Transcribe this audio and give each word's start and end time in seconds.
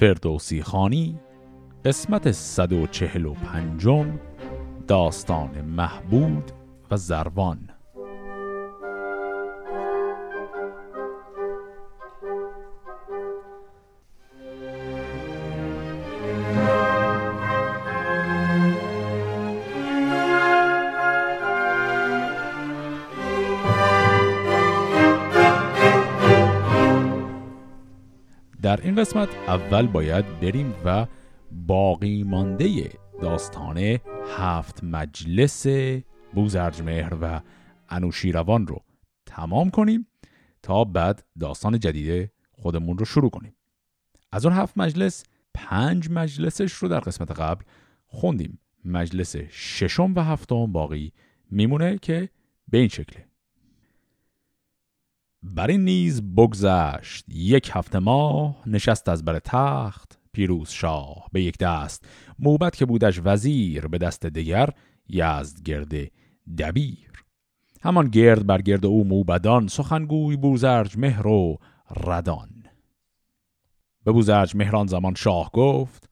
فردوسی 0.00 0.62
خانی 0.62 1.20
قسمت 1.84 2.30
145 2.30 3.88
داستان 4.88 5.60
محبود 5.60 6.50
و 6.90 6.96
زروان. 6.96 7.75
قسمت. 29.06 29.28
اول 29.48 29.86
باید 29.86 30.40
بریم 30.40 30.74
و 30.84 31.06
باقی 31.52 32.22
مانده 32.22 32.90
داستان 33.22 33.98
هفت 34.36 34.84
مجلس 34.84 35.66
بوزرجمهر 36.34 37.14
و 37.22 37.40
انوشیروان 37.88 38.66
رو 38.66 38.82
تمام 39.26 39.70
کنیم 39.70 40.06
تا 40.62 40.84
بعد 40.84 41.24
داستان 41.40 41.78
جدید 41.78 42.30
خودمون 42.52 42.98
رو 42.98 43.04
شروع 43.04 43.30
کنیم. 43.30 43.56
از 44.32 44.46
اون 44.46 44.54
هفت 44.54 44.78
مجلس 44.78 45.24
پنج 45.54 46.10
مجلسش 46.10 46.72
رو 46.72 46.88
در 46.88 47.00
قسمت 47.00 47.30
قبل 47.30 47.64
خوندیم. 48.06 48.58
مجلس 48.84 49.36
ششم 49.50 50.12
و 50.16 50.20
هفتم 50.20 50.72
باقی 50.72 51.12
میمونه 51.50 51.98
که 51.98 52.28
به 52.68 52.78
این 52.78 52.88
شکله. 52.88 53.25
بر 55.54 55.66
این 55.66 55.84
نیز 55.84 56.22
بگذشت. 56.22 57.24
یک 57.28 57.70
هفته 57.74 57.98
ماه 57.98 58.62
نشست 58.66 59.08
از 59.08 59.24
بر 59.24 59.38
تخت. 59.38 60.18
پیروز 60.32 60.70
شاه 60.70 61.26
به 61.32 61.42
یک 61.42 61.58
دست. 61.58 62.06
موبت 62.38 62.76
که 62.76 62.86
بودش 62.86 63.20
وزیر 63.24 63.86
به 63.86 63.98
دست 63.98 64.26
دیگر 64.26 64.70
یزد 65.08 65.62
گرده 65.62 66.10
دبیر. 66.58 67.12
همان 67.82 68.08
گرد 68.08 68.46
بر 68.46 68.62
گرد 68.62 68.86
او 68.86 69.04
موبدان 69.04 69.66
سخنگوی 69.66 70.36
بوزرج 70.36 70.98
مهر 70.98 71.26
و 71.26 71.58
ردان. 72.06 72.48
به 74.04 74.12
بوزرج 74.12 74.56
مهران 74.56 74.86
زمان 74.86 75.14
شاه 75.14 75.50
گفت 75.52 76.08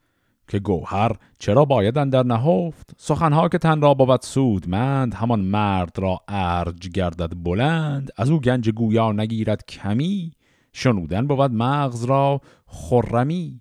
که 0.48 0.59
گوهر 0.59 1.12
چرا 1.39 1.64
باید 1.64 1.95
در 1.95 2.23
نهفت؟ 2.23 2.91
سخنها 2.98 3.48
که 3.48 3.59
تن 3.59 3.81
را 3.81 3.95
بود 3.95 4.20
سودمند 4.23 5.14
همان 5.14 5.41
مرد 5.41 5.98
را 5.98 6.20
ارج 6.28 6.89
گردد 6.89 7.33
بلند. 7.36 8.11
از 8.17 8.31
او 8.31 8.41
گنج 8.41 8.70
گویا 8.70 9.12
نگیرد 9.12 9.67
کمی 9.67 10.33
شنودن 10.73 11.27
بود 11.27 11.53
مغز 11.53 12.05
را 12.05 12.41
خرمی. 12.67 13.61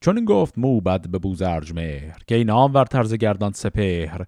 چون 0.00 0.16
این 0.16 0.24
گفت 0.24 0.58
موبد 0.58 1.08
به 1.10 1.18
بوزرج 1.18 1.72
مهر 1.72 2.18
که 2.26 2.34
این 2.34 2.50
ور 2.50 2.84
طرز 2.84 3.14
گردان 3.14 3.52
سپهر 3.52 4.26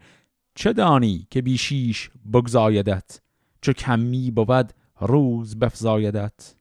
چه 0.55 0.73
دانی 0.73 1.27
که 1.31 1.43
بیشیش 1.43 2.11
بگزایدت؟ 2.33 3.21
چو 3.63 3.73
کمی 3.73 4.31
بود 4.31 4.73
روز 5.01 5.59
بفزایدت؟ 5.59 6.58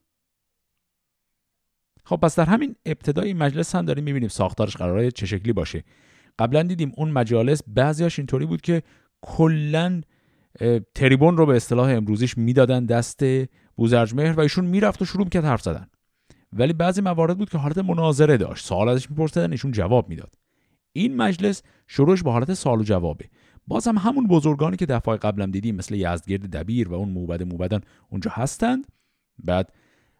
خب 2.08 2.16
پس 2.16 2.38
در 2.38 2.44
همین 2.44 2.76
ابتدای 2.86 3.34
مجلس 3.34 3.74
هم 3.74 3.84
داریم 3.84 4.04
می‌بینیم 4.04 4.28
ساختارش 4.28 4.76
قراره 4.76 5.10
چه 5.10 5.26
شکلی 5.26 5.52
باشه. 5.52 5.84
قبلا 6.38 6.62
دیدیم 6.62 6.92
اون 6.96 7.10
مجالس 7.10 7.62
بعضیاش 7.66 8.18
اینطوری 8.18 8.46
بود 8.46 8.60
که 8.60 8.82
کلا 9.22 10.00
تریبون 10.94 11.36
رو 11.36 11.46
به 11.46 11.56
اصطلاح 11.56 11.90
امروزیش 11.90 12.38
می‌دادن 12.38 12.86
دست 12.86 13.20
بوزرجمهر 13.76 14.32
و 14.32 14.40
ایشون 14.40 14.64
می‌رفت 14.64 15.02
و 15.02 15.04
شروع 15.04 15.28
کرد 15.28 15.44
حرف 15.44 15.62
زدن. 15.62 15.86
ولی 16.52 16.72
بعضی 16.72 17.00
موارد 17.00 17.38
بود 17.38 17.50
که 17.50 17.58
حالت 17.58 17.78
مناظره 17.78 18.36
داشت. 18.36 18.66
سوال 18.66 18.88
ازش 18.88 19.10
میپرسیدن 19.10 19.52
ایشون 19.52 19.72
جواب 19.72 20.08
می‌داد. 20.08 20.34
این 20.92 21.16
مجلس 21.16 21.62
شروعش 21.86 22.22
با 22.22 22.32
حالت 22.32 22.54
سوال 22.54 22.80
و 22.80 22.84
جوابه. 22.84 23.24
باز 23.66 23.88
هم 23.88 23.98
همون 23.98 24.26
بزرگانی 24.26 24.76
که 24.76 24.86
دفعه 24.86 25.16
قبلم 25.16 25.50
دیدیم 25.50 25.74
مثل 25.74 25.94
یزدگرد 25.94 26.50
دبیر 26.50 26.88
و 26.88 26.94
اون 26.94 27.08
موبد 27.08 27.42
موبدان 27.42 27.80
اونجا 28.08 28.30
هستند. 28.34 28.86
بعد 29.44 29.72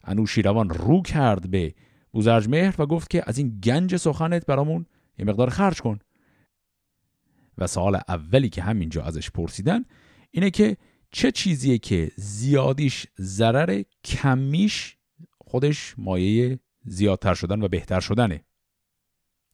انوشیروان 0.04 0.70
رو 0.70 1.02
کرد 1.02 1.50
به 1.50 1.74
بوزرجمهر 2.12 2.74
و 2.78 2.86
گفت 2.86 3.10
که 3.10 3.22
از 3.26 3.38
این 3.38 3.60
گنج 3.60 3.96
سخنت 3.96 4.46
برامون 4.46 4.86
یه 5.18 5.24
مقدار 5.24 5.50
خرج 5.50 5.80
کن. 5.80 5.98
و 7.58 7.66
سوال 7.66 8.00
اولی 8.08 8.48
که 8.48 8.62
همینجا 8.62 9.02
ازش 9.02 9.30
پرسیدن 9.30 9.84
اینه 10.30 10.50
که 10.50 10.76
چه 11.10 11.32
چیزیه 11.32 11.78
که 11.78 12.10
زیادیش 12.16 13.06
ضرر 13.20 13.82
کمیش 14.04 14.96
خودش 15.38 15.94
مایه 15.98 16.58
زیادتر 16.84 17.34
شدن 17.34 17.62
و 17.62 17.68
بهتر 17.68 18.00
شدنه؟ 18.00 18.44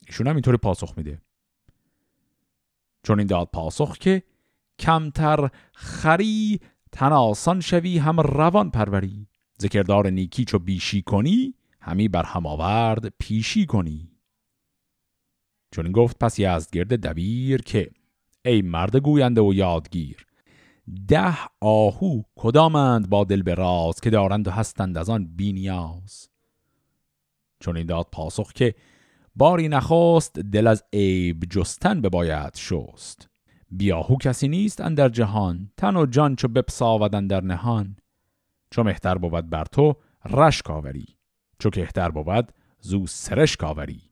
ایشون 0.07 0.27
هم 0.27 0.35
اینطوری 0.35 0.57
پاسخ 0.57 0.95
میده. 0.97 1.21
چون 3.03 3.19
این 3.19 3.29
داد 3.29 3.49
پاسخ 3.53 3.99
که 3.99 4.23
کمتر 4.79 5.51
خری 5.73 6.61
تن 6.93 7.13
آسان 7.13 7.61
شوی 7.61 7.99
هم 7.99 8.21
روان 8.21 8.71
پروری. 8.71 9.29
ذکردار 9.63 10.11
نیکی 10.11 10.45
چو 10.45 10.59
بیشی 10.59 11.03
کنی 11.03 11.55
همی 11.81 12.09
بر 12.09 12.23
هم 12.23 12.47
آورد 12.47 13.09
پیشی 13.19 13.67
کنی. 13.67 14.11
چون 15.71 15.93
گفت 15.93 16.19
پس 16.19 16.39
یزدگرد 16.39 17.07
دبیر 17.07 17.63
که 17.63 17.91
ای 18.45 18.63
مرد 18.63 18.97
گوینده 18.97 19.41
و 19.41 19.55
یادگیر 19.55 20.27
ده 21.09 21.37
آهو 21.61 22.23
کدامند 22.37 23.11
با 23.11 23.25
دل 23.25 23.43
به 23.43 23.55
راز 23.55 24.01
که 24.01 24.11
دارند 24.11 24.49
و 24.49 24.51
هستند 24.51 24.99
از 24.99 25.11
آن 25.11 25.37
بینیاز 25.37 26.29
چون 27.61 27.77
این 27.77 27.87
داد 27.87 28.09
پاسخ 28.13 28.53
که 28.53 28.75
باری 29.37 29.69
نخواست 29.69 30.39
دل 30.39 30.67
از 30.67 30.85
عیب 30.93 31.45
جستن 31.45 32.01
بباید 32.01 32.57
شست. 32.57 33.29
بیاهو 33.71 34.17
کسی 34.17 34.49
نیست 34.49 34.81
اندر 34.81 35.09
جهان 35.09 35.71
تن 35.77 35.97
و 35.97 36.07
جان 36.07 36.37
چو 36.37 36.49
بپساودن 36.49 37.27
در 37.27 37.41
نهان. 37.41 37.97
چو 38.75 38.83
مهتر 38.83 39.19
بود 39.19 39.51
بر 39.51 39.65
تو 39.65 39.97
رشک 40.31 40.71
آوری. 40.71 41.07
چو 41.59 41.71
کهتر 41.71 42.11
بود 42.11 42.53
زو 42.81 43.07
سرشک 43.07 43.65
آوری. 43.65 44.03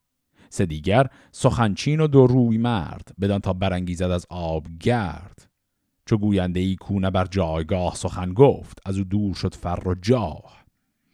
سه 0.50 0.66
دیگر 0.66 1.06
سخنچین 1.32 2.00
و 2.00 2.06
دو 2.06 2.26
روی 2.26 2.58
مرد 2.58 3.08
بدان 3.20 3.40
تا 3.40 3.52
برانگیزد 3.52 4.10
از 4.10 4.26
آب 4.30 4.66
گرد. 4.80 5.50
چو 6.06 6.16
گوینده 6.16 6.60
ای 6.60 6.76
کونه 6.76 7.10
بر 7.10 7.24
جایگاه 7.24 7.94
سخن 7.94 8.32
گفت 8.32 8.78
از 8.86 8.98
او 8.98 9.04
دور 9.04 9.34
شد 9.34 9.54
فر 9.54 9.88
و 9.88 9.94
جاه. 9.94 10.64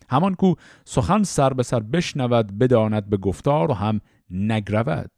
همان 0.08 0.34
کو 0.34 0.54
سخن 0.84 1.22
سر 1.22 1.52
به 1.52 1.62
سر 1.62 1.80
بشنود 1.80 2.58
بداند 2.58 3.10
به 3.10 3.16
گفتار 3.16 3.70
و 3.70 3.74
هم 3.74 4.00
نگرود. 4.30 5.12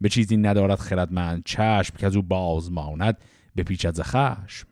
به 0.00 0.08
چیزی 0.08 0.36
ندارد 0.36 0.78
خردمند 0.78 1.42
چشم 1.44 1.96
که 1.96 2.06
از 2.06 2.16
او 2.16 2.22
باز 2.22 2.72
ماند 2.72 3.18
به 3.54 3.62
پیچت 3.62 3.94
ز 3.94 4.00
خشم. 4.00 4.71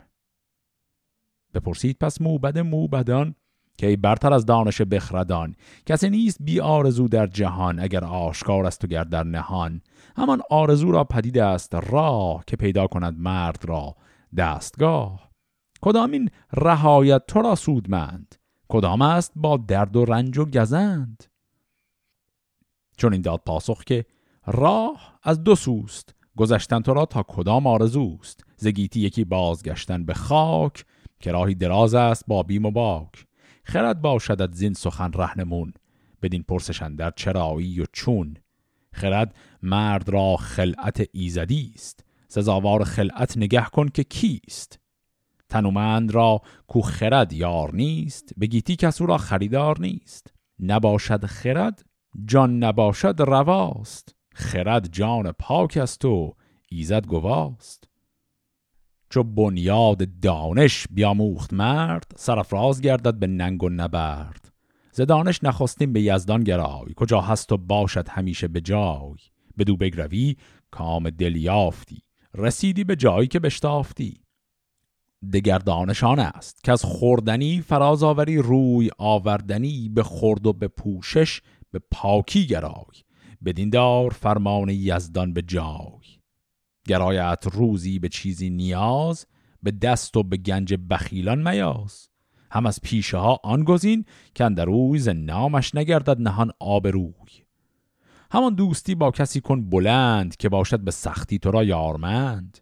بپرسید 1.54 1.96
پس 1.98 2.20
موبد 2.20 2.58
موبدان 2.58 3.34
که 3.80 3.86
ای 3.86 3.96
برتر 3.96 4.32
از 4.32 4.46
دانش 4.46 4.82
بخردان. 4.82 5.54
کسی 5.86 6.10
نیست 6.10 6.38
بی 6.40 6.60
آرزو 6.60 7.08
در 7.08 7.26
جهان 7.26 7.80
اگر 7.80 8.04
آشکار 8.04 8.66
است 8.66 8.84
و 8.84 8.86
گر 8.86 9.04
در 9.04 9.24
نهان. 9.24 9.80
همان 10.16 10.42
آرزو 10.50 10.92
را 10.92 11.04
پدید 11.04 11.38
است 11.38 11.74
راه 11.74 12.44
که 12.46 12.56
پیدا 12.56 12.86
کند 12.86 13.18
مرد 13.18 13.64
را 13.64 13.96
دستگاه. 14.36 15.30
کدام 15.82 16.10
این 16.10 16.30
رهایت 16.52 17.22
تو 17.28 17.42
را 17.42 17.54
سودمند؟ 17.54 18.34
کدام 18.68 19.02
است 19.02 19.32
با 19.36 19.56
درد 19.56 19.96
و 19.96 20.04
رنج 20.04 20.38
و 20.38 20.44
گزند؟ 20.44 21.24
چون 22.96 23.12
این 23.12 23.22
داد 23.22 23.40
پاسخ 23.46 23.84
که 23.84 24.04
راه 24.46 25.18
از 25.22 25.44
دو 25.44 25.54
سوست 25.54 26.14
گذشتن 26.36 26.80
تو 26.80 26.94
را 26.94 27.06
تا 27.06 27.22
کدام 27.28 27.66
آرزوست؟ 27.66 28.44
زگیتی 28.56 29.00
یکی 29.00 29.24
بازگشتن 29.24 30.04
به 30.04 30.14
خاک 30.14 30.84
که 31.20 31.32
راهی 31.32 31.54
دراز 31.54 31.94
است 31.94 32.24
با 32.26 32.42
بیم 32.42 32.66
و 32.66 32.70
باک. 32.70 33.26
خرد 33.64 34.00
باشدت 34.00 34.54
زین 34.54 34.72
سخن 34.72 35.12
رهنمون 35.12 35.72
بدین 36.22 36.42
پرسشن 36.42 36.94
در 36.94 37.12
چرایی 37.16 37.80
و 37.80 37.84
چون. 37.92 38.36
خرد 38.92 39.34
مرد 39.62 40.08
را 40.08 40.36
خلعت 40.36 41.08
ایزدی 41.12 41.72
است 41.74 42.04
سزاوار 42.28 42.84
خلعت 42.84 43.36
نگه 43.36 43.64
کن 43.64 43.88
که 43.88 44.04
کیست. 44.04 44.80
تنومند 45.48 46.10
را 46.10 46.42
کو 46.66 46.80
خرد 46.80 47.32
یار 47.32 47.74
نیست 47.74 48.34
بگیتی 48.40 48.76
کسو 48.76 49.06
را 49.06 49.18
خریدار 49.18 49.80
نیست. 49.80 50.34
نباشد 50.60 51.26
خرد 51.26 51.84
جان 52.26 52.58
نباشد 52.64 53.14
رواست. 53.18 54.14
خرد 54.34 54.92
جان 54.92 55.32
پاک 55.32 55.76
است 55.76 56.04
و 56.04 56.36
ایزد 56.68 57.06
گواست. 57.06 57.89
چو 59.10 59.22
بنیاد 59.22 60.20
دانش 60.20 60.86
بیاموخت 60.90 61.52
مرد 61.52 62.12
سرفراز 62.16 62.80
گردد 62.80 63.14
به 63.14 63.26
ننگ 63.26 63.62
و 63.62 63.68
نبرد. 63.68 64.52
ز 64.92 65.00
دانش 65.00 65.44
نخستیم 65.44 65.92
به 65.92 66.02
یزدان 66.02 66.44
گرای 66.44 66.94
کجا 66.96 67.20
هست 67.20 67.52
و 67.52 67.56
باشد 67.56 68.08
همیشه 68.08 68.48
به 68.48 68.60
جای. 68.60 69.18
بدو 69.58 69.76
بگروی 69.76 70.36
کام 70.70 71.10
دل 71.10 71.36
یافتی 71.36 72.02
رسیدی 72.34 72.84
به 72.84 72.96
جایی 72.96 73.28
که 73.28 73.38
بشتافتی. 73.38 74.20
دگر 75.32 75.58
دانشان 75.58 76.18
است 76.18 76.64
که 76.64 76.72
از 76.72 76.84
خوردنی 76.84 77.60
فراز 77.60 78.02
آوری 78.02 78.38
روی 78.38 78.90
آوردنی 78.98 79.88
به 79.88 80.02
خورد 80.02 80.46
و 80.46 80.52
به 80.52 80.68
پوشش 80.68 81.40
به 81.70 81.80
پاکی 81.90 82.46
گرای. 82.46 83.02
بدین 83.44 83.70
دار 83.70 84.10
فرمان 84.10 84.68
یزدان 84.68 85.32
به 85.32 85.42
جای. 85.42 86.19
گرایت 86.86 87.44
روزی 87.52 87.98
به 87.98 88.08
چیزی 88.08 88.50
نیاز 88.50 89.26
به 89.62 89.70
دست 89.70 90.16
و 90.16 90.22
به 90.22 90.36
گنج 90.36 90.74
بخیلان 90.90 91.48
میاز. 91.48 92.08
هم 92.50 92.66
از 92.66 92.80
پیشه 92.82 93.18
ها 93.18 93.38
آن 93.44 93.64
گزین 93.64 94.04
که 94.34 94.48
در 94.48 94.96
ز 94.96 95.08
نامش 95.08 95.74
نگردد 95.74 96.20
نهان 96.20 96.50
آبروی. 96.58 97.44
همان 98.30 98.54
دوستی 98.54 98.94
با 98.94 99.10
کسی 99.10 99.40
کن 99.40 99.70
بلند 99.70 100.36
که 100.36 100.48
باشد 100.48 100.80
به 100.80 100.90
سختی 100.90 101.38
تو 101.38 101.50
را 101.50 101.64
یارمند. 101.64 102.58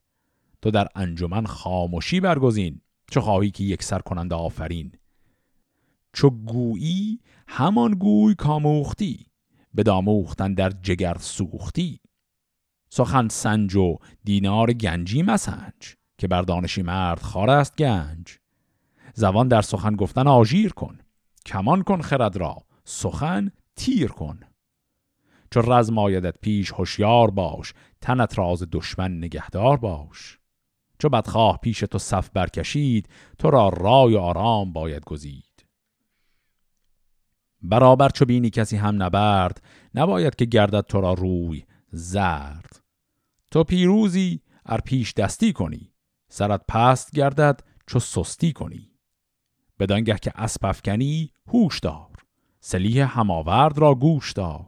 تو 0.63 0.71
در 0.71 0.89
انجمن 0.95 1.47
خاموشی 1.47 2.21
برگزین 2.21 2.81
چو 3.11 3.21
خواهی 3.21 3.51
که 3.51 3.65
یک 3.65 3.83
سر 3.83 3.99
کنند 3.99 4.33
آفرین. 4.33 4.93
چو 6.13 6.31
گویی 6.31 7.21
همان 7.49 7.91
گوی 7.91 8.35
کاموختی 8.35 9.27
به 9.75 9.83
داموختن 9.83 10.55
در 10.55 10.71
جگر 10.71 11.17
سوختی. 11.21 12.01
سخن 12.91 13.29
سنج 13.29 13.77
و 13.77 13.97
دینار 14.25 14.73
گنجی 14.73 15.23
مسنج 15.23 15.97
که 16.19 16.29
بر 16.29 16.43
دانشی 16.43 16.83
مرد 16.83 17.21
خار 17.21 17.51
است 17.51 17.77
گنج. 17.77 18.39
زبان 19.15 19.49
در 19.49 19.63
سخن 19.63 19.97
گفتن 19.97 20.27
آژیر 20.27 20.73
کن 20.73 20.99
کمان 21.47 21.83
کن 21.83 22.01
خرد 22.01 22.37
را 22.37 22.57
سخن 22.85 23.51
تیر 23.77 24.09
کن. 24.09 24.41
چو 25.51 25.61
رزم 25.61 25.99
آیدت 25.99 26.35
پیش 26.41 26.73
هوشیار 26.73 27.31
باش 27.31 27.75
تنت 28.01 28.39
راز 28.39 28.65
دشمن 28.73 29.19
نگهدار 29.19 29.77
باش. 29.77 30.39
چو 30.99 31.09
بدخواه 31.09 31.59
پیش 31.63 31.81
تو 31.81 31.99
صف 31.99 32.31
برکشید 32.31 33.09
تو 33.39 33.51
را 33.51 33.69
رای 33.69 34.17
آرام 34.17 34.73
باید 34.73 35.05
گزید. 35.05 35.45
برابر 37.63 38.09
چو 38.09 38.25
بینی 38.25 38.51
کسی 38.51 38.77
هم 38.77 39.03
نبرد 39.03 39.63
نباید 39.95 40.37
که 40.37 40.45
گردد 40.45 40.81
تو 40.81 41.01
را 41.01 41.13
روی 41.13 41.65
زرد. 41.91 42.68
تو 43.51 43.65
پیروزی 43.65 44.41
ار 44.67 44.81
پیش 44.81 45.15
دستی 45.15 45.53
کنی. 45.53 45.93
سرت 46.29 46.61
پست 46.69 47.11
گردد 47.11 47.61
چو 47.87 47.99
سستی 47.99 48.53
کنی. 48.53 48.91
بدانگه 49.79 50.19
که 50.19 50.33
اسب 50.35 50.67
افکنی 50.67 51.33
هوش 51.49 51.79
دار. 51.79 52.17
سلیح 52.61 53.19
هماورد 53.19 53.79
را 53.79 53.95
گوش 53.95 54.33
دار. 54.33 54.67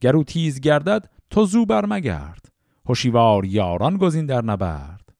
گرو 0.00 0.24
تیز 0.24 0.60
گردد 0.60 1.10
تو 1.30 1.44
زو 1.44 1.66
مگرد 1.68 2.52
هوشیوار 2.86 3.44
یاران 3.44 3.96
گزین 3.96 4.26
در 4.26 4.44
نبرد. 4.44 5.12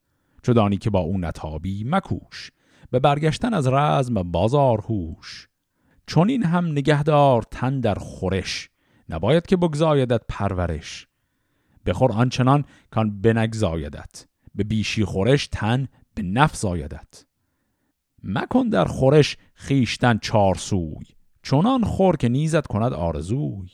چو 0.43 0.53
دانی 0.53 0.77
که 0.77 0.91
با 0.91 1.01
او 1.01 1.19
نتابی 1.19 1.85
مکوش. 1.85 2.51
به 2.91 2.99
برگشتن 2.99 3.55
از 3.55 3.69
رزم 3.69 4.23
بازار 4.23 4.81
هوش. 4.81 5.49
چون 6.07 6.29
این 6.29 6.45
هم 6.45 6.67
نگهدار 6.67 7.43
تن 7.43 7.81
در 7.81 7.95
خورش. 7.95 8.71
نباید 9.09 9.47
که 9.47 9.57
بگزایدت 9.57 10.23
پرورش. 10.29 11.07
بخور 11.87 12.13
آنچنان 12.13 12.65
کان 12.91 13.21
بنگزایدت 13.21 14.27
به 14.55 14.65
بیشی 14.65 15.05
خورش 15.05 15.47
تن 15.47 15.89
به 16.15 16.23
نفس 16.23 16.65
آیدت. 16.65 17.25
مکن 18.25 18.69
در 18.69 18.85
خورش 18.85 19.37
خیشتن 19.55 20.19
چار 20.19 20.55
سوی 20.55 21.07
چونان 21.43 21.85
خور 21.85 22.17
که 22.17 22.29
نیزت 22.29 22.67
کند 22.67 22.93
آرزوی. 22.93 23.69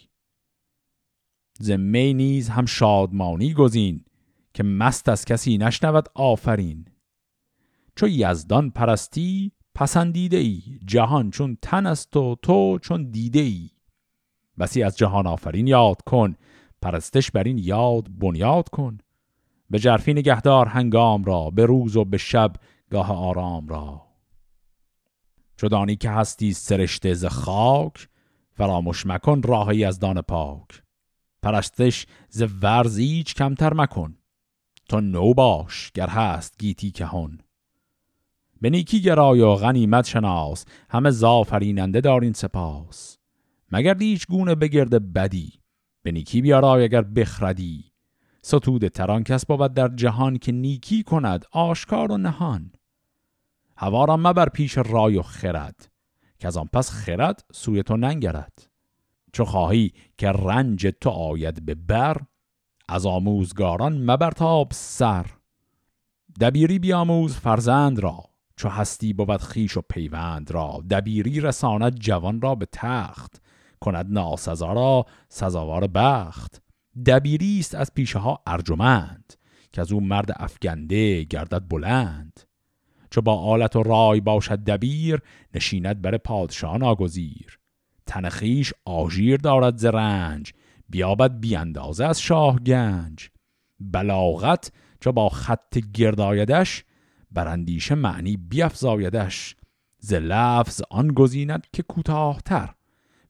زمی 1.60 2.14
نیز 2.14 2.48
هم 2.48 2.66
شادمانی 2.66 3.54
گزین 3.54 4.04
که 4.54 4.62
مست 4.62 5.08
از 5.08 5.24
کسی 5.24 5.58
نشنود 5.58 6.08
آفرین. 6.14 6.84
چو 7.96 8.08
یزدان 8.08 8.70
پرستی 8.70 9.52
پسندیده 9.74 10.36
ای. 10.36 10.62
جهان 10.84 11.30
چون 11.30 11.58
تن 11.62 11.86
است 11.86 12.16
و 12.16 12.36
تو 12.42 12.78
چون 12.78 13.10
دیده 13.10 13.40
ای. 13.40 13.70
بسی 14.58 14.82
از 14.82 14.98
جهان 14.98 15.26
آفرین 15.26 15.66
یاد 15.66 16.02
کن 16.02 16.34
پرستش 16.82 17.30
بر 17.30 17.42
این 17.42 17.58
یاد 17.58 18.18
بنیاد 18.18 18.68
کن. 18.68 18.98
به 19.70 19.78
جرفی 19.78 20.14
نگهدار 20.14 20.66
هنگام 20.66 21.24
را 21.24 21.50
به 21.50 21.66
روز 21.66 21.96
و 21.96 22.04
به 22.04 22.18
شب 22.18 22.52
گاه 22.90 23.12
آرام 23.12 23.68
را. 23.68 24.02
چو 25.56 25.86
که 25.86 26.10
هستی 26.10 26.52
سرشته 26.52 27.14
ز 27.14 27.24
خاک 27.24 28.08
فراموش 28.52 29.06
مکن 29.06 29.42
راهی 29.42 29.84
از 29.84 29.98
دان 29.98 30.22
پاک. 30.22 30.82
پرستش 31.42 32.06
ز 32.28 32.44
ورز 32.62 32.98
ایچ 32.98 33.34
کمتر 33.34 33.74
مکن. 33.74 34.14
تو 34.88 35.00
نو 35.00 35.34
باش 35.34 35.92
گر 35.94 36.08
هست 36.08 36.58
گیتی 36.58 36.90
کهون 36.90 37.38
به 38.60 38.70
نیکی 38.70 39.00
گرای 39.00 39.40
و 39.40 39.54
غنیمت 39.54 40.06
شناس. 40.06 40.64
همه 40.90 41.10
زافریننده 41.10 42.00
دارین 42.00 42.32
سپاس. 42.32 43.18
مگر 43.72 43.98
هیچ 43.98 44.26
گونه 44.26 44.54
بگرد 44.54 45.12
بدی 45.12 45.52
به 46.08 46.12
نیکی 46.12 46.42
بیارای 46.42 46.84
اگر 46.84 47.02
بخردی. 47.02 47.92
ستود 48.42 48.88
تران 48.88 49.24
کس 49.24 49.46
بود 49.46 49.74
در 49.74 49.88
جهان 49.88 50.38
که 50.38 50.52
نیکی 50.52 51.02
کند 51.02 51.44
آشکار 51.52 52.12
و 52.12 52.16
نهان. 52.16 52.72
هوا 53.76 54.04
را 54.04 54.16
مبر 54.16 54.48
پیش 54.48 54.78
رای 54.78 55.16
و 55.16 55.22
خرد 55.22 55.88
که 56.38 56.46
از 56.48 56.56
آن 56.56 56.68
پس 56.72 56.90
خرد 56.90 57.44
سوی 57.52 57.82
تو 57.82 57.96
ننگرد. 57.96 58.68
چو 59.32 59.44
خواهی 59.44 59.92
که 60.18 60.28
رنج 60.28 60.86
تو 61.00 61.10
آید 61.10 61.66
به 61.66 61.74
بر 61.74 62.16
از 62.88 63.06
آموزگاران 63.06 64.10
مبرتاب 64.10 64.68
سر. 64.72 65.26
دبیری 66.40 66.78
بیاموز 66.78 67.36
فرزند 67.36 67.98
را 67.98 68.24
چو 68.56 68.68
هستی 68.68 69.12
بود 69.12 69.42
خیش 69.42 69.76
و 69.76 69.80
پیوند 69.80 70.50
را. 70.50 70.82
دبیری 70.90 71.40
رساند 71.40 71.94
جوان 71.94 72.40
را 72.40 72.54
به 72.54 72.66
تخت. 72.72 73.42
کند 73.80 74.06
ناسزا 74.08 74.72
را 74.72 75.06
سزاوار 75.28 75.86
بخت. 75.86 76.62
دبیری 77.06 77.58
است 77.58 77.74
از 77.74 77.94
پیشه 77.94 78.18
ها 78.18 78.42
ارجمند 78.46 79.34
که 79.72 79.80
از 79.80 79.92
او 79.92 80.00
مرد 80.00 80.32
افگنده 80.36 81.24
گردد 81.24 81.68
بلند. 81.68 82.40
چو 83.10 83.20
با 83.20 83.40
آلت 83.40 83.76
و 83.76 83.82
رای 83.82 84.20
باشد 84.20 84.64
دبیر 84.64 85.20
نشیند 85.54 86.02
بر 86.02 86.16
پادشاه 86.16 86.78
ناگزیر. 86.78 87.58
تنخیش 88.06 88.72
آژیر 88.84 89.36
دارد 89.36 89.76
ز 89.76 89.84
رنج 89.84 90.52
بیابد 90.88 91.40
بیاندازه 91.40 92.04
از 92.04 92.20
شاه 92.20 92.58
گنج. 92.58 93.28
بلاغت 93.80 94.72
چو 95.00 95.12
با 95.12 95.28
خط 95.28 95.78
گردایدش 95.78 96.84
براندیشه 97.30 97.94
معنی 97.94 98.36
بیافزایدش 98.36 99.56
ز 99.98 100.12
لفظ 100.14 100.82
آن 100.90 101.08
گزیند 101.08 101.66
که 101.72 101.82
کوتاهتر 101.82 102.74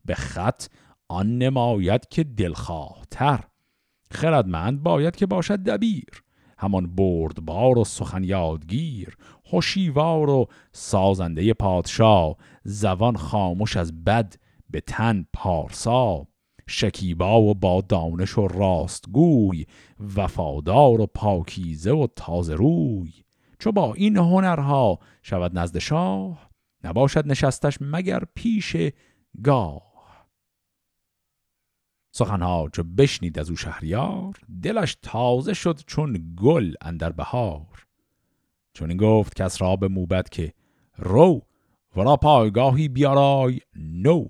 به 0.08 0.14
خط 0.14 0.66
آن 1.08 1.38
نماید 1.38 2.08
که 2.08 2.24
دلخواهتر. 2.24 3.44
خردمند 4.10 4.82
باید 4.82 5.16
که 5.16 5.26
باشد 5.26 5.62
دبیر. 5.62 6.22
همان 6.58 6.94
بردبار 6.94 7.78
و 7.78 7.84
سخن 7.84 8.24
یادگیر. 8.24 9.16
هوشیوار 9.52 10.30
و 10.30 10.46
سازنده 10.72 11.54
پادشاه. 11.54 12.36
زبان 12.64 13.16
خاموش 13.16 13.76
از 13.76 14.04
بد 14.04 14.34
به 14.70 14.80
تن 14.80 15.26
پارسا. 15.32 16.26
شکیبا 16.66 17.40
و 17.40 17.54
با 17.54 17.80
دانش 17.80 18.38
و 18.38 18.48
راستگوی. 18.48 19.66
وفادار 20.16 21.00
و 21.00 21.06
پاکیزه 21.06 21.92
و 21.92 22.06
تازه 22.16 22.54
روی. 22.54 23.12
چو 23.58 23.72
با 23.72 23.94
این 23.94 24.16
هنرها 24.16 24.98
شود 25.22 25.58
نزد 25.58 25.78
شاه 25.78 26.50
نباشد 26.84 27.26
نشستش 27.26 27.78
مگر 27.80 28.22
پیش 28.34 28.76
گاه. 29.42 29.87
سخنها 32.18 32.68
چو 32.72 32.82
بشنید 32.82 33.38
از 33.38 33.50
او 33.50 33.56
شهریار 33.56 34.38
دلش 34.62 34.96
تازه 35.02 35.54
شد 35.54 35.80
چون 35.86 36.34
گل 36.36 36.74
اندر 36.80 37.12
بهار. 37.12 37.86
چون 38.72 38.88
این 38.88 38.98
گفت 38.98 39.34
کس 39.34 39.62
را 39.62 39.76
به 39.76 39.88
موبت 39.88 40.30
که 40.30 40.52
رو 40.96 41.42
ورا 41.96 42.16
پایگاهی 42.16 42.88
بیارای 42.88 43.60
نو. 43.76 44.26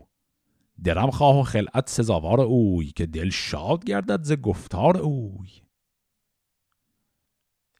درم 0.84 1.10
خواه 1.10 1.40
و 1.40 1.42
خلعت 1.42 1.88
سزاوار 1.88 2.40
اوی 2.40 2.86
که 2.86 3.06
دل 3.06 3.30
شاد 3.30 3.84
گردد 3.84 4.22
ز 4.22 4.32
گفتار 4.32 4.96
اوی. 4.96 5.48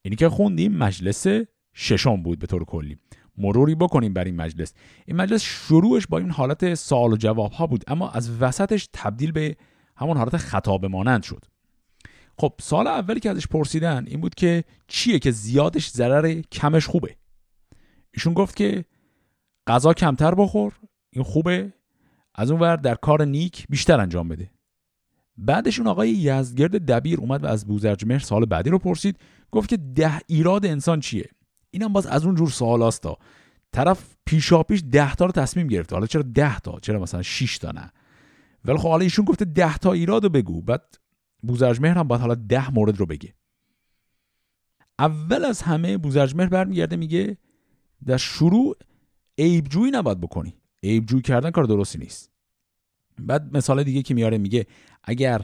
اینی 0.03 0.17
که 0.17 0.29
خوندیم 0.29 0.73
مجلس 0.73 1.27
ششم 1.75 2.23
بود 2.23 2.38
به 2.38 2.47
طور 2.47 2.65
کلی. 2.65 2.99
مروری 3.38 3.75
بکنیم 3.75 4.15
بر 4.15 4.25
این 4.25 4.37
مجلس. 4.37 4.75
این 5.07 5.17
مجلس 5.17 5.43
شروعش 5.43 6.07
با 6.07 6.19
این 6.19 6.31
حالت 6.31 6.75
سوال 6.75 7.12
و 7.12 7.17
جواب 7.17 7.53
ها 7.53 7.67
بود 7.67 7.85
اما 7.87 8.11
از 8.11 8.43
وسطش 8.43 8.88
تبدیل 8.93 9.33
به 9.33 9.57
همون 9.99 10.17
حالت 10.17 10.37
خطاب 10.37 10.87
مانند 10.87 11.23
شد. 11.23 11.45
خب 12.38 12.52
سال 12.61 12.87
اولی 12.87 13.21
که 13.21 13.31
ازش 13.31 13.47
پرسیدن 13.47 14.05
این 14.07 14.21
بود 14.21 14.35
که 14.35 14.64
چیه 14.88 15.19
که 15.19 15.31
زیادش 15.31 15.90
ضرر 15.90 16.43
کمش 16.52 16.87
خوبه؟ 16.87 17.17
ایشون 18.14 18.35
گفت 18.35 18.57
که 18.57 18.85
غذا 19.67 19.93
کمتر 19.93 20.35
بخور 20.35 20.73
این 21.11 21.25
خوبه 21.25 21.73
از 22.35 22.50
اون 22.50 22.61
ور 22.61 22.76
در 22.76 22.95
کار 22.95 23.25
نیک 23.25 23.67
بیشتر 23.69 24.00
انجام 24.00 24.28
بده. 24.28 24.50
بعدشون 25.37 25.87
آقای 25.87 26.11
یزدگرد 26.11 26.87
دبیر 26.87 27.21
اومد 27.21 27.45
و 27.45 27.47
از 27.47 27.67
بوزرجمهر 27.67 28.19
سال 28.19 28.45
بعدی 28.45 28.71
رو 28.71 28.78
پرسید 28.78 29.19
گفت 29.50 29.69
که 29.69 29.76
ده 29.76 30.21
ایراد 30.26 30.67
انسان 30.67 31.00
چیه؟ 31.00 31.31
اینم 31.71 31.93
باز 31.93 32.07
از 32.07 32.25
اون 32.25 32.35
جور 32.35 32.49
سوال 32.49 32.83
هستا 32.83 33.19
طرف 33.73 34.17
پیشا 34.26 34.62
پیش 34.62 34.83
ده 34.90 35.14
تا 35.14 35.25
رو 35.25 35.33
تصمیم 35.33 35.67
گرفته. 35.67 35.97
حالا 35.97 36.07
چرا 36.07 36.23
ده 36.23 36.61
تا؟ 36.61 36.81
چرا 36.81 37.00
مثلا 37.00 37.23
6 37.23 37.59
تا 37.59 37.71
نه؟ 37.71 37.93
ولی 38.69 38.79
خب 38.79 38.89
حالا 38.89 39.03
ایشون 39.03 39.25
گفته 39.25 39.45
ده 39.45 39.79
تا 39.79 39.93
ایراد 39.93 40.25
رو 40.25 40.29
بگو. 40.29 40.63
بعد 40.63 40.99
بوزرجمهر 41.43 41.99
هم 41.99 42.09
باید 42.09 42.21
حالا 42.21 42.35
ده 42.35 42.71
مورد 42.71 42.97
رو 42.97 43.07
بگه. 43.07 43.35
اول 44.99 45.45
از 45.45 45.63
همه 45.63 45.99
بوزرجمهر 45.99 46.49
برمیگرده 46.49 46.97
میگه 46.97 47.37
در 48.07 48.17
شروع 48.17 48.77
عیبجویی 49.39 49.91
نباید 49.91 50.21
بکنی. 50.21 50.55
عیبجویی 50.83 51.23
کردن 51.23 51.51
کار 51.51 51.65
درستی 51.65 51.99
نیست. 51.99 52.31
بعد 53.19 53.57
مثال 53.57 53.83
دیگه 53.83 54.03
که 54.03 54.15
میاره 54.15 54.39
میگه 54.39 54.67
اگر 55.05 55.43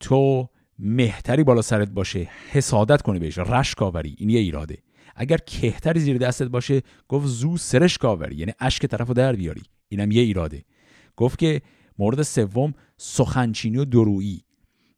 تو 0.00 0.48
مهتری 0.78 1.44
بالا 1.44 1.62
سرت 1.62 1.90
باشه 1.90 2.30
حسادت 2.50 3.02
کنی 3.02 3.18
بهش 3.18 3.38
رشک 3.38 3.82
آوری 3.82 4.16
این 4.18 4.30
یه 4.30 4.40
ایراده. 4.40 4.78
اگر 5.16 5.36
کهتری 5.36 6.00
زیر 6.00 6.18
دستت 6.18 6.48
باشه 6.48 6.82
گفت 7.08 7.26
زو 7.26 7.56
سرش 7.56 7.98
کاوری 7.98 8.36
یعنی 8.36 8.52
اشک 8.60 8.86
طرفو 8.86 9.14
در 9.14 9.36
بیاری. 9.36 9.62
اینم 9.88 10.10
یه 10.10 10.22
ایراده. 10.22 10.64
گفت 11.16 11.38
که 11.38 11.62
مورد 11.98 12.22
سوم 12.22 12.74
سخنچینی 12.96 13.76
و 13.76 13.84
درویی. 13.84 14.44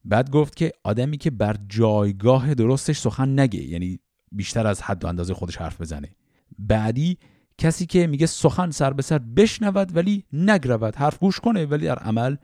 بعد 0.05 0.31
گفت 0.31 0.57
که 0.57 0.73
آدمی 0.85 1.19
که 1.19 1.31
بر 1.31 1.57
جایگاه 1.69 2.55
درستش 2.55 2.99
سخن 2.99 3.29
نگه 3.29 3.63
یعنی 3.63 4.01
بیشتر 4.33 4.67
از 4.67 4.83
حد 4.83 5.05
و 5.05 5.07
اندازه 5.07 5.35
خودش 5.35 5.57
حرف 5.57 5.81
بزنه. 5.81 6.17
بعدی 6.59 7.19
کسی 7.59 7.87
که 7.87 8.07
میگه 8.07 8.27
سخن 8.27 8.71
سر 8.71 8.93
به 8.93 9.03
سر 9.03 9.19
بشنود 9.19 9.97
ولی 9.97 10.25
نگرود 10.33 10.97
حرف 10.97 11.19
گوش 11.19 11.41
کنه 11.41 11.67
ولی 11.67 11.87
در 11.87 11.99
عمل 11.99 12.37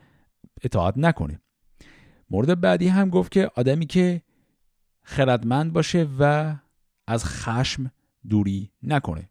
اطاعت 0.61 0.97
نکنه. 0.97 1.41
مورد 2.29 2.61
بعدی 2.61 2.87
هم 2.87 3.09
گفت 3.09 3.31
که 3.31 3.51
آدمی 3.55 3.85
که 3.85 4.21
خردمند 5.03 5.73
باشه 5.73 6.07
و 6.19 6.55
از 7.07 7.25
خشم 7.25 7.91
دوری 8.29 8.71
نکنه. 8.83 9.29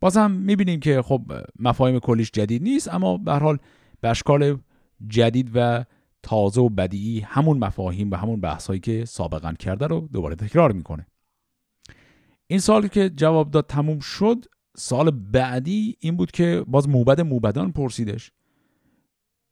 بازم 0.00 0.30
می‌بینیم 0.30 0.80
که 0.80 1.02
خب 1.02 1.32
مفاهیم 1.58 1.98
کلیش 1.98 2.30
جدید 2.30 2.62
نیست 2.62 2.94
اما 2.94 3.16
به 3.16 3.32
حال 3.32 3.58
به 4.04 4.10
اشکال 4.10 4.58
جدید 5.08 5.50
و 5.54 5.84
تازه 6.22 6.60
و 6.60 6.68
بدیعی 6.68 7.20
همون 7.20 7.58
مفاهیم 7.58 8.10
و 8.10 8.16
همون 8.16 8.40
بحثایی 8.40 8.80
که 8.80 9.04
سابقا 9.04 9.52
کرده 9.52 9.86
رو 9.86 10.08
دوباره 10.12 10.34
تکرار 10.34 10.72
می‌کنه. 10.72 11.06
این 12.46 12.58
سال 12.58 12.86
که 12.86 13.10
جواب 13.10 13.50
داد 13.50 13.66
تموم 13.66 13.98
شد 13.98 14.44
سال 14.76 15.10
بعدی 15.10 15.96
این 16.00 16.16
بود 16.16 16.30
که 16.30 16.64
باز 16.66 16.88
موبد 16.88 17.20
موبدان 17.20 17.72
پرسیدش. 17.72 18.32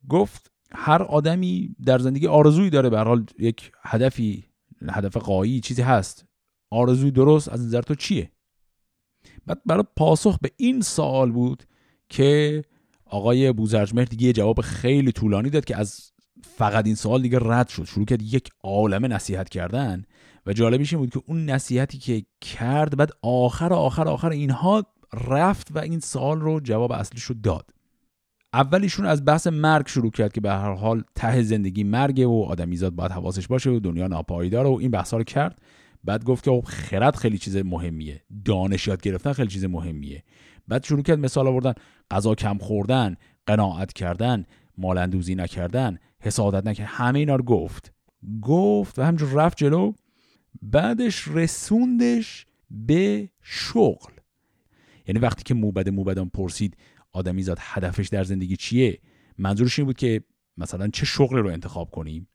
گفت 0.09 0.53
هر 0.73 1.03
آدمی 1.03 1.77
در 1.85 1.99
زندگی 1.99 2.27
آرزویی 2.27 2.71
داره 2.71 2.91
به 2.91 3.01
حال 3.01 3.27
یک 3.39 3.73
هدفی 3.83 4.45
هدف 4.91 5.17
قایی 5.17 5.61
چیزی 5.61 5.83
هست. 5.83 6.27
آرزوی 6.71 7.11
درست 7.11 7.49
از 7.49 7.67
نظر 7.67 7.83
تو 7.83 7.95
چیه؟ 7.95 8.31
بعد 9.47 9.61
برای 9.67 9.85
پاسخ 9.97 10.39
به 10.39 10.51
این 10.57 10.81
سوال 10.81 11.33
بود 11.33 11.65
که 12.09 12.63
آقای 13.13 13.53
بوزرجمهر 13.53 14.05
دیگه 14.05 14.27
یه 14.27 14.33
جواب 14.33 14.61
خیلی 14.61 15.13
طولانی 15.13 15.51
داد 15.51 15.65
که 15.65 15.77
از 15.77 16.13
فقط 16.43 16.87
این 16.87 16.95
سوال 16.95 17.23
دیگه 17.23 17.39
رد 17.43 17.69
شد. 17.69 17.85
شروع 17.85 18.07
کرد 18.07 18.23
یک 18.23 18.49
عالمه 18.63 19.09
نصیحت 19.09 19.49
کردن 19.49 20.05
و 20.47 20.53
جالبیش 20.53 20.93
این 20.93 21.03
بود 21.03 21.11
که 21.11 21.23
اون 21.27 21.51
نصیحتی 21.51 21.99
که 21.99 22.25
کرد 22.41 22.97
بعد 22.97 23.11
آخر 23.23 23.73
آخر 23.73 24.09
آخر 24.09 24.31
اینها 24.31 24.87
رفت 25.29 25.69
و 25.77 25.79
این 25.79 26.01
سوال 26.01 26.41
رو 26.41 26.61
جواب 26.61 26.93
اصلیش 26.93 27.23
رو 27.23 27.35
داد. 27.43 27.71
اولیشون 28.53 29.07
از 29.07 29.25
بحث 29.25 29.47
مرگ 29.47 29.89
شروع 29.89 30.11
کرد 30.11 30.33
که 30.33 30.41
به 30.41 30.51
هر 30.51 30.75
حال 30.75 31.03
ته 31.15 31.43
زندگی 31.43 31.85
مرگه 31.85 32.27
و 32.27 32.45
آدمیزاد 32.49 32.93
باید 32.93 33.13
حواسش 33.13 33.47
باشه 33.47 33.71
و 33.71 33.81
دنیا 33.81 34.07
ناپایدار 34.07 34.67
و 34.67 34.79
این 34.81 34.91
بحثا 34.91 35.17
رو 35.17 35.25
کرد. 35.25 35.63
بعد 36.05 36.25
گفت 36.25 36.45
که 36.45 36.51
خب 36.51 36.65
خرد 36.67 37.17
خیلی 37.17 37.39
چیز 37.39 37.57
مهمیه. 37.57 38.23
دانش 38.45 38.89
یاد 38.89 39.03
گرفتن 39.03 39.33
خیلی 39.33 39.49
چیز 39.49 39.65
مهمیه. 39.65 40.23
بعد 40.69 40.85
شروع 40.85 41.03
کرد 41.03 41.19
مثال 41.19 41.47
آوردن. 41.47 41.75
غذا 42.13 42.35
کم 42.35 42.59
خوردن 42.59 43.17
قناعت 43.47 43.93
کردن 43.93 44.45
مالندوزی 44.79 45.35
نکردن 45.35 45.99
حسادت 46.21 46.67
نکردن 46.67 46.91
همه 46.91 47.19
اینا 47.19 47.37
رو 47.37 47.45
گفت. 47.45 47.93
گفت 48.43 48.99
و 48.99 49.03
همجور 49.03 49.33
رفت 49.33 49.59
جلو. 49.59 49.93
بعدش 50.63 51.29
رسوندش 51.29 52.47
به 52.71 53.29
شغل. 53.43 54.13
یعنی 55.09 55.21
وقتی 55.21 55.43
که 55.43 55.55
موبد 55.55 55.89
موبدان 55.89 56.29
پرسید 56.29 56.77
آدمیزاد 57.13 57.59
هدفش 57.61 58.09
در 58.09 58.25
زندگی 58.25 58.57
چیه؟ 58.57 58.99
منظورش 59.39 59.79
این 59.79 59.87
بود 59.87 59.97
که 59.97 60.23
مثلا 60.57 60.89
چه 60.89 61.07
شغل 61.07 61.37
رو 61.39 61.49
انتخاب 61.49 61.91
کنیم 61.91 62.29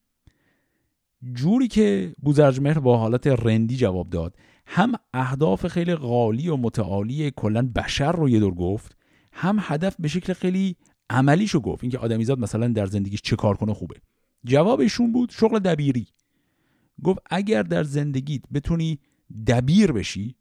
جوری 1.34 1.68
که 1.68 2.14
بوزرجمهر 2.24 2.80
با 2.80 2.98
حالت 2.98 3.28
رندی 3.28 3.78
جواب 3.78 4.10
داد 4.10 4.36
هم 4.66 4.92
اهداف 5.14 5.68
خیلی 5.68 5.96
غالی 5.96 6.50
و 6.50 6.58
متعالی 6.58 7.32
کلا 7.36 7.72
بشر 7.76 8.12
رو 8.12 8.30
یه 8.30 8.40
دور 8.40 8.54
گفت 8.54 8.97
هم 9.38 9.58
هدف 9.62 9.96
به 10.00 10.08
شکل 10.08 10.34
خیلی 10.34 10.76
عملیشو 11.10 11.60
گفت. 11.60 11.84
اینکه 11.84 11.98
آدمیزاد 11.98 12.40
مثلا 12.40 12.68
در 12.68 12.86
زندگیش 12.86 13.22
چه 13.22 13.36
کار 13.36 13.58
کنه 13.58 13.74
خوبه. 13.74 13.96
جوابشون 14.46 15.12
بود 15.12 15.30
شغل 15.30 15.60
دبیری. 15.60 16.08
گفت 17.04 17.20
اگر 17.30 17.64
در 17.64 17.84
زندگیت 17.84 18.42
بتونی 18.54 19.00
دبیر 19.48 19.92
بشی 19.92 20.36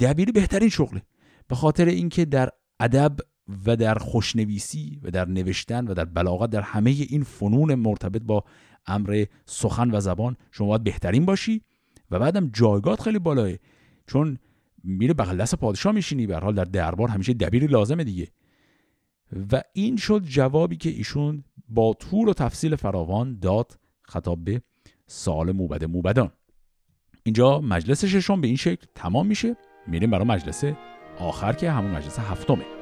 دبیری 0.00 0.32
بهترین 0.32 0.68
شغله. 0.68 1.02
به 1.48 1.54
خاطر 1.54 1.84
اینکه 1.84 2.24
در 2.24 2.50
ادب 2.80 3.16
و 3.66 3.76
در 3.76 3.94
خوشنویسی 3.94 5.00
و 5.02 5.10
در 5.10 5.28
نوشتن 5.28 5.88
و 5.88 5.94
در 5.94 6.04
بلاغت 6.04 6.50
در 6.50 6.60
همه 6.60 6.90
این 6.90 7.22
فنون 7.22 7.74
مرتبط 7.74 8.22
با 8.22 8.44
امر 8.86 9.24
سخن 9.46 9.90
و 9.90 10.00
زبان 10.00 10.36
شما 10.50 10.66
باید 10.68 10.84
بهترین 10.84 11.26
باشی 11.26 11.62
و 12.10 12.18
بعدم 12.18 12.50
جایگات 12.52 13.00
خیلی 13.00 13.18
بالاه 13.18 13.52
چون 14.06 14.38
میره 14.84 15.14
بغل 15.14 15.36
دست 15.36 15.54
پادشاه 15.54 15.92
میشینی. 15.92 16.26
به 16.26 16.38
حال 16.38 16.54
در 16.54 16.64
دربار 16.64 17.08
همیشه 17.08 17.34
دبیری 17.34 17.66
لازمه 17.66 18.04
دیگه. 18.04 18.28
و 19.52 19.62
این 19.72 19.96
شد 19.96 20.22
جوابی 20.24 20.76
که 20.76 20.90
ایشون 20.90 21.44
با 21.68 21.94
طور 21.94 22.28
و 22.28 22.34
تفصیل 22.34 22.76
فراوان 22.76 23.38
داد 23.38 23.78
خطاب 24.02 24.44
به 24.44 24.62
سال 25.06 25.52
موبد 25.52 25.84
موبدان. 25.84 26.30
اینجا 27.22 27.60
مجلس 27.60 28.04
ششم 28.04 28.40
به 28.40 28.46
این 28.46 28.56
شکل 28.56 28.86
تمام 28.94 29.26
میشه. 29.26 29.56
میریم 29.86 30.10
برای 30.10 30.26
مجلس 30.26 30.64
آخر 31.18 31.52
که 31.52 31.70
همون 31.70 31.90
مجلس 31.90 32.18
هفتمه. 32.18 32.77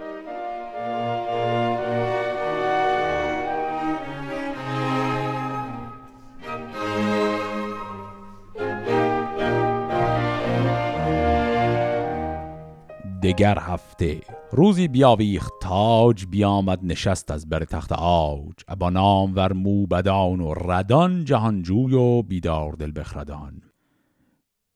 دگر 13.27 13.59
هفته. 13.59 14.21
روزی 14.53 14.89
بیاویخت 14.89 15.53
تاج 15.63 16.27
بیامد 16.27 16.81
نشست 16.83 17.31
از 17.31 17.49
بر 17.49 17.65
تخت 17.65 17.93
آج 17.93 18.55
ابا 18.69 18.91
نام 18.91 19.35
ور 19.37 19.53
موبدان 19.53 20.41
و 20.41 20.55
ردان 20.55 21.25
جهانجوی 21.25 21.95
و 21.95 22.23
بیدار 22.23 22.73
دل 22.73 22.93
بخردان. 22.97 23.63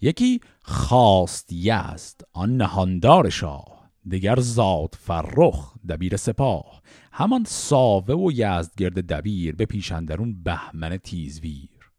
یکی 0.00 0.40
خواست 0.62 1.52
یست 1.52 2.24
آن 2.32 2.56
نهاندار 2.56 3.28
شاه. 3.28 3.90
دگر 4.10 4.40
زاد 4.40 4.94
فرخ 4.98 5.74
دبیر 5.88 6.16
سپاه. 6.16 6.82
همان 7.12 7.44
ساوه 7.46 8.14
و 8.14 8.30
یزدگرد 8.32 9.06
دبیر 9.06 9.56
به 9.56 9.66
پیشندرون 9.66 10.42
بهمن 10.42 10.96
تیزویر. 10.96 11.90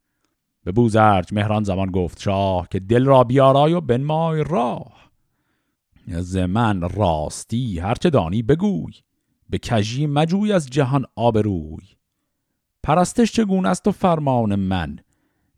به 0.64 0.72
بوزرج 0.72 1.34
مهران 1.34 1.64
زمان 1.64 1.92
گفت 1.92 2.22
شاه 2.22 2.68
که 2.72 2.80
دل 2.80 3.06
را 3.06 3.24
بیارای 3.24 3.74
و 3.74 3.82
بنمای 3.82 4.44
راه. 4.44 5.11
ز 6.08 6.38
من 6.38 6.82
راستی 6.82 7.80
هرچه 7.80 8.10
دانی 8.10 8.42
بگوی 8.42 8.94
به 9.50 9.58
کجی 9.58 10.08
مجوی 10.08 10.54
از 10.54 10.70
جهان 10.70 11.06
آبروی. 11.16 11.88
پرستش 12.84 13.32
چگونه 13.32 13.70
است 13.70 13.88
و 13.88 13.92
فرمان 13.92 14.56
من؟ 14.56 15.00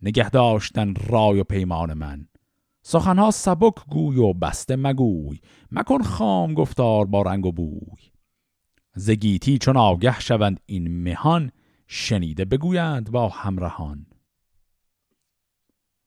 نگه 0.02 0.30
داشتن 0.30 0.94
رای 1.08 1.40
و 1.40 1.44
پیمان 1.44 1.94
من. 1.94 2.28
سخنها 2.82 3.32
سبک 3.32 3.74
گوی 3.90 4.18
و 4.18 4.34
بسته 4.34 4.76
مگوی 4.76 5.40
مکن 5.72 6.02
خام 6.02 6.54
گفتار 6.54 7.06
با 7.06 7.22
رنگ 7.22 7.46
و 7.46 7.52
بوی. 7.52 8.12
زگیتی 8.96 9.58
چون 9.58 9.78
آگه 9.78 10.20
شوند 10.20 10.60
این 10.66 11.04
مهان 11.04 11.52
شنیده 11.88 12.46
بگویند 12.46 13.12
با 13.12 13.30
همراهان 13.30 14.06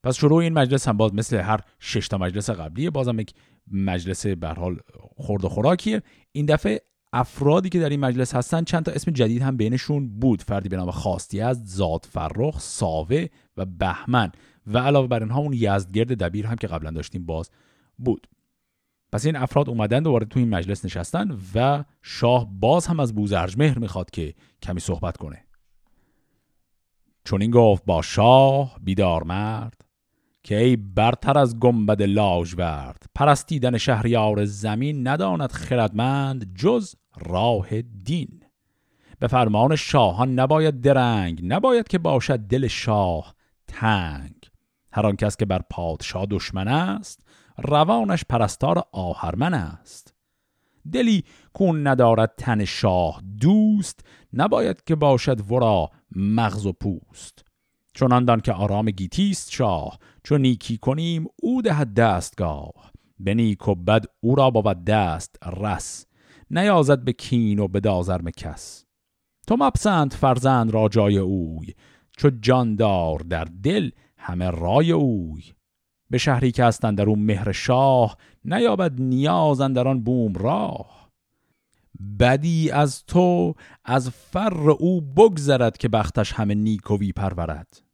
پس 0.02 0.16
شروع 0.16 0.36
این 0.42 0.52
مجلس 0.52 0.88
هم 0.88 0.96
باز 0.96 1.14
مثل 1.14 1.36
هر 1.36 1.60
ششتا 1.80 2.18
مجلس 2.18 2.50
قبلی 2.50 2.90
بازم 2.90 3.20
یک 3.20 3.34
مجلس 3.72 4.26
به 4.26 4.48
حال 4.48 4.78
خورد 5.16 5.44
و 5.44 5.48
خوراکیه. 5.48 6.02
این 6.32 6.46
دفعه 6.46 6.80
افرادی 7.12 7.68
که 7.68 7.80
در 7.80 7.88
این 7.88 8.00
مجلس 8.00 8.34
هستن 8.34 8.64
چند 8.64 8.84
تا 8.84 8.92
اسم 8.92 9.10
جدید 9.10 9.42
هم 9.42 9.56
بینشون 9.56 10.18
بود. 10.18 10.42
فردی 10.42 10.68
به 10.68 10.76
نام 10.76 10.90
خاستی 10.90 11.40
از 11.40 11.66
زاد 11.66 12.06
فرخ 12.10 12.60
ساوه 12.60 13.26
و 13.56 13.64
بهمن. 13.64 14.32
و 14.66 14.78
علاوه 14.78 15.08
بر 15.08 15.22
اینها 15.22 15.40
اون 15.40 15.52
یزدگرد 15.52 16.12
دبیر 16.12 16.46
هم 16.46 16.56
که 16.56 16.66
قبلا 16.66 16.90
داشتیم 16.90 17.26
باز 17.26 17.50
بود. 17.98 18.28
پس 19.12 19.26
این 19.26 19.36
افراد 19.36 19.68
اومدن 19.68 20.02
دوباره 20.02 20.26
تو 20.26 20.38
این 20.38 20.48
مجلس 20.48 20.84
نشستن 20.84 21.38
و 21.54 21.84
شاه 22.02 22.48
باز 22.60 22.86
هم 22.86 23.00
از 23.00 23.14
بوزرجمهر 23.14 23.78
می‌خواد 23.78 24.10
که 24.10 24.34
کمی 24.62 24.80
صحبت 24.80 25.16
کنه. 25.16 25.44
چون 27.24 27.42
این 27.42 27.50
گفت 27.50 27.84
با 27.84 28.02
شاه 28.02 28.76
بیدار 28.82 29.22
مرد. 29.22 29.85
که 30.46 30.56
ای 30.56 30.76
برتر 30.76 31.38
از 31.38 31.58
گنبد 31.58 32.02
لاژورد 32.02 33.06
پرستیدن 33.14 33.78
شهریار 33.78 34.44
زمین 34.44 35.08
نداند 35.08 35.52
خردمند 35.52 36.54
جز 36.54 36.94
راه 37.18 37.82
دین. 37.82 38.40
به 39.18 39.26
فرمان 39.26 39.76
شاهان 39.76 40.38
نباید 40.38 40.80
درنگ 40.80 41.40
نباید 41.44 41.88
که 41.88 41.98
باشد 41.98 42.38
دل 42.38 42.66
شاه 42.66 43.34
تنگ. 43.68 44.34
هر 44.92 45.06
آن 45.06 45.16
کس 45.16 45.36
که 45.36 45.44
بر 45.44 45.60
پادشاه 45.70 46.26
دشمن 46.30 46.68
است 46.68 47.20
روانش 47.58 48.24
پرستار 48.28 48.82
آهرمن 48.92 49.54
است. 49.54 50.14
دلی 50.92 51.24
کون 51.52 51.86
ندارد 51.86 52.34
تن 52.38 52.64
شاه 52.64 53.22
دوست 53.40 54.00
نباید 54.32 54.84
که 54.84 54.94
باشد 54.94 55.50
ورا 55.50 55.90
مغز 56.16 56.66
و 56.66 56.72
پوست. 56.72 57.46
چون 57.96 58.24
دان 58.24 58.40
که 58.40 58.52
آرام 58.52 58.90
گیتیست 58.90 59.52
شاه 59.52 59.98
چون 60.26 60.40
نیکی 60.40 60.78
کنیم 60.78 61.26
او 61.42 61.62
دهد 61.62 61.94
دستگاه. 61.94 62.92
به 63.18 63.34
نیک 63.34 63.68
و 63.68 63.74
بد 63.74 64.04
او 64.20 64.34
را 64.34 64.50
بود 64.50 64.84
دست 64.84 65.36
رس. 65.60 66.06
نیازد 66.50 67.04
به 67.04 67.12
کین 67.12 67.58
و 67.58 67.68
به 67.68 67.80
آزرم 67.80 68.30
کس. 68.30 68.84
تو 69.46 69.56
مپسند 69.56 70.12
فرزند 70.12 70.70
را 70.70 70.88
جای 70.88 71.18
اوی 71.18 71.74
چو 72.16 72.30
جاندار 72.40 73.18
در 73.18 73.44
دل 73.44 73.90
همه 74.16 74.50
رای 74.50 74.92
اوی. 74.92 75.42
به 76.10 76.18
شهری 76.18 76.52
که 76.52 76.64
هستند 76.64 76.98
در 76.98 77.08
اون 77.08 77.18
مهر 77.18 77.52
شاه 77.52 78.16
نیاید 78.44 79.00
نیاز 79.00 79.60
در 79.60 79.88
آن 79.88 80.02
بوم 80.02 80.32
راه 80.32 81.10
بدی 82.20 82.70
از 82.70 83.04
تو 83.04 83.54
از 83.84 84.10
فر 84.10 84.70
او 84.70 85.00
بگذرد 85.00 85.76
که 85.76 85.88
بختش 85.88 86.32
همه 86.32 86.54
نیکوی 86.54 87.12
پرورد 87.12 87.85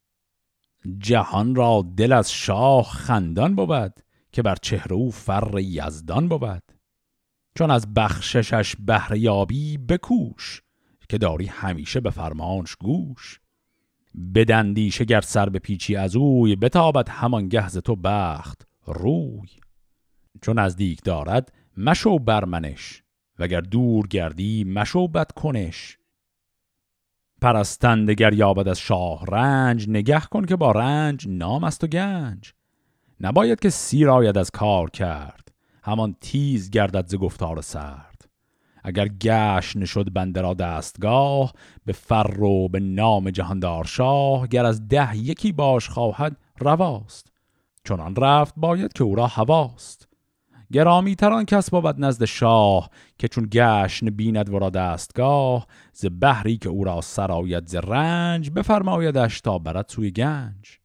جهان 0.99 1.55
را 1.55 1.87
دل 1.97 2.12
از 2.12 2.33
شاه 2.33 2.85
خندان 2.85 3.55
بود 3.57 4.01
که 4.33 4.43
بر 4.43 4.57
چهره 4.62 4.93
او 4.93 5.11
فر 5.11 5.59
یزدان 5.59 6.29
بود. 6.29 6.62
چون 7.55 7.71
از 7.71 7.95
بخششش 7.95 8.77
بهره 8.77 9.19
یابی 9.19 9.79
بکوش 9.79 10.62
که 11.09 11.19
داری 11.19 11.47
همیشه 11.47 12.01
به 12.01 12.11
فرمانش 12.11 12.75
گوش. 12.75 13.41
بدندیشه 14.35 15.05
گر 15.05 15.21
سر 15.21 15.49
به 15.49 15.59
پیچی 15.59 15.97
از 15.97 16.17
اوی 16.17 16.57
بتابد 16.57 17.09
همان 17.09 17.49
گهز 17.49 17.79
تو 17.79 17.97
بخت 17.97 18.67
روی. 18.85 19.49
چون 20.43 20.59
از 20.59 20.77
دیک 20.77 21.03
دارد 21.05 21.53
مشو 21.77 22.19
برمنش 22.19 23.03
وگر 23.39 23.61
دور 23.61 24.07
گردی 24.07 24.65
مشو 24.65 25.09
بد 25.09 25.33
کنش. 25.33 25.99
پرستندگر 27.43 28.33
یابد 28.33 28.69
از 28.69 28.79
شاه 28.79 29.27
رنج 29.27 29.89
نگه 29.89 30.21
کن 30.21 30.45
که 30.45 30.57
با 30.57 30.73
رنج 30.73 31.29
نام 31.29 31.65
است 31.65 31.85
و 31.85 31.87
گنج. 31.87 32.53
نباید 33.21 33.61
که 33.61 33.71
سیر 33.71 34.11
آید 34.11 34.39
از 34.39 34.51
کار 34.51 34.91
کرد 34.91 35.53
همان 35.83 36.17
تیز 36.21 36.71
گردد 36.71 37.07
ز 37.07 37.15
گفتار 37.15 37.61
سرد. 37.61 38.29
اگر 38.85 39.09
گشت 39.09 39.77
نشد 39.77 40.13
بنده 40.13 40.41
را 40.41 40.55
دستگاه 40.55 41.53
به 41.85 41.93
فر 41.93 42.43
و 42.43 42.69
به 42.69 42.81
نام 42.81 43.31
جهاندار 43.31 43.85
شاه 43.85 44.47
گر 44.47 44.65
از 44.65 44.89
ده 44.89 45.17
یکی 45.17 45.53
باش 45.53 45.89
خواهد 45.89 46.37
رواست. 46.61 47.33
چنان 47.85 48.17
رفت 48.17 48.55
باید 48.57 48.93
که 48.93 49.05
او 49.05 49.15
را 49.15 49.27
هواست. 49.27 50.09
گرامی 50.73 51.17
تران 51.17 51.45
کس 51.45 51.71
بود 51.71 52.05
نزد 52.05 52.25
شاه 52.25 52.91
که 53.19 53.29
چون 53.29 53.49
گشن 53.52 54.07
بیند 54.07 54.49
ورا 54.55 54.71
دستگاه 54.71 55.67
ز 55.93 56.07
بحری 56.21 56.57
که 56.57 56.69
او 56.69 56.85
را 56.85 57.00
سرایت 57.00 57.67
ز 57.67 57.75
رنج 57.75 58.50
بفرمایدش 58.50 59.41
تا 59.41 59.59
برد 59.59 59.88
سوی 59.88 60.11
گنج. 60.11 60.79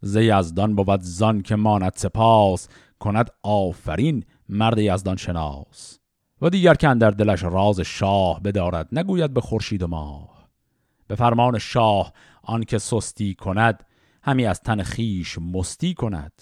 ز 0.00 0.16
یزدان 0.16 0.74
بود 0.74 1.00
زان 1.00 1.42
که 1.42 1.56
ماند 1.56 1.92
سپاس 1.96 2.68
کند 3.00 3.30
آفرین 3.42 4.24
مرد 4.48 4.78
یزدان 4.78 5.16
شناس. 5.16 5.98
و 6.42 6.50
دیگر 6.50 6.74
که 6.74 6.94
در 6.94 7.10
دلش 7.10 7.42
راز 7.42 7.80
شاه 7.80 8.40
بدارد 8.40 8.88
نگوید 8.92 9.34
به 9.34 9.40
خورشید 9.40 9.82
و 9.82 9.86
ماه. 9.86 10.48
به 11.06 11.14
فرمان 11.14 11.58
شاه 11.58 12.12
آنکه 12.42 12.78
سستی 12.78 13.34
کند 13.34 13.84
همی 14.22 14.46
از 14.46 14.60
تن 14.60 14.82
خیش 14.82 15.38
مستی 15.38 15.94
کند. 15.94 16.32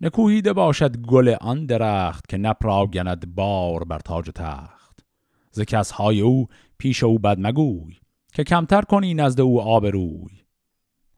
نکوهیده 0.00 0.52
باشد 0.52 0.96
گل 0.96 1.36
آن 1.40 1.66
درخت 1.66 2.28
که 2.28 2.36
نپراگند 2.36 3.34
بار 3.34 3.84
بر 3.84 3.98
تاج 3.98 4.30
تخت. 4.34 5.04
ز 5.50 5.60
کسهای 5.60 6.20
او 6.20 6.46
پیش 6.78 7.04
او 7.04 7.18
بد 7.18 7.36
مگوی 7.40 7.94
که 8.32 8.44
کمتر 8.44 8.82
کنی 8.82 9.14
نزد 9.14 9.40
او 9.40 9.60
آبروی. 9.60 10.44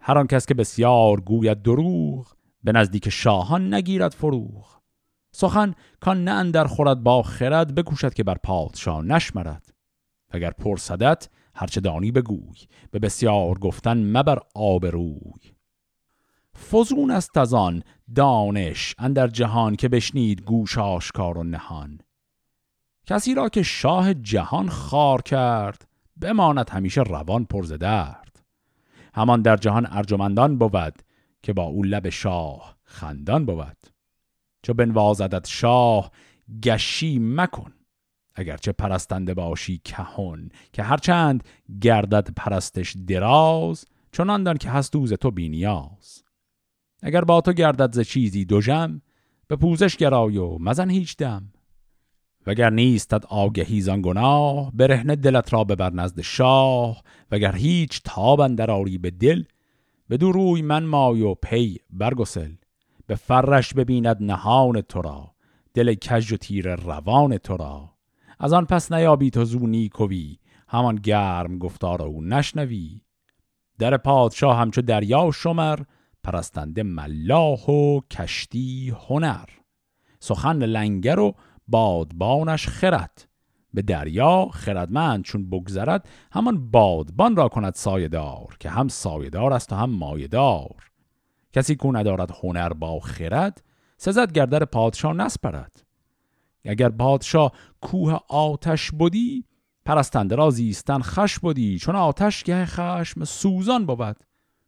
هر 0.01 0.19
آن 0.19 0.27
کس 0.27 0.47
که 0.47 0.55
بسیار 0.55 1.21
گوید 1.21 1.63
دروغ 1.63 2.33
به 2.65 2.73
نزدیک 2.73 3.09
شاهان 3.09 3.75
نگیرد 3.75 4.13
فروغ. 4.13 4.77
سخن 5.33 5.75
کان 6.01 6.25
نه 6.25 6.31
اندر 6.31 6.65
خورد 6.65 7.03
با 7.03 7.23
خرد 7.23 7.75
بکوشد 7.75 8.15
که 8.15 8.25
بر 8.25 8.37
پادشاه 8.43 9.03
نشمرد. 9.03 9.75
اگر 10.31 10.51
پرسدت 10.51 11.29
هرچه 11.55 11.81
دانی 11.81 12.11
بگوی 12.11 12.57
به 12.91 12.99
بسیار 12.99 13.59
گفتن 13.59 14.17
مبر 14.17 14.39
آبروی. 14.55 15.56
فزون 16.57 17.11
است 17.11 17.37
از 17.37 17.55
آن 17.55 17.83
دانش 18.15 18.95
اندر 18.99 19.29
جهان 19.29 19.77
که 19.77 19.89
بشنید 19.89 20.43
گوش 20.43 20.79
آشکار 20.79 21.39
و 21.39 21.45
نهان. 21.45 22.01
کسی 23.07 23.35
را 23.35 23.49
که 23.49 23.63
شاه 23.63 24.15
جهان 24.15 24.69
خار 24.69 25.23
کرد 25.23 25.89
بماند 26.17 26.71
همیشه 26.71 27.03
روان 27.03 27.45
پرز 27.45 27.73
درد. 27.73 28.43
همان 29.15 29.43
در 29.43 29.57
جهان 29.57 29.87
ارجمندان 29.91 30.59
بود 30.59 31.03
که 31.43 31.53
با 31.53 31.63
او 31.63 31.83
لب 31.83 32.09
شاه 32.09 32.77
خندان 32.85 33.47
بود. 33.47 33.77
چو 34.63 34.75
بنوازدت 34.75 35.49
شاه 35.49 36.11
گشی 36.63 37.19
مکن. 37.19 37.73
اگرچه 38.35 38.73
پرستنده 38.73 39.35
باشی 39.35 39.81
کهون 39.85 40.49
که 40.73 40.83
هرچند 40.83 41.45
گردد 41.81 42.31
پرستش 42.37 42.97
دراز 43.07 43.85
چنان 44.13 44.43
دان 44.43 44.57
که 44.57 44.71
هست 44.71 44.93
دوز 44.93 45.13
تو 45.13 45.31
بینیاز 45.31 46.26
اگر 47.03 47.21
با 47.21 47.41
تو 47.41 47.53
گردد 47.53 47.95
ز 47.95 48.01
چیزی 48.01 48.45
دوژم 48.45 49.03
به 49.49 49.57
پوزش 49.57 49.97
گرای 49.97 50.37
و 50.37 50.59
مزن 50.59 50.91
هیچ 50.91 51.17
دم. 51.17 51.53
وگر 52.47 52.71
نیستد 52.71 53.27
آگهی 53.29 53.81
زان 53.81 54.03
گناه 54.03 54.73
برهنه 54.75 55.17
دلت 55.17 55.53
را 55.53 55.65
ببر 55.65 55.93
نزد 55.93 56.21
شاه. 56.21 57.03
وگر 57.31 57.57
هیچ 57.57 58.01
تاب 58.05 58.55
دراری 58.55 58.99
به 58.99 59.11
دل 59.11 59.45
به 60.09 60.17
دو 60.17 60.33
روی 60.33 60.63
من 60.63 60.85
مای 60.85 61.23
و 61.23 61.35
پی 61.35 61.79
برگسل. 61.91 62.53
به 63.07 63.15
فرش 63.15 63.75
ببیند 63.75 64.17
نهان 64.21 64.81
تو 64.81 65.03
را 65.03 65.35
دل 65.75 65.95
کج 65.95 66.33
و 66.33 66.37
تیر 66.37 66.75
روان 66.75 67.39
تو 67.39 67.57
را. 67.57 67.91
از 68.39 68.53
آن 68.53 68.65
پس 68.65 68.93
نیابی 68.93 69.31
تو 69.31 69.45
زو 69.45 69.67
نیکوی 69.67 70.39
همان 70.69 70.97
گرم 70.97 71.59
گفتار 71.59 72.03
او 72.03 72.25
نشنوی. 72.25 73.01
در 73.79 73.97
پادشاه 73.97 74.59
همچو 74.59 74.83
دریا 74.83 75.31
شمر 75.31 75.79
پرستنده 76.27 76.83
ملاح 76.83 77.71
و 77.71 78.01
کشتی 78.11 78.95
هنر. 79.09 79.49
سخن 80.21 80.63
لنگر 80.63 81.21
و 81.21 81.35
بادبانش 81.69 82.69
خرد. 82.69 83.29
به 83.75 83.83
دریا 83.83 84.49
خردمند 84.53 85.25
چون 85.25 85.51
بگذرد 85.51 86.09
همان 86.33 86.71
بادبان 86.71 87.37
را 87.37 87.49
کند 87.49 87.75
سایدار 87.75 88.57
که 88.61 88.71
هم 88.71 88.89
سایدار 88.89 89.53
است 89.53 89.73
و 89.73 89.77
هم 89.77 89.91
مایدار. 89.91 90.91
کسی 91.53 91.77
کو 91.77 91.93
ندارد 91.93 92.37
هنر 92.43 92.73
با 92.73 93.01
خرد 93.01 93.65
سزد 93.97 94.33
گردر 94.33 94.65
پادشاه 94.65 95.13
نسپرد. 95.13 95.85
اگر 96.65 96.89
پادشاه 96.89 97.53
کوه 97.81 98.19
آتش 98.29 98.91
بودی 98.91 99.45
پرستنده 99.85 100.35
را 100.35 100.51
زیستن 100.51 101.01
خش 101.01 101.39
بودی 101.39 101.79
چون 101.79 101.97
آتش 101.97 102.45
گه 102.45 102.65
خشم 102.65 103.25
سوزان 103.25 103.87
بود 103.87 104.17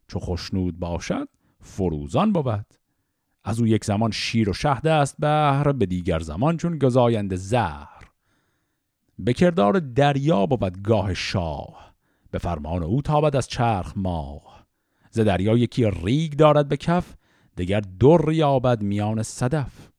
چو 0.07 0.19
خشنود 0.19 0.79
باشد 0.79 1.29
فروزان 1.61 2.33
بود. 2.33 2.65
از 3.43 3.59
او 3.59 3.67
یک 3.67 3.85
زمان 3.85 4.11
شیر 4.11 4.49
و 4.49 4.53
شهد 4.53 4.87
است 4.87 5.15
بهر 5.19 5.71
به 5.71 5.85
دیگر 5.85 6.19
زمان 6.19 6.57
چون 6.57 6.77
گزاینده 6.77 7.35
زهر. 7.35 8.09
به 9.19 9.33
کردار 9.33 9.79
دریا 9.79 10.45
بود 10.45 10.81
گاه 10.81 11.13
شاه 11.13 11.93
به 12.31 12.37
فرمان 12.37 12.83
او 12.83 13.01
تابد 13.01 13.35
از 13.35 13.47
چرخ 13.47 13.93
ماه. 13.95 14.67
ز 15.11 15.19
دریا 15.19 15.57
یکی 15.57 15.91
ریگ 16.03 16.33
دارد 16.33 16.67
به 16.67 16.77
کف 16.77 17.15
دگر 17.57 17.79
در 17.79 18.31
یابد 18.31 18.81
میان 18.81 19.23
صدف. 19.23 19.89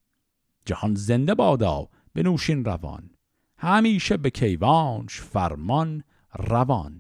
جهان 0.65 0.95
زنده 0.95 1.35
بادا 1.35 1.89
به 2.13 2.23
نوشین 2.23 2.65
روان 2.65 3.11
همیشه 3.57 4.17
به 4.17 4.31
کیوانش 4.31 5.21
فرمان 5.21 6.03
روان. 6.39 7.00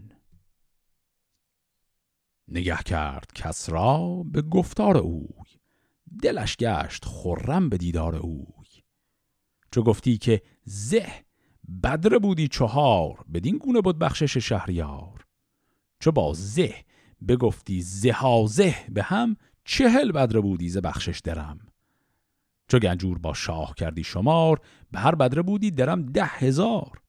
نگه 2.51 2.79
کرد 2.79 3.33
کس 3.35 3.71
را 3.71 4.23
به 4.27 4.43
گفتار 4.43 4.97
اوی. 4.97 5.47
دلش 6.23 6.57
گشت 6.57 7.05
خرم 7.05 7.69
به 7.69 7.77
دیدار 7.77 8.17
اوی. 8.17 8.67
چو 9.71 9.83
گفتی 9.83 10.19
که 10.19 10.43
زه 10.65 11.13
بدر 11.83 12.19
بودی 12.19 12.49
چهار 12.49 13.25
بدین 13.35 13.59
گونه 13.59 13.81
بود 13.81 13.99
بخشش 13.99 14.37
شهریار. 14.37 15.27
چو 16.01 16.13
با 16.13 16.33
زه 16.37 16.75
بگفتی 17.29 17.83
زه 17.83 18.75
به 18.89 19.03
هم 19.03 19.37
چهل 19.65 20.13
بدر 20.13 20.41
بودی 20.41 20.69
ز 20.69 20.79
بخشش 20.79 21.21
درم. 21.25 21.59
چو 22.69 22.79
گنجور 22.79 23.19
با 23.19 23.35
شاه 23.35 23.75
کردی 23.75 24.05
شمار 24.05 24.61
به 24.91 24.99
هر 24.99 25.15
بدره 25.15 25.43
بودی 25.43 25.71
درم 25.71 26.07
ده 26.07 26.25
هزار. 26.25 27.01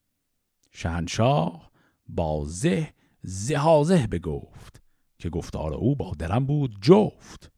شهنشاه 0.71 1.71
با 2.07 2.43
زه 2.47 2.93
زهازه 3.21 4.07
بگفت. 4.07 4.80
که 5.21 5.29
گفتار 5.29 5.73
او 5.73 5.95
با 5.95 6.11
درم 6.19 6.45
بود 6.45 6.77
جفت. 6.81 7.51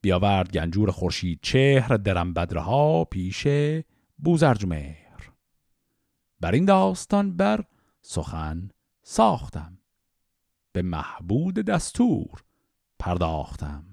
بیاورد 0.00 0.52
گنجور 0.52 0.90
خورشید 0.90 1.38
چهر 1.42 1.96
درم 1.96 2.34
بدرها 2.34 3.04
پیش 3.04 3.46
بوزرجمهر 4.18 5.32
بر 6.40 6.52
این 6.52 6.64
داستان 6.64 7.36
بر 7.36 7.64
سخن 8.02 8.68
ساختم. 9.02 9.78
به 10.72 10.82
محبود 10.82 11.54
دستور 11.54 12.44
پرداختم. 12.98 13.84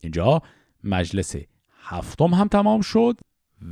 اینجا 0.00 0.42
مجلس 0.84 1.34
هفتم 1.82 2.34
هم 2.34 2.48
تمام 2.48 2.80
شد 2.80 3.20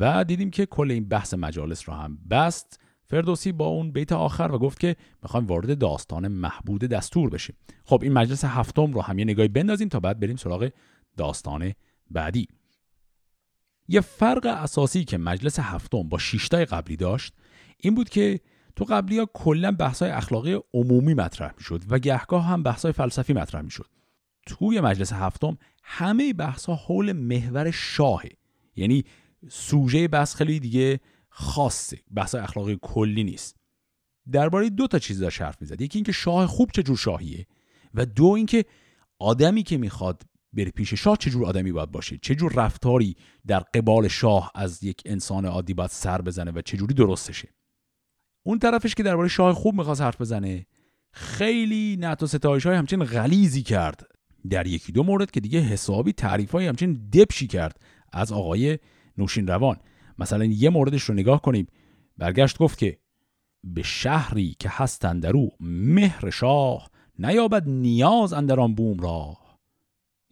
و 0.01 0.25
دیدیم 0.25 0.51
که 0.51 0.67
کل 0.67 0.91
این 0.91 1.09
بحث 1.09 1.35
مجالس 1.35 1.89
رو 1.89 1.95
هم 1.95 2.19
بست. 2.31 2.81
فردوسی 3.07 3.53
با 3.53 3.67
اون 3.67 3.93
بیت 3.93 4.13
آخر 4.13 4.51
و 4.53 4.59
گفت 4.59 4.81
که 4.81 4.97
می‌خوایم 5.23 5.47
وارد 5.47 5.79
داستان 5.79 6.29
محبود 6.29 6.85
دستور 6.85 7.31
بشیم. 7.31 7.57
خب 7.85 8.01
این 8.03 8.13
مجلس 8.13 8.45
هفتم 8.45 8.93
رو 8.93 9.03
هم 9.03 9.19
یه 9.19 9.25
نگاهی 9.25 9.49
بندازیم 9.49 9.89
تا 9.89 10.01
بعد 10.01 10.21
بریم 10.21 10.37
سراغ 10.37 10.71
داستان 11.17 11.73
بعدی. 12.11 12.49
یه 13.89 14.01
فرق 14.01 14.47
اساسی 14.47 15.05
که 15.05 15.19
مجلس 15.19 15.59
هفتم 15.59 16.03
با 16.03 16.19
شیشتای 16.19 16.65
قبلی 16.65 16.97
داشت 16.97 17.35
این 17.79 17.95
بود 17.95 18.09
که 18.09 18.41
تو 18.77 18.85
قبلی 18.85 19.19
ها 19.19 19.27
کلا 19.35 19.73
بحثای 19.73 20.11
اخلاقی 20.11 20.59
عمومی 20.75 21.15
مطرح 21.15 21.55
می‌شد 21.57 21.83
و 21.89 21.99
گهگاه 21.99 22.45
هم 22.45 22.63
بحثای 22.63 22.93
فلسفی 22.93 23.33
مطرح 23.33 23.63
می‌شد. 23.63 23.87
توی 24.47 24.81
مجلس 24.81 25.13
هفتم 25.13 25.59
همه 25.83 26.33
بحث 26.33 26.67
ها 26.67 26.75
حول 26.75 27.13
محور 27.13 27.71
شاهه 27.71 28.31
یعنی 28.77 29.05
سوژه 29.49 30.09
بحث 30.09 30.35
خیلی 30.35 30.61
دیگه 30.61 31.01
خاصه 31.37 31.99
بحث 32.15 32.35
اخلاقی 32.35 32.79
کلی 32.83 33.25
نیست. 33.25 33.57
درباره 34.33 34.71
دو 34.71 34.87
تا 34.87 34.99
چیز 34.99 35.21
داشت 35.21 35.43
حرف 35.43 35.61
می‌زد. 35.61 35.81
یکی 35.81 35.99
اینکه 35.99 36.13
شاه 36.13 36.47
خوب 36.47 36.71
چه 36.71 36.83
جور 36.83 36.97
شاهیه 36.97 37.47
و 37.95 38.07
دو 38.07 38.27
اینکه 38.27 38.65
آدمی 39.19 39.63
که 39.63 39.77
می‌خواد 39.77 40.23
بره 40.53 40.71
پیش 40.71 40.95
شاه 40.95 41.17
چه 41.17 41.31
جور 41.31 41.47
آدمی 41.47 41.73
باید 41.73 41.91
باشه؟ 41.91 42.19
چه 42.23 42.35
جور 42.35 42.53
رفتاری 42.53 43.17
در 43.47 43.61
قبال 43.61 44.09
شاه 44.09 44.53
از 44.55 44.85
یک 44.85 45.03
انسان 45.05 45.45
عادی 45.45 45.75
باید 45.75 45.91
سر 45.91 46.23
بزنه 46.23 46.51
و 46.51 46.63
چه 46.63 46.77
جوری 46.77 46.95
درستشه؟ 46.95 47.49
اون 48.43 48.59
طرفش 48.59 48.95
که 48.95 49.03
درباره 49.03 49.29
شاه 49.29 49.55
خوب 49.55 49.75
می‌خواست 49.75 50.01
حرف 50.01 50.21
بزنه 50.21 50.67
خیلی 51.13 51.97
نت 52.01 52.23
و 52.23 52.27
ستایش 52.27 52.67
های 52.67 52.77
همچین 52.77 53.05
غلیزی 53.05 53.63
کرد 53.63 54.07
در 54.51 54.67
یکی 54.67 54.93
دو 54.93 55.03
مورد 55.03 55.31
که 55.31 55.41
دیگه 55.41 55.61
حسابی 55.61 56.13
تعریف 56.13 56.51
های 56.51 56.67
همچین 56.67 56.93
دبشی 56.93 57.47
کرد 57.47 57.81
از 58.13 58.33
آقای 58.33 58.79
نوشین 59.19 59.47
روان. 59.47 59.77
مثلا 60.19 60.45
یه 60.45 60.71
موردش 60.71 61.03
رو 61.03 61.15
نگاه 61.15 61.43
کنیم. 61.43 61.67
برگشت 62.19 62.59
گفت 62.59 62.79
که 62.79 62.99
به 63.65 63.83
شهری 63.83 64.57
که 64.59 64.69
هستند 64.73 65.23
در 65.23 65.37
او 65.37 65.51
مهر 65.61 66.31
شاه 66.31 66.91
نیابد 67.19 67.69
نیاز 67.69 68.33
اندران 68.33 68.75
بوم 68.75 69.01
را 69.01 69.37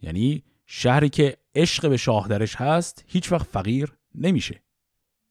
یعنی 0.01 0.43
شهری 0.65 1.09
که 1.09 1.37
عشق 1.55 1.89
به 1.89 1.97
شاه 1.97 2.27
درش 2.27 2.55
هست 2.55 3.03
هیچ 3.07 3.31
وقت 3.31 3.47
فقیر 3.47 3.93
نمیشه. 4.15 4.61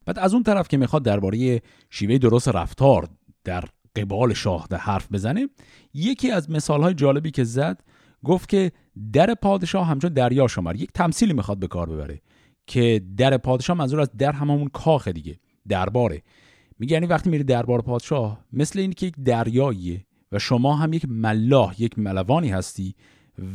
بعد 0.06 0.18
از 0.18 0.34
اون 0.34 0.42
طرف 0.42 0.68
که 0.68 0.76
می‌خواد 0.76 1.02
درباره 1.02 1.62
شیوه 1.90 2.18
درست 2.18 2.48
رفتار 2.48 3.08
در 3.44 3.64
قبال 3.96 4.34
شاه 4.34 4.66
در 4.70 4.78
حرف 4.78 5.12
بزنه 5.12 5.48
یکی 5.94 6.30
از 6.30 6.50
مثالهای 6.50 6.94
جالبی 6.94 7.30
که 7.30 7.44
زد 7.44 7.82
گفت 8.24 8.48
که 8.48 8.72
در 9.12 9.34
پادشاه 9.34 9.86
همچون 9.86 10.12
دریا 10.12 10.48
شمار 10.48 10.76
یک 10.76 10.92
تمثیلی 10.92 11.32
می‌خواد 11.32 11.58
به 11.58 11.66
کار 11.66 11.88
ببره. 11.90 12.20
که 12.66 13.03
در 13.16 13.37
پادشاه 13.37 13.77
منظور 13.77 14.01
از 14.01 14.11
در 14.18 14.33
همون 14.33 14.68
کاخ 14.68 15.09
دیگه 15.09 15.38
درباره. 15.68 16.22
میگه 16.79 16.92
یعنی 16.92 17.07
وقتی 17.07 17.31
میری 17.31 17.44
دربار 17.44 17.83
پادشاه 17.83 18.44
مثل 18.53 18.79
این 18.79 18.92
که 18.92 19.07
یک 19.07 19.14
دریاییه 19.25 20.07
و 20.33 20.38
شما 20.38 20.77
هم 20.77 20.92
یک 20.92 21.07
ملاح 21.09 21.83
یک 21.83 21.98
ملوانی 21.98 22.48
هستی 22.48 22.94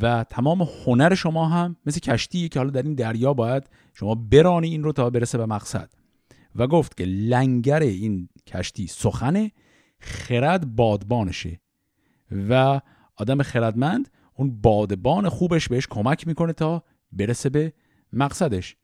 و 0.01 0.23
تمام 0.23 0.61
هنر 0.61 1.15
شما 1.15 1.47
هم 1.47 1.75
مثل 1.85 1.99
کشتی 1.99 2.49
که 2.49 2.59
حالا 2.59 2.71
در 2.71 2.81
این 2.81 2.95
دریا 2.95 3.33
باید 3.33 3.69
شما 3.93 4.15
برانی 4.15 4.67
این 4.67 4.83
رو 4.83 4.91
تا 4.91 5.09
برسه 5.09 5.37
به 5.37 5.45
مقصد. 5.45 5.89
و 6.55 6.67
گفت 6.67 6.97
که 6.97 7.03
لنگر 7.05 7.79
این 7.79 8.29
کشتی 8.47 8.87
سخنه 8.87 9.51
خرد 9.99 10.75
بادبانشه. 10.75 11.59
و 12.49 12.81
آدم 13.15 13.43
خردمند 13.43 14.09
اون 14.35 14.61
بادبان 14.61 15.29
خوبش 15.29 15.69
بهش 15.69 15.87
کمک 15.89 16.27
می‌کنه 16.27 16.53
تا 16.53 16.83
برسه 17.11 17.49
به 17.49 17.73
مقصدش. 18.13 18.75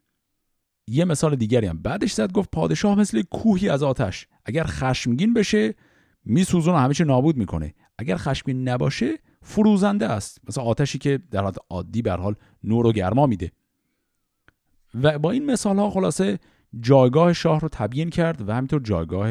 یه 0.87 1.05
مثال 1.05 1.35
دیگری 1.35 1.67
هم. 1.67 1.77
بعدش 1.77 2.13
زد 2.13 2.31
گفت 2.31 2.51
پادشاه 2.51 2.99
مثل 2.99 3.21
کوهی 3.21 3.69
از 3.69 3.83
آتش. 3.83 4.27
اگر 4.45 4.63
خشمگین 4.63 5.33
بشه 5.33 5.75
میسوزونه 6.25 6.79
همه 6.79 6.93
چی 6.93 7.03
نابود 7.03 7.37
می‌کنه. 7.37 7.73
اگر 7.97 8.17
خشمگین 8.17 8.69
نباشه 8.69 9.17
فروزنده 9.41 10.07
است. 10.07 10.41
مثل 10.47 10.61
آتشی 10.61 10.97
که 10.97 11.19
در 11.31 11.41
حالت 11.41 11.57
عادی 11.69 12.01
به 12.01 12.11
حال 12.11 12.35
نور 12.63 12.87
و 12.87 12.91
گرما 12.91 13.25
میده. 13.27 13.51
و 15.01 15.19
با 15.19 15.31
این 15.31 15.45
مثال 15.45 15.79
ها 15.79 15.89
خلاصه 15.89 16.39
جایگاه 16.79 17.33
شاه 17.33 17.59
رو 17.59 17.69
تبیین 17.71 18.09
کرد 18.09 18.49
و 18.49 18.53
همینطور 18.53 18.81
جایگاه 18.81 19.29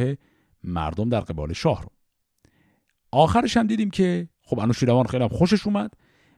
مردم 0.65 1.09
در 1.09 1.21
قبال 1.21 1.53
شاه 1.53 1.83
رو. 1.83 1.89
آخرش 3.13 3.57
هم 3.57 3.67
دیدیم 3.67 3.91
که 3.91 4.29
خب 4.43 4.59
انوشیروان 4.59 5.07
خیلی 5.07 5.23
هم 5.23 5.29
خوشش 5.29 5.67
اومد. 5.67 5.95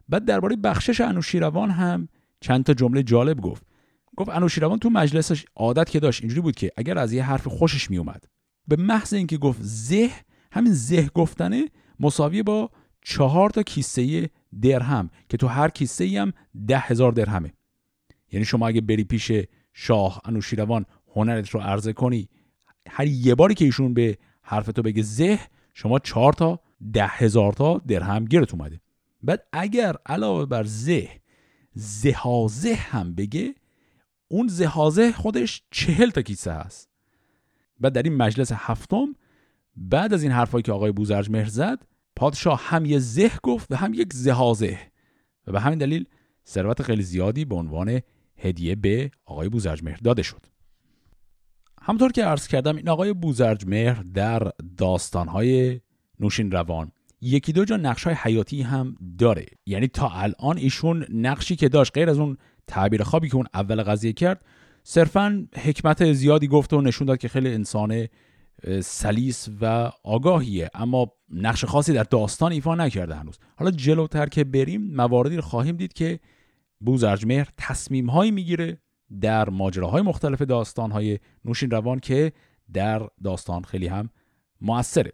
بعد 0.08 0.24
درباره 0.24 0.56
بخشش 0.56 1.00
انوشیروان 1.00 1.70
هم 1.70 2.08
چند 2.40 2.64
تا 2.64 2.74
جمله 2.74 3.02
جالب 3.02 3.40
گفت. 3.40 3.66
گفت 4.16 4.28
انوشیروان 4.30 4.78
تو 4.78 4.90
مجلسش 4.90 5.44
عادت 5.56 5.90
که 5.90 6.00
داشت 6.00 6.20
اینجوری 6.20 6.40
بود 6.40 6.56
که 6.56 6.70
اگر 6.76 6.98
از 6.98 7.12
یه 7.12 7.22
حرف 7.22 7.46
خوشش 7.46 7.90
میومد. 7.90 8.24
به 8.68 8.76
محض 8.76 9.14
اینکه 9.14 9.36
گفت 9.36 9.58
زه 9.62 10.10
همین 10.52 10.72
زه 10.72 11.10
گفتنه 11.14 11.68
مساویه 12.00 12.42
با 12.42 12.70
چهار 13.02 13.50
تا 13.50 13.62
کیسه 13.62 14.30
درهم 14.62 15.10
که 15.28 15.36
تو 15.36 15.46
هر 15.46 15.68
کیسه 15.68 16.04
ای 16.04 16.16
هم 16.16 16.32
ده 16.66 16.78
هزار 16.78 17.12
درهمه. 17.12 17.52
یعنی 18.32 18.44
شما 18.44 18.68
اگه 18.68 18.80
بری 18.80 19.04
پیش 19.04 19.32
شاه 19.72 20.20
انوشیروان 20.24 20.86
هنرت 21.14 21.50
رو 21.50 21.60
عرضه 21.60 21.92
کنی 21.92 22.28
هر 22.88 23.06
یه 23.06 23.34
باری 23.34 23.54
که 23.54 23.64
ایشون 23.64 23.94
به 23.94 24.18
حرف 24.42 24.66
تو 24.66 24.82
بگه 24.82 25.02
زه 25.02 25.38
شما 25.74 25.98
چهار 25.98 26.32
تا 26.32 26.60
ده 26.92 27.06
هزار 27.06 27.52
تا 27.52 27.78
درهم 27.78 28.24
گیرت 28.24 28.54
اومده. 28.54 28.80
بعد 29.22 29.46
اگر 29.52 29.96
علاوه 30.06 30.46
بر 30.46 30.64
زه 30.64 31.08
زهازه 31.74 32.74
هم 32.74 33.14
بگه 33.14 33.54
اون 34.34 34.48
زهازه 34.48 35.12
خودش 35.12 35.62
چهل 35.70 36.10
تا 36.10 36.22
کیسه 36.22 36.52
هست. 36.52 36.88
بعد 37.80 37.92
در 37.92 38.02
این 38.02 38.16
مجلس 38.16 38.52
هفتم 38.54 39.14
بعد 39.76 40.14
از 40.14 40.22
این 40.22 40.32
حرفایی 40.32 40.62
که 40.62 40.72
آقای 40.72 40.92
بوزرج 40.92 41.30
مهر 41.30 41.48
زد 41.48 41.86
پادشاه 42.16 42.60
هم 42.62 42.84
یه 42.84 42.98
زه 42.98 43.30
گفت 43.42 43.72
و 43.72 43.76
هم 43.76 43.94
یک 43.94 44.12
زهازه. 44.12 44.78
و 45.46 45.52
به 45.52 45.60
همین 45.60 45.78
دلیل 45.78 46.06
ثروت 46.46 46.82
خیلی 46.82 47.02
زیادی 47.02 47.44
به 47.44 47.54
عنوان 47.54 48.00
هدیه 48.36 48.74
به 48.74 49.10
آقای 49.24 49.48
بوزرج 49.48 49.84
مهر 49.84 49.98
داده 50.04 50.22
شد. 50.22 50.46
همطور 51.82 52.12
که 52.12 52.24
عرض 52.24 52.46
کردم 52.46 52.76
این 52.76 52.88
آقای 52.88 53.12
بوزرج 53.12 53.66
مهر 53.66 54.02
در 54.02 54.50
داستانهای 54.76 55.80
نوشین 56.20 56.50
روان 56.50 56.92
یکی 57.20 57.52
دو 57.52 57.64
جا 57.64 57.76
نقش 57.76 58.04
های 58.04 58.14
حیاتی 58.14 58.62
هم 58.62 58.96
داره. 59.18 59.46
یعنی 59.66 59.88
تا 59.88 60.08
الان 60.08 60.58
ایشون 60.58 61.06
نقشی 61.12 61.56
که 61.56 61.68
داشت 61.68 61.92
غیر 61.94 62.10
از 62.10 62.18
اون 62.18 62.36
تعبیر 62.66 63.02
خوابی 63.02 63.28
که 63.28 63.36
اون 63.36 63.46
اول 63.54 63.82
قضیه 63.82 64.12
کرد 64.12 64.44
صرفا 64.82 65.48
حکمت 65.54 66.12
زیادی 66.12 66.48
گفت 66.48 66.72
و 66.72 66.80
نشون 66.80 67.06
داد 67.06 67.18
که 67.18 67.28
خیلی 67.28 67.54
انسان 67.54 68.08
سلیس 68.82 69.48
و 69.60 69.90
آگاهیه. 70.04 70.70
اما 70.74 71.12
نقش 71.30 71.64
خاصی 71.64 71.92
در 71.92 72.02
داستان 72.02 72.52
ایفا 72.52 72.74
نکرده 72.74 73.14
هنوز. 73.14 73.38
حالا 73.56 73.70
جلوتر 73.70 74.26
که 74.26 74.44
بریم 74.44 74.94
مواردی 74.94 75.36
رو 75.36 75.42
خواهیم 75.42 75.76
دید 75.76 75.92
که 75.92 76.20
بوزرجمهر 76.80 77.48
تصمیم 77.56 78.10
هایی 78.10 78.30
می‌گیره 78.30 78.78
در 79.20 79.50
ماجراهای 79.50 80.02
مختلف 80.02 80.42
داستان 80.42 80.90
های 80.90 81.18
نوشین 81.44 81.70
روان 81.70 81.98
که 81.98 82.32
در 82.72 83.08
داستان 83.24 83.62
خیلی 83.62 83.86
هم 83.86 84.10
موثره. 84.60 85.12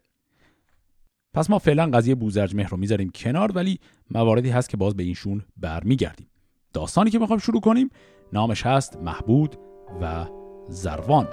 پس 1.35 1.51
ما 1.51 1.59
فعلا 1.59 1.87
قضیه 1.87 2.15
بوزرجمهر 2.15 2.69
رو 2.69 2.77
می‌ذاریم 2.77 3.11
کنار 3.15 3.53
ولی 3.53 3.81
مواردی 4.11 4.51
هست 4.51 4.69
که 4.69 4.77
باز 4.77 4.97
به 4.97 5.03
اینشون 5.03 5.45
برمیگردیم. 5.57 6.30
داستانی 6.73 7.11
که 7.11 7.19
می‌خوایم 7.19 7.41
شروع 7.41 7.61
کنیم 7.61 7.91
نامش 8.33 8.67
هست 8.67 8.97
محبود 8.97 9.57
و 10.01 10.27
زروان. 10.69 11.29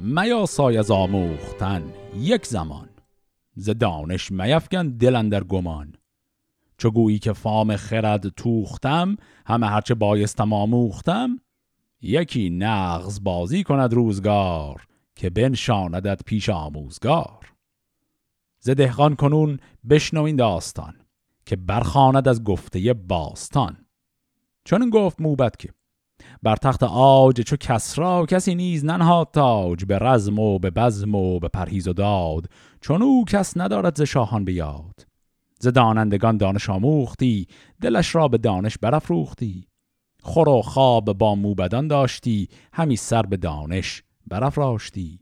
میا 0.00 0.46
سای 0.46 0.78
از 0.78 0.90
آموختن 0.90 1.82
یک 2.16 2.46
زمان 2.46 2.88
ز 3.54 3.70
دانش 3.70 4.30
میفگن 4.30 4.88
دل 4.88 5.28
در 5.28 5.44
گمان. 5.44 5.97
چو 6.78 6.90
گویی 6.90 7.18
که 7.18 7.32
فام 7.32 7.76
خرد 7.76 8.28
توختم 8.28 9.16
همه 9.46 9.66
هرچه 9.66 9.94
بایستم 9.94 10.52
آموختم. 10.52 11.40
یکی 12.02 12.50
نغز 12.50 13.22
بازی 13.22 13.62
کند 13.64 13.94
روزگار 13.94 14.86
که 15.14 15.30
بنشاندت 15.30 16.24
پیش 16.24 16.48
آموزگار. 16.48 17.52
ز 18.60 18.70
دهقان 18.70 19.16
کنون 19.16 19.58
بشنو 19.90 20.32
داستان 20.32 20.94
که 21.46 21.56
برخاند 21.56 22.28
از 22.28 22.44
گفته 22.44 22.94
باستان. 22.94 23.76
چون 24.64 24.82
این 24.82 24.90
گفت 24.90 25.20
موبت 25.20 25.58
که 25.58 25.68
بر 26.42 26.56
تخت 26.56 26.82
آج 26.82 27.40
چو 27.40 27.56
کسرا 27.56 28.26
کسی 28.26 28.54
نیز 28.54 28.84
ننهاد 28.84 29.28
تاج 29.32 29.84
به 29.84 29.98
رزم 29.98 30.38
و 30.38 30.58
به 30.58 30.70
بزم 30.70 31.14
و 31.14 31.38
به 31.38 31.48
پرهیز 31.48 31.88
و 31.88 31.92
داد. 31.92 32.50
چون 32.80 33.02
او 33.02 33.24
کس 33.24 33.56
ندارد 33.56 33.98
ز 33.98 34.02
شاهان 34.02 34.44
بیاد 34.44 35.07
ز 35.58 35.68
دانندگان 35.68 36.36
دانش 36.36 36.70
آموختی 36.70 37.46
دلش 37.80 38.14
را 38.14 38.28
به 38.28 38.38
دانش 38.38 38.78
برافروختی. 38.78 39.68
خور 40.22 40.48
و 40.48 40.62
خواب 40.62 41.12
با 41.12 41.34
موبدان 41.34 41.88
داشتی 41.88 42.48
همی 42.72 42.96
سر 42.96 43.22
به 43.22 43.36
دانش 43.36 44.02
برافراشتی. 44.26 45.20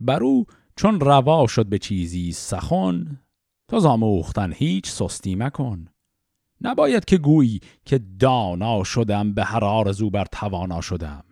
بر 0.00 0.22
او 0.22 0.44
چون 0.76 1.00
روا 1.00 1.46
شد 1.46 1.66
به 1.66 1.78
چیزی 1.78 2.32
سخن 2.32 3.20
تا 3.68 3.90
آموختن 3.90 4.52
هیچ 4.52 4.90
سستی 4.90 5.34
مکن. 5.34 5.88
نباید 6.60 7.04
که 7.04 7.18
گویی 7.18 7.60
که 7.84 8.00
دانا 8.18 8.84
شدم 8.84 9.34
به 9.34 9.44
هر 9.44 9.64
آرزو 9.64 10.10
بر 10.10 10.24
توانا 10.32 10.80
شدم. 10.80 11.24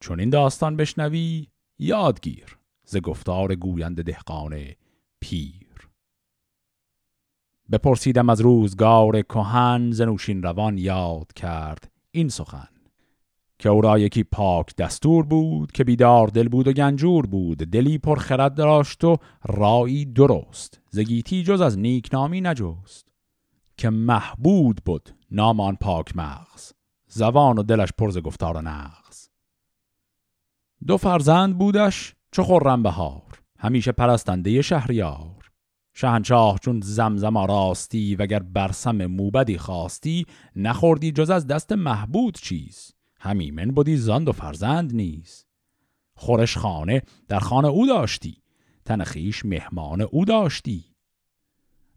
چون 0.00 0.20
این 0.20 0.30
داستان 0.30 0.76
بشنوی 0.76 1.46
یادگیر 1.78 2.58
ز 2.84 2.96
گفتار 2.96 3.54
گویند 3.54 4.02
دهقان 4.02 4.64
پیر. 5.20 5.61
بپرسیدم 7.72 8.28
از 8.28 8.40
روزگار 8.40 9.22
کهن 9.22 9.90
زنوشین 9.90 10.42
روان 10.42 10.78
یاد 10.78 11.32
کرد 11.32 11.90
این 12.10 12.28
سخن 12.28 12.68
که 13.58 13.68
او 13.68 13.80
را 13.80 13.98
یکی 13.98 14.22
پاک 14.24 14.76
دستور 14.76 15.24
بود 15.26 15.72
که 15.72 15.84
بیدار 15.84 16.28
دل 16.28 16.48
بود 16.48 16.68
و 16.68 16.72
گنجور 16.72 17.26
بود 17.26 17.58
دلی 17.58 17.98
پر 17.98 18.18
خرد 18.18 18.54
داشت 18.54 19.04
و 19.04 19.16
رایی 19.44 20.04
درست 20.04 20.80
زگیتی 20.90 21.42
جز 21.42 21.60
از 21.60 21.78
نیک 21.78 22.08
نامی 22.12 22.40
نجست 22.40 23.08
که 23.76 23.90
محبود 23.90 24.80
بود 24.84 25.10
نامان 25.30 25.76
پاک 25.76 26.16
مغز 26.16 26.72
زبان 27.08 27.58
و 27.58 27.62
دلش 27.62 27.88
پرز 27.98 28.18
گفتار 28.18 28.56
و 28.56 28.62
نغز 28.62 29.28
دو 30.86 30.96
فرزند 30.96 31.58
بودش 31.58 32.14
چو 32.32 32.42
خرم 32.42 32.82
بهار 32.82 33.42
همیشه 33.58 33.92
پرستنده 33.92 34.62
شهریار 34.62 35.41
شهنشاه 35.94 36.58
چون 36.58 36.80
زمزم 36.84 37.36
آراستی 37.36 38.16
وگر 38.16 38.38
برسم 38.38 39.06
موبدی 39.06 39.58
خواستی 39.58 40.26
نخوردی 40.56 41.12
جز 41.12 41.30
از 41.30 41.46
دست 41.46 41.72
محبود 41.72 42.34
چیز. 42.34 42.92
همیمن 43.20 43.66
بودی 43.70 43.96
زاند 43.96 44.28
و 44.28 44.32
فرزند 44.32 44.94
نیز. 44.94 45.46
خورش 46.14 46.56
خانه 46.56 47.02
در 47.28 47.38
خانه 47.38 47.68
او 47.68 47.86
داشتی 47.86 48.42
تن 48.84 49.04
خیش 49.04 49.44
مهمان 49.44 50.00
او 50.00 50.24
داشتی. 50.24 50.84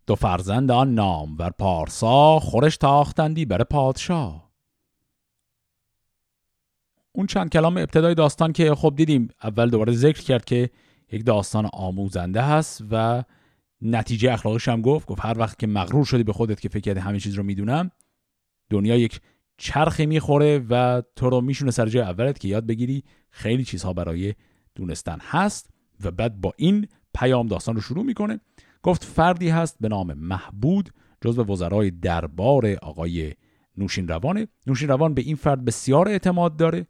دو 0.08 0.16
فرزند 0.16 0.72
آن 0.72 0.94
نام 0.94 1.38
ور 1.38 1.50
پارسا 1.50 2.40
خورش 2.40 2.78
تاختندی 2.78 3.46
بر 3.46 3.64
پادشاه. 3.64 4.52
اون 7.12 7.28
چند 7.28 7.50
کلام 7.50 7.78
ابتدای 7.78 8.16
داستان 8.16 8.54
که 8.54 8.76
خب 8.76 8.94
دیدیم 8.96 9.28
اول 9.44 9.70
دوباره 9.70 9.94
ذکر 9.94 10.22
کرد 10.22 10.46
که 10.46 10.70
یک 11.12 11.26
داستان 11.26 11.70
آموزنده 11.74 12.42
هست 12.42 12.84
و 12.92 13.24
نتیجه 13.82 14.34
اخلاقش 14.34 14.68
هم 14.68 14.82
گفت 14.82 15.08
گفت 15.08 15.26
هر 15.26 15.40
وقت 15.40 15.60
که 15.60 15.68
مغرور 15.68 16.06
شدی 16.06 16.24
به 16.24 16.34
خودت 16.34 16.60
که 16.60 16.70
فکر 16.70 16.82
کردی 16.82 17.00
همه 17.00 17.20
چیز 17.20 17.34
رو 17.34 17.44
می‌دونم 17.44 17.92
دنیا 18.70 18.96
یک 18.96 19.22
چرخی 19.58 20.06
می‌خوره 20.06 20.66
و 20.70 21.02
تو 21.16 21.30
رو 21.30 21.42
میشونه 21.42 21.72
سر 21.72 21.86
جای 21.86 22.04
اولت 22.04 22.40
که 22.40 22.48
یاد 22.48 22.66
بگیری 22.66 23.04
خیلی 23.30 23.64
چیزها 23.64 23.94
برای 23.94 24.34
دونستن 24.76 25.18
هست 25.22 25.70
و 26.04 26.12
بعد 26.12 26.42
با 26.42 26.54
این 26.58 26.88
پیام 27.14 27.48
داستان 27.48 27.76
رو 27.76 27.82
شروع 27.82 28.04
می‌کنه. 28.04 28.40
گفت 28.84 29.04
فردی 29.04 29.50
هست 29.50 29.78
به 29.80 29.88
نام 29.88 30.14
محبود 30.14 30.90
جزو 31.22 31.44
وزرای 31.44 31.92
دربار 31.92 32.68
آقای 32.82 33.34
نوشین 33.78 34.08
روانه 34.08 34.48
نوشین 34.68 34.88
روان 34.88 35.14
به 35.14 35.22
این 35.22 35.36
فرد 35.36 35.66
بسیار 35.66 36.10
اعتماد 36.10 36.58
داره 36.58 36.88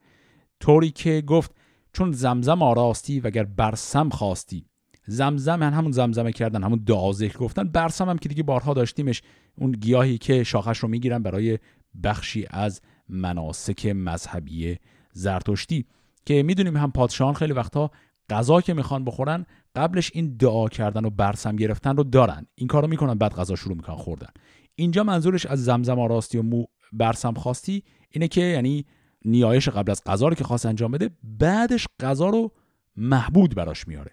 طوری 0.60 0.92
که 0.92 1.24
گفت 1.28 1.56
چون 1.94 2.12
زمزم 2.12 2.62
آراستی 2.62 3.20
وگر 3.20 3.44
برسم 3.44 4.10
خواستی 4.10 4.66
زمزم 5.08 5.56
من 5.56 5.74
همون 5.74 5.92
زمزمه 5.92 6.32
کردن 6.32 6.64
همون 6.64 6.84
دعا 6.86 7.12
ذکر 7.12 7.38
گفتن. 7.38 7.64
برسم 7.64 8.10
هم 8.10 8.18
که 8.18 8.30
دیگه 8.30 8.44
بارها 8.44 8.74
داشتیمش. 8.74 9.22
اون 9.56 9.72
گیاهی 9.72 10.18
که 10.18 10.44
شاخش 10.44 10.78
رو 10.78 10.90
می‌گیرن 10.90 11.24
برای 11.24 11.60
بخشی 12.04 12.46
از 12.50 12.82
مناسک 13.10 13.86
مذهبی 13.86 14.78
زرتشتی. 15.14 15.86
که 16.26 16.44
می‌دونیم 16.44 16.78
هم 16.78 16.92
پادشاهان 16.92 17.34
خیلی 17.34 17.54
وقتها 17.54 17.92
غذا 18.30 18.62
که 18.62 18.74
می‌خوان 18.74 19.06
بخورن 19.06 19.46
قبلش 19.76 20.12
این 20.14 20.38
دعا 20.38 20.68
کردن 20.68 21.06
و 21.06 21.10
برسم 21.10 21.56
گرفتن 21.56 21.98
رو 21.98 22.04
دارن. 22.04 22.46
این 22.56 22.68
کارو 22.68 22.88
می‌کنن 22.88 23.14
بعد 23.14 23.34
غذا 23.34 23.56
شروع 23.56 23.76
می‌کنن 23.76 23.96
خوردن. 23.96 24.30
اینجا 24.76 25.04
منظورش 25.04 25.46
از 25.46 25.64
زمزم 25.64 26.00
آراستی 26.00 26.38
و 26.38 26.42
مو 26.42 26.66
برسم 26.94 27.34
خواستی 27.34 27.84
اینه 28.10 28.28
که 28.28 28.42
یعنی 28.42 28.86
نیایش 29.26 29.70
قبل 29.70 29.92
از 29.92 30.02
غذا 30.06 30.28
رو 30.28 30.36
که 30.36 30.44
خواست 30.44 30.66
انجام 30.66 30.92
بده 30.92 31.10
بعدش 31.24 31.88
غذا 32.00 32.30
رو 32.30 32.52
محبود 32.96 33.56
براش 33.56 33.88
میاره. 33.88 34.12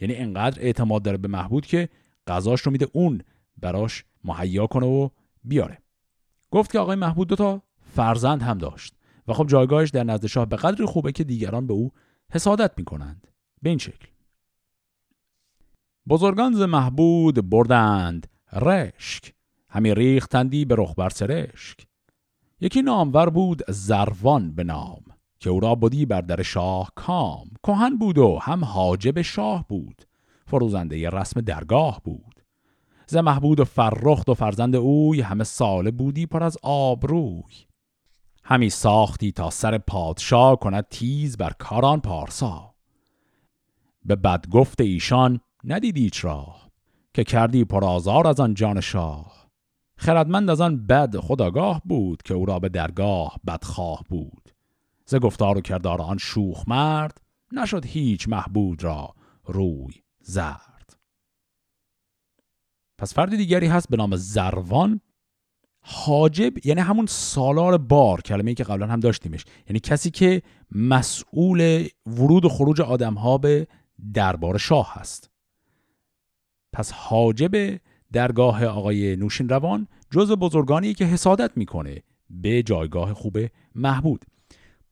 یعنی 0.00 0.14
انقدر 0.14 0.62
اعتماد 0.62 1.02
داره 1.02 1.16
به 1.16 1.28
محبود 1.28 1.66
که 1.66 1.88
غذاش 2.26 2.60
رو 2.60 2.72
میده 2.72 2.88
اون 2.92 3.20
براش 3.56 4.04
مهیا 4.24 4.66
کنه 4.66 4.86
و 4.86 5.08
بیاره. 5.44 5.78
گفت 6.50 6.72
که 6.72 6.78
آقای 6.78 6.96
محبود 6.96 7.28
دو 7.28 7.36
تا 7.36 7.62
فرزند 7.80 8.42
هم 8.42 8.58
داشت 8.58 8.94
و 9.28 9.32
خب 9.32 9.46
جایگاهش 9.46 9.90
در 9.90 10.04
نزد 10.04 10.26
شاه 10.26 10.46
به 10.46 10.56
قدری 10.56 10.86
خوبه 10.86 11.12
که 11.12 11.24
دیگران 11.24 11.66
به 11.66 11.74
او 11.74 11.92
حسادت 12.30 12.72
می‌کنند. 12.76 13.28
به 13.62 13.70
این 13.70 13.78
شکل. 13.78 14.06
بزرگان 16.08 16.52
ز 16.52 16.60
محبود 16.60 17.50
بردند 17.50 18.26
رشک. 18.52 19.32
همی 19.68 19.94
ریختندی 19.94 20.64
به 20.64 20.74
رخ 20.78 20.94
بر 20.94 21.08
سرشک. 21.08 21.86
یکی 22.60 22.82
نامور 22.82 23.30
بود 23.30 23.62
زروان 23.68 24.54
به 24.54 24.64
نام. 24.64 25.03
که 25.44 25.50
او 25.50 25.60
را 25.60 25.74
بودی 25.74 26.06
بر 26.06 26.20
در 26.20 26.42
شاه 26.42 26.92
کام. 26.94 27.50
کهن 27.62 27.96
بود 27.96 28.18
و 28.18 28.38
هم 28.42 28.64
حاجب 28.64 29.22
شاه 29.22 29.64
بود. 29.68 30.02
فروزنده 30.46 31.10
رسم 31.10 31.40
درگاه 31.40 32.00
بود. 32.04 32.44
ز 33.06 33.16
محبود 33.16 33.60
و 33.60 33.64
فرخت 33.64 34.28
و 34.28 34.34
فرزند 34.34 34.76
اوی 34.76 35.20
همه 35.20 35.44
ساله 35.44 35.90
بودی 35.90 36.26
پر 36.26 36.42
از 36.42 36.58
آبروی. 36.62 37.42
همی 38.44 38.70
ساختی 38.70 39.32
تا 39.32 39.50
سر 39.50 39.78
پادشاه 39.78 40.56
کند 40.56 40.86
تیز 40.90 41.36
بر 41.36 41.52
کاران 41.58 42.00
پارسا. 42.00 42.74
به 44.04 44.16
بدگفت 44.16 44.80
ایشان 44.80 45.40
ندیدی 45.64 46.10
راه 46.22 46.70
که 47.14 47.24
کردی 47.24 47.64
پرآزار 47.64 48.26
از 48.26 48.40
آن 48.40 48.54
جان 48.54 48.80
شاه. 48.80 49.46
خردمند 49.96 50.50
از 50.50 50.60
آن 50.60 50.86
بد 50.86 51.16
خداگاه 51.16 51.82
بود 51.84 52.22
که 52.22 52.34
او 52.34 52.46
را 52.46 52.58
به 52.58 52.68
درگاه 52.68 53.36
بدخواه 53.46 54.04
بود. 54.08 54.53
ز 55.04 55.14
گفتار 55.14 55.58
و 55.58 55.60
کردار 55.60 56.02
آن 56.02 56.18
شوخ 56.18 56.68
مرد 56.68 57.20
نشد 57.52 57.86
هیچ 57.86 58.28
محبود 58.28 58.84
را 58.84 59.14
روی 59.44 59.94
زرد. 60.20 60.96
پس 62.98 63.14
فرد 63.14 63.36
دیگری 63.36 63.66
هست 63.66 63.88
به 63.88 63.96
نام 63.96 64.16
زروان 64.16 65.00
حاجب 65.80 66.66
یعنی 66.66 66.80
همون 66.80 67.06
سالار 67.06 67.78
بار 67.78 68.20
کلمه 68.20 68.54
که 68.54 68.64
قبلا 68.64 68.86
هم 68.86 69.00
داشتیمش. 69.00 69.44
یعنی 69.68 69.80
کسی 69.80 70.10
که 70.10 70.42
مسئول 70.70 71.88
ورود 72.06 72.44
و 72.44 72.48
خروج 72.48 72.80
آدم 72.80 73.14
ها 73.14 73.38
به 73.38 73.66
دربار 74.14 74.58
شاه 74.58 74.94
هست. 74.94 75.30
پس 76.72 76.92
حاجب 76.92 77.80
درگاه 78.12 78.64
آقای 78.64 79.16
نوشین 79.16 79.48
روان 79.48 79.88
جز 80.10 80.32
بزرگانی 80.32 80.94
که 80.94 81.04
حسادت 81.04 81.56
می‌کنه 81.56 82.02
به 82.30 82.62
جایگاه 82.62 83.14
خوب 83.14 83.38
محبود. 83.74 84.24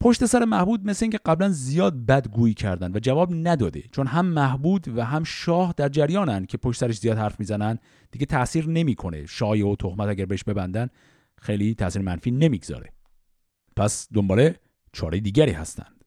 پشت 0.03 0.25
سر 0.25 0.45
محبود 0.45 0.85
مثل 0.85 1.05
اینکه 1.05 1.19
قبلا 1.25 1.49
زیاد 1.49 2.05
بدگویی 2.05 2.53
کردن 2.53 2.91
و 2.95 2.99
جواب 2.99 3.29
نداده. 3.33 3.81
چون 3.91 4.07
هم 4.07 4.25
محبود 4.25 4.97
و 4.97 5.05
هم 5.05 5.23
شاه 5.23 5.73
در 5.77 5.89
جریانن 5.89 6.45
که 6.45 6.57
پشت 6.57 6.79
سرش 6.79 6.99
زیاد 6.99 7.17
حرف 7.17 7.39
می‌زنن. 7.39 7.79
دیگه 8.11 8.25
تاثیر 8.25 8.69
نمی‌کنه. 8.69 9.25
شایع 9.25 9.67
و 9.67 9.75
تهمت 9.75 10.09
اگر 10.09 10.25
بهش 10.25 10.43
ببندن 10.43 10.87
خیلی 11.37 11.75
تاثیر 11.75 12.01
منفی 12.01 12.31
نمی‌گذاره. 12.31 12.89
پس 13.75 14.07
دنباله 14.13 14.59
چاره 14.93 15.19
دیگری 15.19 15.51
هستند. 15.51 16.03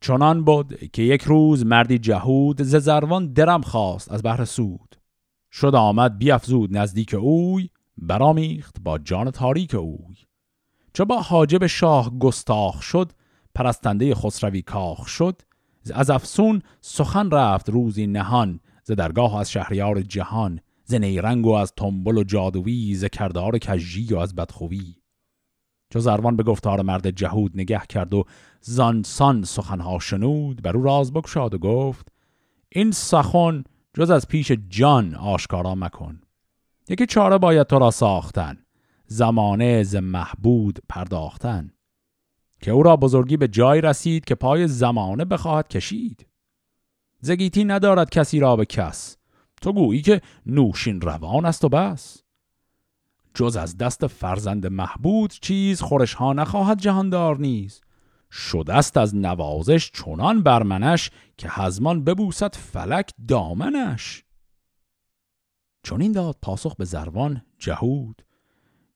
چنان 0.00 0.44
بود 0.44 0.90
که 0.92 1.02
یک 1.02 1.22
روز 1.22 1.66
مردی 1.66 1.98
جهود 1.98 2.62
ز 2.62 2.76
زروان 2.76 3.32
درم 3.32 3.60
خواست 3.60 4.12
از 4.12 4.22
بحر 4.22 4.44
سود. 4.44 4.96
شد 5.52 5.74
آمد 5.74 6.18
بیافزود 6.18 6.76
نزدیک 6.76 7.14
اوی 7.14 7.70
برامیخت 7.96 8.76
با 8.82 8.98
جان 8.98 9.30
تاریک 9.30 9.74
اوی. 9.74 10.16
چو 10.92 11.04
با 11.04 11.20
حاجب 11.20 11.66
شاه 11.66 12.18
گستاخ 12.18 12.82
شد 12.82 13.12
پرستنده 13.54 14.14
خسروی 14.14 14.62
کاخ 14.62 15.06
شد. 15.08 15.42
از 15.94 16.10
افسون 16.10 16.62
سخن 16.80 17.30
رفت 17.30 17.70
روزی 17.70 18.06
نهان 18.06 18.60
ز 18.84 18.92
درگاه 18.92 19.36
از 19.36 19.50
شهریار 19.50 20.02
جهان. 20.02 20.60
ز 20.90 20.94
نیرنگ 20.94 21.46
و 21.46 21.52
از 21.52 21.72
تنبل 21.76 22.18
و 22.18 22.24
جادویی 22.24 22.94
ز 22.94 23.04
کردار 23.04 23.58
کژی 23.58 24.14
و 24.14 24.18
از 24.18 24.34
بدخویی 24.34 24.96
چو 25.90 26.00
زروان 26.00 26.36
به 26.36 26.42
گفتار 26.42 26.82
مرد 26.82 27.10
جهود 27.10 27.52
نگه 27.54 27.82
کرد 27.88 28.14
و 28.14 28.24
زانسان 28.60 29.42
سخنها 29.42 29.98
شنود 29.98 30.62
بر 30.62 30.76
او 30.76 30.82
راز 30.82 31.12
بگشاد 31.12 31.54
و 31.54 31.58
گفت 31.58 32.08
این 32.68 32.90
سخن 32.90 33.64
جز 33.94 34.10
از 34.10 34.28
پیش 34.28 34.52
جان 34.68 35.14
آشکارا 35.14 35.74
مکن. 35.74 36.20
یکی 36.88 37.06
چاره 37.06 37.38
باید 37.38 37.66
تو 37.66 37.78
را 37.78 37.90
ساختن. 37.90 38.58
زمانه 39.12 39.82
ز 39.82 39.96
محبود 39.96 40.78
پرداختن 40.88 41.72
که 42.60 42.70
او 42.70 42.82
را 42.82 42.96
بزرگی 42.96 43.36
به 43.36 43.48
جای 43.48 43.80
رسید 43.80 44.24
که 44.24 44.34
پای 44.34 44.68
زمانه 44.68 45.24
بخواهد 45.24 45.68
کشید. 45.68 46.26
زگیتی 47.20 47.64
ندارد 47.64 48.10
کسی 48.10 48.40
را 48.40 48.56
به 48.56 48.64
کس. 48.64 49.16
تو 49.62 49.72
گویی 49.72 50.02
که 50.02 50.20
نوشین 50.46 51.00
روان 51.00 51.46
است 51.46 51.64
و 51.64 51.68
بس. 51.68 52.22
جز 53.34 53.56
از 53.56 53.76
دست 53.76 54.06
فرزند 54.06 54.66
محبود 54.66 55.30
چیز 55.30 55.80
خورش 55.80 56.14
ها 56.14 56.32
نخواهد 56.32 56.80
جهاندار 56.80 57.38
نیز. 57.38 57.80
شدست 58.32 58.96
از 58.96 59.16
نوازش 59.16 59.90
چنان 59.90 60.42
برمنش 60.42 61.10
که 61.36 61.48
هزمان 61.50 62.04
ببوسد 62.04 62.54
فلک 62.54 63.10
دامنش. 63.28 64.24
چون 65.82 66.00
این 66.00 66.12
داد 66.12 66.36
پاسخ 66.42 66.76
به 66.76 66.84
زروان 66.84 67.42
جهود. 67.58 68.22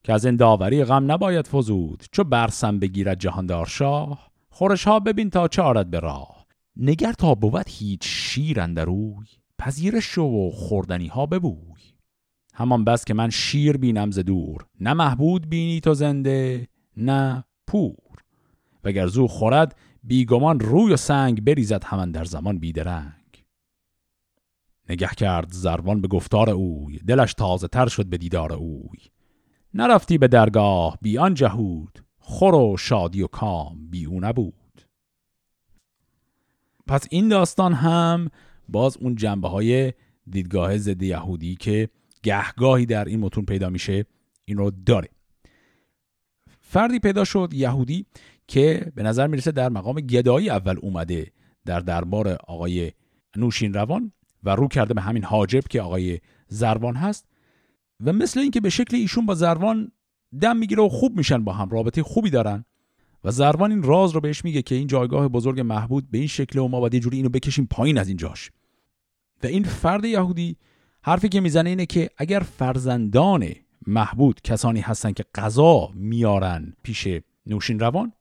که 0.05 0.12
از 0.12 0.25
این 0.25 0.37
داوری 0.37 0.85
غم 0.85 1.12
نباید 1.12 1.47
فزود. 1.47 2.05
چو 2.12 2.25
برسم 2.25 2.79
بگیرد 2.79 3.21
جهاندار 3.21 3.67
شاه 3.67 4.31
خورش 4.49 4.85
ها 4.85 5.01
ببین 5.01 5.31
تا 5.31 5.49
چارد 5.49 5.90
به 5.90 6.01
راه. 6.01 6.47
نگر 6.77 7.12
تا 7.12 7.35
بود 7.35 7.69
هیچ 7.69 8.03
شیر 8.05 8.61
اندروی 8.61 9.27
پذیرش 9.59 10.05
شو 10.05 10.23
و 10.23 10.51
خوردنی 10.51 11.07
ها 11.07 11.27
ببوی. 11.27 11.83
همان 12.55 12.85
بس 12.85 13.05
که 13.05 13.14
من 13.14 13.31
شیر 13.31 13.77
بینم 13.77 14.11
ز 14.11 14.19
دور 14.19 14.67
نه 14.81 14.93
محبود 14.93 15.49
بینی 15.49 15.81
تو 15.81 15.95
زنده 15.95 16.69
نه 16.97 17.45
پور. 17.67 17.97
وگر 18.85 19.07
زو 19.07 19.27
خورد 19.27 19.77
بیگمان 20.03 20.61
روی 20.61 20.93
و 20.93 20.97
سنگ 20.97 21.45
بریزد 21.45 21.85
همان 21.85 22.11
در 22.11 22.25
زمان 22.25 22.59
بیدرنگ 22.59 23.45
نگه 24.88 25.09
کرد 25.17 25.53
زروان 25.53 26.01
به 26.01 26.09
گفتار 26.09 26.51
اوی 26.51 26.99
دلش 26.99 27.35
تازه 27.35 27.69
تر 27.69 27.88
شد 27.88 28.07
به 28.07 28.19
دیدار 28.19 28.53
اوی. 28.53 28.99
نرفتی 29.75 30.19
به 30.19 30.29
درگاه 30.29 30.99
بیان 31.03 31.35
جهود 31.35 32.05
خور 32.19 32.55
و 32.55 32.77
شادی 32.77 33.23
و 33.23 33.27
کام 33.27 33.91
بی 33.91 34.05
او 34.05 34.21
نبود. 34.21 34.87
پس 36.87 37.07
این 37.11 37.29
داستان 37.29 37.73
هم 37.73 38.31
باز 38.69 38.97
اون 38.97 39.15
جنبه 39.15 39.49
های 39.49 39.93
دیدگاه 40.31 40.79
ضد 40.79 41.03
یهودی 41.03 41.57
که 41.57 41.89
گهگاهی 42.23 42.87
در 42.87 43.05
این 43.05 43.21
متون 43.21 43.45
پیدا 43.45 43.69
میشه 43.69 44.05
این 44.45 44.59
رو 44.59 44.71
داره. 44.71 45.09
فردی 46.61 46.99
پیدا 46.99 47.25
شد 47.25 47.49
یهودی 47.53 48.07
که 48.49 48.93
به 48.95 49.03
نظر 49.03 49.27
می‌رسه 49.27 49.53
در 49.53 49.69
مقام 49.69 50.01
گدایی 50.01 50.51
اول 50.51 50.79
اومده 50.83 51.33
در 51.65 51.81
دربار 51.81 52.29
آقای 52.29 52.93
نوشین 53.37 53.75
روان 53.75 54.13
و 54.43 54.51
رو 54.51 54.69
کرده 54.69 54.95
به 54.95 55.01
همین 55.01 55.25
حاجب 55.25 55.63
که 55.71 55.83
آقای 55.83 56.21
زروان 56.49 56.97
هست. 56.97 57.27
و 58.05 58.12
مثل 58.12 58.40
اینکه 58.40 58.61
به 58.61 58.71
شکل 58.71 58.97
ایشون 58.97 59.27
با 59.27 59.35
زروان 59.35 59.93
دم 60.40 60.57
می‌گیره 60.57 60.83
و 60.83 60.88
خوب 60.88 61.17
میشن 61.17 61.45
با 61.45 61.53
هم 61.53 61.69
رابطه 61.69 62.03
خوبی 62.03 62.31
دارن. 62.31 62.64
و 63.25 63.31
زروان 63.31 63.71
این 63.71 63.83
راز 63.83 64.12
رو 64.12 64.21
بهش 64.21 64.45
میگه 64.45 64.62
که 64.62 64.75
این 64.75 64.87
جایگاه 64.87 65.29
بزرگ 65.29 65.61
محبود 65.61 66.11
به 66.11 66.19
این 66.19 66.27
شکل 66.27 66.59
و 66.59 66.69
ما 66.69 66.81
باید 66.81 66.95
یه 66.95 67.01
جوری 67.01 67.17
اینو 67.17 67.29
بکشیم 67.29 67.67
پایین 67.71 67.99
از 67.99 68.09
اینجاش. 68.09 68.51
و 69.43 69.47
این 69.47 69.64
فرد 69.64 70.05
یهودی 70.05 70.57
حرفی 71.03 71.29
که 71.29 71.40
می‌زنه 71.40 71.71
اینه 71.71 71.87
که 71.87 72.11
اگر 72.17 72.40
فرزندان 72.40 73.49
محبود 73.87 74.40
کسانی 74.43 74.81
هستن 74.81 75.12
که 75.12 75.25
غذا 75.35 75.90
میارن 75.95 76.73
پیش 76.83 77.09
نوشین 77.47 77.81
روان 77.81 78.12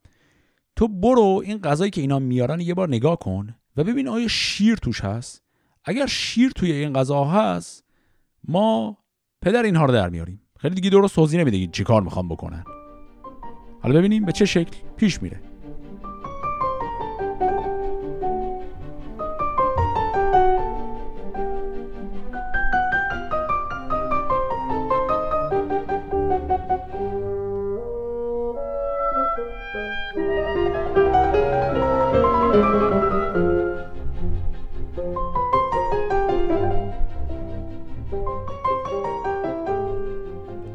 تو 0.75 0.87
برو 0.87 1.41
این 1.45 1.57
غذایی 1.57 1.91
که 1.91 2.01
اینا 2.01 2.19
میارن 2.19 2.59
یه 2.59 2.73
بار 2.73 2.87
نگاه 2.87 3.19
کن 3.19 3.55
و 3.77 3.83
ببین 3.83 4.07
آیا 4.07 4.27
شیر 4.27 4.75
توش 4.75 5.01
هست. 5.01 5.43
اگر 5.85 6.05
شیر 6.05 6.51
توی 6.51 6.71
این 6.71 6.93
غذا 6.93 7.25
هست 7.25 7.83
ما 8.43 8.97
پدر 9.43 9.63
اینها 9.63 9.85
رو 9.85 9.93
در 9.93 10.09
میاریم. 10.09 10.41
خیلی 10.59 10.75
دیگه 10.75 10.89
درست 10.89 11.15
توضیح 11.15 11.39
نمیده 11.39 11.67
چی 11.67 11.83
کار 11.83 12.01
می‌خوام 12.01 12.29
بکنن. 12.29 12.63
حالا 13.81 13.99
ببینیم 13.99 14.25
به 14.25 14.31
چه 14.31 14.45
شکل 14.45 14.77
پیش 14.97 15.21
میره. 15.21 15.39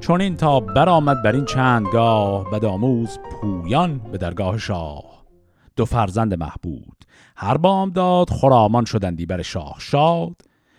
چون 0.09 0.21
این 0.21 0.37
تا 0.37 0.61
برآمد 0.61 1.23
بر 1.23 1.35
این 1.35 1.44
چندگاه 1.44 2.51
بدآموز 2.51 3.18
پویان 3.18 3.99
به 3.99 4.18
درگاه 4.18 4.59
شاه. 4.59 5.27
دو 5.77 5.85
فرزند 5.85 6.35
محبود 6.35 7.05
هر 7.37 7.57
بام 7.57 7.90
داد 7.90 8.31
خرامان 8.31 8.85
شدندی 8.85 9.27
بر 9.27 9.42
شاه 9.42 9.77
شاد. 9.79 10.37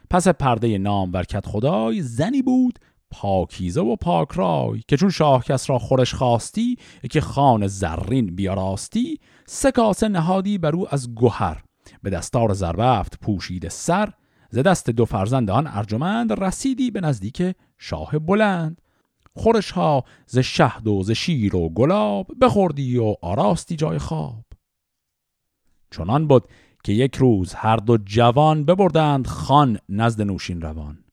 پس 0.10 0.28
پرده 0.28 0.78
نام 0.78 1.12
برکت 1.12 1.46
خدای 1.46 2.02
زنی 2.02 2.42
بود 2.42 2.80
پاکیزه 3.12 3.82
و 3.82 3.96
پاک 3.96 4.32
رای 4.32 4.84
که 4.88 4.98
چون 4.98 5.10
شاه 5.10 5.44
کس 5.44 5.70
را 5.70 5.80
خورش 5.80 6.14
خواستی 6.14 6.78
که 7.12 7.22
خان 7.22 7.68
زرین 7.68 8.36
بیاراستی 8.36 9.20
سه 9.46 9.72
کاسه 9.72 10.08
نهادی 10.08 10.58
بر 10.58 10.76
او 10.76 10.94
از 10.94 11.16
گوهر 11.16 11.64
به 12.04 12.10
دستار 12.10 12.54
زربفت 12.54 13.20
پوشید 13.20 13.68
سر 13.68 14.14
ز 14.50 14.58
دست 14.58 14.90
دو 14.90 15.06
فرزند 15.06 15.50
آن 15.50 15.68
ارجمند 15.68 16.44
رسیدی 16.44 16.92
به 16.92 17.02
نزدیک 17.02 17.56
شاه 17.78 18.20
بلند. 18.20 18.82
خورش 19.40 19.72
ها 19.72 20.04
ز 20.26 20.40
شهد 20.40 20.88
و 20.88 21.04
ز 21.04 21.12
شیر 21.12 21.56
و 21.56 21.70
گلاب 21.70 22.28
بخوردی 22.42 22.98
و 22.98 23.16
آراستی 23.22 23.76
جای 23.76 23.98
خواب. 23.98 24.46
چنان 25.92 26.28
بود 26.28 26.44
که 26.84 26.94
یک 26.94 27.16
روز 27.16 27.54
هر 27.54 27.76
دو 27.78 27.98
جوان 27.98 28.66
ببردند 28.66 29.28
خان 29.28 29.80
نزد 29.90 30.22
نوشین 30.22 30.62
روان. 30.62 31.04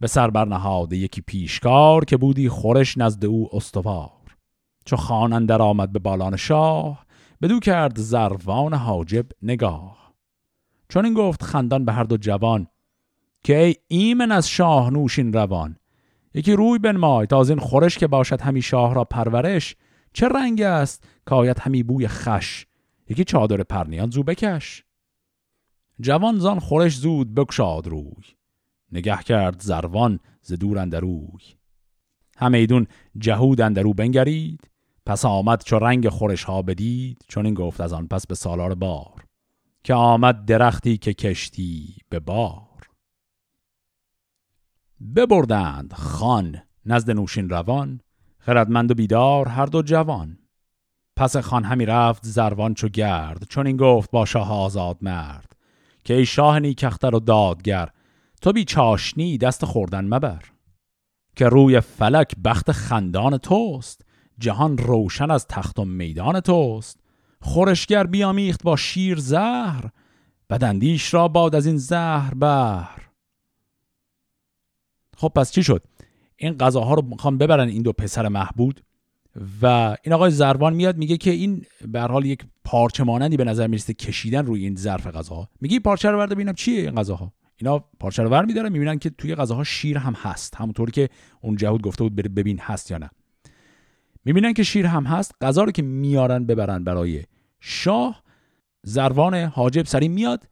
به 0.00 0.06
سر 0.06 0.30
برنهاده 0.30 0.96
یکی 0.96 1.20
پیشکار 1.20 2.04
که 2.04 2.16
بودی 2.16 2.48
خورش 2.48 2.98
نزد 2.98 3.24
او 3.24 3.48
استوار. 3.52 4.36
چو 4.84 4.96
خان 4.96 5.32
اندر 5.32 5.62
آمد 5.62 5.92
به 5.92 5.98
بالان 5.98 6.36
شاه 6.36 7.06
بدو 7.42 7.60
کرد 7.60 7.98
زروان 7.98 8.74
حاجب 8.74 9.26
نگاه. 9.42 10.12
چون 10.88 11.04
این 11.04 11.14
گفت 11.14 11.42
خندان 11.42 11.84
به 11.84 11.92
هر 11.92 12.04
دو 12.04 12.16
جوان 12.16 12.66
که 13.44 13.58
ای 13.58 13.74
ایمن 13.88 14.32
از 14.32 14.48
شاه 14.48 14.90
نوشین 14.90 15.32
روان 15.32 15.76
یکی 16.34 16.52
روی 16.52 16.78
بنمای 16.78 17.26
تا 17.26 17.40
از 17.40 17.50
این 17.50 17.58
خورش 17.58 17.98
که 17.98 18.06
باشد 18.06 18.40
همی 18.40 18.62
شاه 18.62 18.94
را 18.94 19.04
پرورش 19.04 19.76
چه 20.12 20.28
رنگ 20.28 20.62
است 20.62 21.04
که 21.28 21.34
آید 21.34 21.58
همی 21.60 21.82
بوی 21.82 22.08
خش؟ 22.08 22.66
یکی 23.08 23.24
چادر 23.24 23.62
پرنیان 23.62 24.10
زو 24.10 24.22
بکش. 24.22 24.84
جوان 26.00 26.38
زان 26.38 26.58
خورش 26.58 26.96
زود 26.96 27.34
بکشاد 27.34 27.86
روی 27.86 28.24
نگه 28.92 29.16
کرد 29.16 29.62
زروان 29.62 30.20
ز 30.42 30.52
دور 30.52 30.78
اندروی 30.78 31.38
همیدون 32.36 32.86
جهود 33.18 33.60
اندرو 33.60 33.94
بنگرید 33.94 34.70
پس 35.06 35.24
آمد 35.24 35.64
چو 35.64 35.78
رنگ 35.78 36.08
خورش 36.08 36.44
ها 36.44 36.62
بدید 36.62 37.24
چون 37.28 37.46
این 37.46 37.54
گفت 37.54 37.80
از 37.80 37.92
آن 37.92 38.06
پس 38.06 38.26
به 38.26 38.34
سالار 38.34 38.74
بار 38.74 39.24
که 39.84 39.94
آمد 39.94 40.44
درختی 40.44 40.96
که 40.96 41.14
کشتی 41.14 41.96
به 42.08 42.20
بار. 42.20 42.71
ببردند 45.16 45.92
خان 45.92 46.62
نزد 46.86 47.10
نوشین 47.10 47.48
روان 47.48 48.00
خردمند 48.38 48.90
و 48.90 48.94
بیدار 48.94 49.48
هر 49.48 49.66
دو 49.66 49.82
جوان. 49.82 50.38
پس 51.16 51.36
خان 51.36 51.64
همی 51.64 51.86
رفت 51.86 52.26
زروان 52.26 52.74
چو 52.74 52.88
گرد 52.88 53.46
چون 53.48 53.66
این 53.66 53.76
گفت 53.76 54.10
با 54.10 54.24
شاه 54.24 54.52
آزاد 54.52 54.98
مرد 55.00 55.56
که 56.04 56.14
ای 56.14 56.26
شاه 56.26 56.58
نیکختر 56.58 57.14
و 57.14 57.20
دادگر 57.20 57.88
تو 58.42 58.52
بی 58.52 58.64
چاشنی 58.64 59.38
دست 59.38 59.64
خوردن 59.64 60.04
مبر. 60.04 60.42
که 61.36 61.48
روی 61.48 61.80
فلک 61.80 62.36
بخت 62.44 62.72
خندان 62.72 63.38
توست 63.38 64.04
جهان 64.38 64.78
روشن 64.78 65.30
از 65.30 65.46
تخت 65.46 65.78
و 65.78 65.84
میدان 65.84 66.40
توست. 66.40 67.00
خورشگر 67.40 68.06
بیامیخت 68.06 68.62
با 68.62 68.76
شیر 68.76 69.18
زهر 69.18 69.90
بدندیش 70.50 71.14
را 71.14 71.28
باد 71.28 71.54
از 71.54 71.66
این 71.66 71.76
زهر 71.76 72.34
بر 72.34 73.11
خب 75.22 75.32
پس 75.34 75.52
چی 75.52 75.62
شد؟ 75.62 75.82
این 76.36 76.52
غذاها 76.52 76.94
رو 76.94 77.02
می‌خوام 77.02 77.38
ببرن 77.38 77.68
این 77.68 77.82
دو 77.82 77.92
پسر 77.92 78.28
محبود 78.28 78.82
و 79.62 79.66
این 80.02 80.12
آقای 80.12 80.30
زروان 80.30 80.74
میاد 80.74 80.96
میگه 80.96 81.16
که 81.16 81.30
این 81.30 81.64
به 81.88 82.00
حال 82.00 82.24
یک 82.24 82.44
پارچه 82.64 83.04
مانندی 83.04 83.36
به 83.36 83.44
نظر 83.44 83.66
می‌رسه 83.66 83.94
کشیدن 83.94 84.46
روی 84.46 84.64
این 84.64 84.76
ظرف 84.76 85.06
غذاها. 85.06 85.48
میگه 85.60 85.80
پارچه 85.80 86.10
رو 86.10 86.18
برده 86.18 86.34
ببینم 86.34 86.52
چیه 86.54 86.80
این 86.80 86.94
غذاها؟ 86.94 87.32
اینا 87.56 87.78
پارچه 87.78 88.22
رو 88.22 88.30
ور 88.30 88.44
میدارن 88.44 88.72
می‌بینن 88.72 88.98
که 88.98 89.10
توی 89.10 89.34
غذاها 89.34 89.64
شیر 89.64 89.98
هم 89.98 90.12
هست. 90.12 90.54
همونطوری 90.54 90.92
که 90.92 91.08
اون 91.40 91.56
جهود 91.56 91.82
گفته 91.82 92.04
بود 92.04 92.14
ببین 92.14 92.58
هست 92.58 92.90
یا 92.90 92.98
نه. 92.98 93.10
می‌بینن 94.24 94.52
که 94.52 94.62
شیر 94.62 94.86
هم 94.86 95.04
هست 95.04 95.34
غذا 95.40 95.64
رو 95.64 95.72
که 95.72 95.82
میارن 95.82 96.46
ببرن 96.46 96.84
برای 96.84 97.24
شاه. 97.60 98.22
زروان 98.82 99.34
حاجب 99.34 99.86
سری 99.86 100.08
میاد 100.08 100.48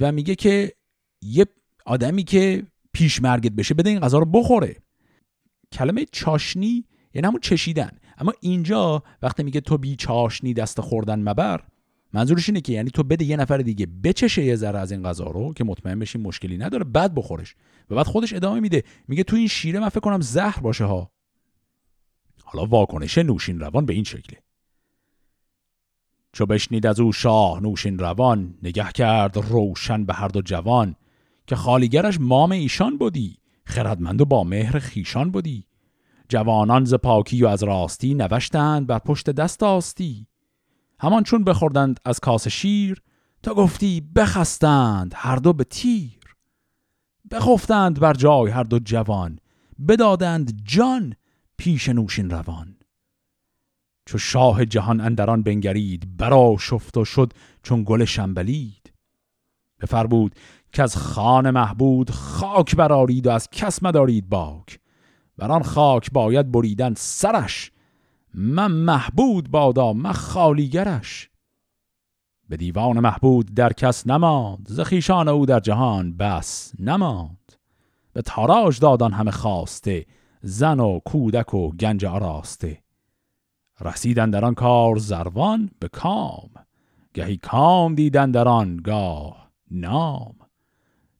و 0.00 0.12
میگه 0.12 0.34
که 0.34 0.72
یه 1.22 1.46
آدمی 1.86 2.24
که 2.24 2.62
پیش 2.98 3.22
مرگت 3.22 3.52
بشه 3.52 3.74
بده 3.74 3.90
این 3.90 4.00
غذا 4.00 4.18
رو 4.18 4.24
بخوره. 4.24 4.76
کلمه 5.72 6.04
چاشنی 6.12 6.84
یعنی 7.14 7.26
همون 7.26 7.40
چشیدن. 7.40 7.90
اما 8.18 8.32
اینجا 8.40 9.02
وقتی 9.22 9.42
میگه 9.42 9.60
تو 9.60 9.78
بی 9.78 9.96
چاشنی 9.96 10.54
دست 10.54 10.80
خوردن 10.80 11.28
مبر 11.28 11.60
منظورش 12.12 12.48
اینه 12.48 12.60
که 12.60 12.72
یعنی 12.72 12.90
تو 12.90 13.02
بده 13.02 13.24
یه 13.24 13.36
نفر 13.36 13.58
دیگه 13.58 13.86
بچشه 13.86 14.44
یه 14.44 14.56
ذره 14.56 14.78
از 14.78 14.92
این 14.92 15.02
غذا 15.02 15.24
رو 15.24 15.52
که 15.54 15.64
مطمئن 15.64 15.98
بشی 15.98 16.18
مشکلی 16.18 16.58
نداره 16.58 16.84
بعد 16.84 17.14
بخورش. 17.14 17.54
و 17.90 17.94
بعد 17.94 18.06
خودش 18.06 18.32
ادامه 18.32 18.60
میده. 18.60 18.84
میگه 19.08 19.22
تو 19.22 19.36
این 19.36 19.48
شیره 19.48 19.80
من 19.80 19.88
فکر 19.88 20.00
کنم 20.00 20.20
زهر 20.20 20.60
باشه 20.60 20.84
ها. 20.84 21.10
حالا 22.44 22.66
واکنش 22.66 23.18
نوشین 23.18 23.60
روان 23.60 23.86
به 23.86 23.94
این 23.94 24.04
شکله. 24.04 24.38
چو 26.32 26.46
بشنید 26.46 26.86
از 26.86 27.00
او 27.00 27.12
شاه 27.12 27.60
نوشین 27.62 27.98
روان 27.98 28.54
نگه 28.62 28.92
کرد 28.94 29.36
روشن 29.36 30.04
به 30.04 30.14
هر 30.14 30.28
دو 30.28 30.42
جوان. 30.42 30.96
که 31.48 31.56
خالیگرش 31.56 32.20
مام 32.20 32.52
ایشان 32.52 32.98
بودی 32.98 33.38
خردمند 33.64 34.20
و 34.20 34.24
با 34.24 34.44
مهر 34.44 34.78
خیشان 34.78 35.30
بودی. 35.30 35.64
جوانان 36.28 36.84
ز 36.84 36.94
پاکی 36.94 37.44
و 37.44 37.46
از 37.46 37.62
راستی 37.62 38.14
نوشتند 38.14 38.86
بر 38.86 38.98
پشت 38.98 39.30
دست 39.30 39.62
آستی. 39.62 40.26
همان 41.00 41.22
چون 41.22 41.44
بخوردند 41.44 42.00
از 42.04 42.20
کاس 42.20 42.48
شیر 42.48 43.02
تا 43.42 43.54
گفتی 43.54 44.00
بخستند 44.16 45.12
هر 45.16 45.36
دو 45.36 45.52
به 45.52 45.64
تیر. 45.64 46.20
بخفتند 47.30 48.00
بر 48.00 48.14
جای 48.14 48.50
هر 48.50 48.64
دو 48.64 48.78
جوان 48.78 49.38
بدادند 49.88 50.62
جان 50.64 51.14
پیش 51.56 51.88
نوشین 51.88 52.30
روان. 52.30 52.76
چو 54.06 54.18
شاه 54.18 54.66
جهان 54.66 55.00
اندران 55.00 55.42
بنگرید 55.42 56.16
برا 56.16 56.56
شفت 56.60 56.96
و 56.96 57.04
شد 57.04 57.32
چون 57.62 57.84
گل 57.86 58.04
شنبلید. 58.04 58.92
بفرمود 59.80 60.34
که 60.72 60.82
از 60.82 60.96
خان 60.96 61.50
محبود 61.50 62.10
خاک 62.10 62.76
برارید 62.76 63.26
و 63.26 63.30
از 63.30 63.48
کس 63.50 63.82
مدارید 63.82 64.28
باک. 64.28 64.80
بر 65.38 65.52
آن 65.52 65.62
خاک 65.62 66.10
باید 66.12 66.52
بریدن 66.52 66.94
سرش 66.96 67.72
من 68.34 68.72
محبود 68.72 69.50
بادا 69.50 69.92
من 69.92 70.12
خالیگرش. 70.12 71.30
به 72.48 72.56
دیوان 72.56 73.00
محبود 73.00 73.54
در 73.54 73.72
کس 73.72 74.06
نماند 74.06 74.66
زخیشان 74.68 75.28
او 75.28 75.46
در 75.46 75.60
جهان 75.60 76.16
بس 76.16 76.72
نماند. 76.78 77.52
به 78.12 78.22
تاراج 78.22 78.80
دادان 78.80 79.12
همه 79.12 79.30
خواسته 79.30 80.06
زن 80.42 80.80
و 80.80 80.98
کودک 80.98 81.54
و 81.54 81.72
گنج 81.72 82.04
آراسته. 82.04 82.82
رسیدن 83.80 84.30
در 84.30 84.44
آن 84.44 84.54
کار 84.54 84.96
زروان 84.96 85.70
به 85.80 85.88
کام 85.88 86.50
گهی 87.14 87.36
کام 87.36 87.94
دیدن 87.94 88.30
در 88.30 88.48
آن 88.48 88.76
گاه 88.76 89.50
نام. 89.70 90.37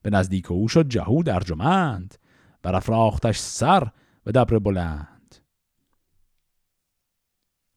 به 0.01 0.09
نزدیک 0.09 0.51
او 0.51 0.67
شد 0.67 0.89
جهود 0.89 1.29
ارجمند 1.29 2.15
برافراختش 2.61 3.39
سر 3.39 3.87
به 4.23 4.31
دبر 4.31 4.59
بلند. 4.59 5.35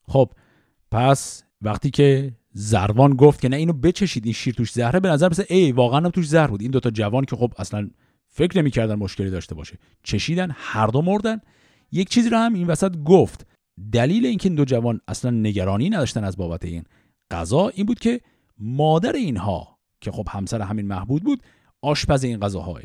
خب 0.09 0.33
پس 0.91 1.45
وقتی 1.63 1.91
که 1.91 2.37
زروان 2.53 3.15
گفت 3.15 3.41
که 3.41 3.49
نه 3.49 3.57
اینو 3.57 3.73
بچشید 3.73 4.25
این 4.25 4.35
شیر 4.35 4.55
توش 4.55 4.73
زهره 4.73 5.01
به 5.01 5.09
نظر 5.09 5.29
مثل 5.29 5.45
ای 5.49 5.73
واقعا 5.73 6.01
هم 6.01 6.11
توش 6.11 6.29
زهر 6.29 6.47
بود. 6.47 6.63
این 6.63 6.71
دوتا 6.71 6.91
جوان 6.91 7.25
که 7.25 7.37
خب 7.37 7.53
اصلا 7.59 7.91
فکر 8.27 8.59
نمی‌کردن 8.59 8.95
مشکلی 8.95 9.31
داشته 9.31 9.55
باشه. 9.55 9.79
چشیدن 10.03 10.51
هر 10.55 10.87
دو 10.87 11.03
مردن. 11.03 11.41
یک 11.93 12.09
چیزی 12.09 12.31
رو 12.31 12.37
هم 12.37 12.55
این 12.55 12.67
وسط 12.67 12.97
گفت. 12.97 13.47
دلیل 13.93 14.27
اینکه 14.27 14.49
این 14.49 14.57
دو 14.57 14.65
جوان 14.65 15.01
اصلا 15.09 15.31
نگرانی 15.31 15.91
نداشتن 15.91 16.25
از 16.25 16.37
بابت 16.37 16.65
این 16.65 16.85
غذا 17.31 17.69
این 17.69 17.87
بود 17.87 17.99
که 17.99 18.21
مادر 18.59 19.13
اینها 19.13 19.79
که 20.01 20.11
خب 20.11 20.29
همسر 20.31 20.61
همین 20.61 20.87
محبود 20.87 21.23
بود 21.23 21.43
آشپز 21.83 22.25
این 22.25 22.41
غذاهای. 22.41 22.85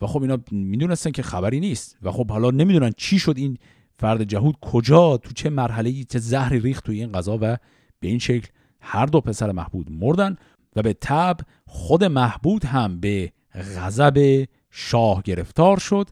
و 0.00 0.06
خب 0.06 0.22
اینا 0.22 0.38
می‌دونستن 0.50 1.10
که 1.10 1.22
خبری 1.22 1.60
نیست. 1.60 1.98
و 2.02 2.12
خب 2.12 2.30
حالا 2.30 2.50
نمی‌دونن 2.50 2.92
چی 2.96 3.18
شد 3.18 3.34
این 3.36 3.58
فرد 3.98 4.22
جهود 4.22 4.56
کجا 4.60 5.16
تو 5.16 5.32
چه 5.32 5.50
مرحله 5.50 6.04
چه 6.04 6.18
زهری 6.18 6.60
ریخت 6.60 6.84
توی 6.84 7.00
این 7.00 7.12
غذا 7.12 7.38
و 7.40 7.56
به 8.00 8.08
این 8.08 8.18
شکل 8.18 8.48
هر 8.80 9.06
دو 9.06 9.20
پسر 9.20 9.52
محبود 9.52 9.92
مردن 9.92 10.36
و 10.76 10.82
به 10.82 10.92
تب 10.92 11.36
خود 11.66 12.04
محبود 12.04 12.64
هم 12.64 13.00
به 13.00 13.32
غضب 13.54 14.46
شاه 14.70 15.22
گرفتار 15.22 15.78
شد. 15.78 16.08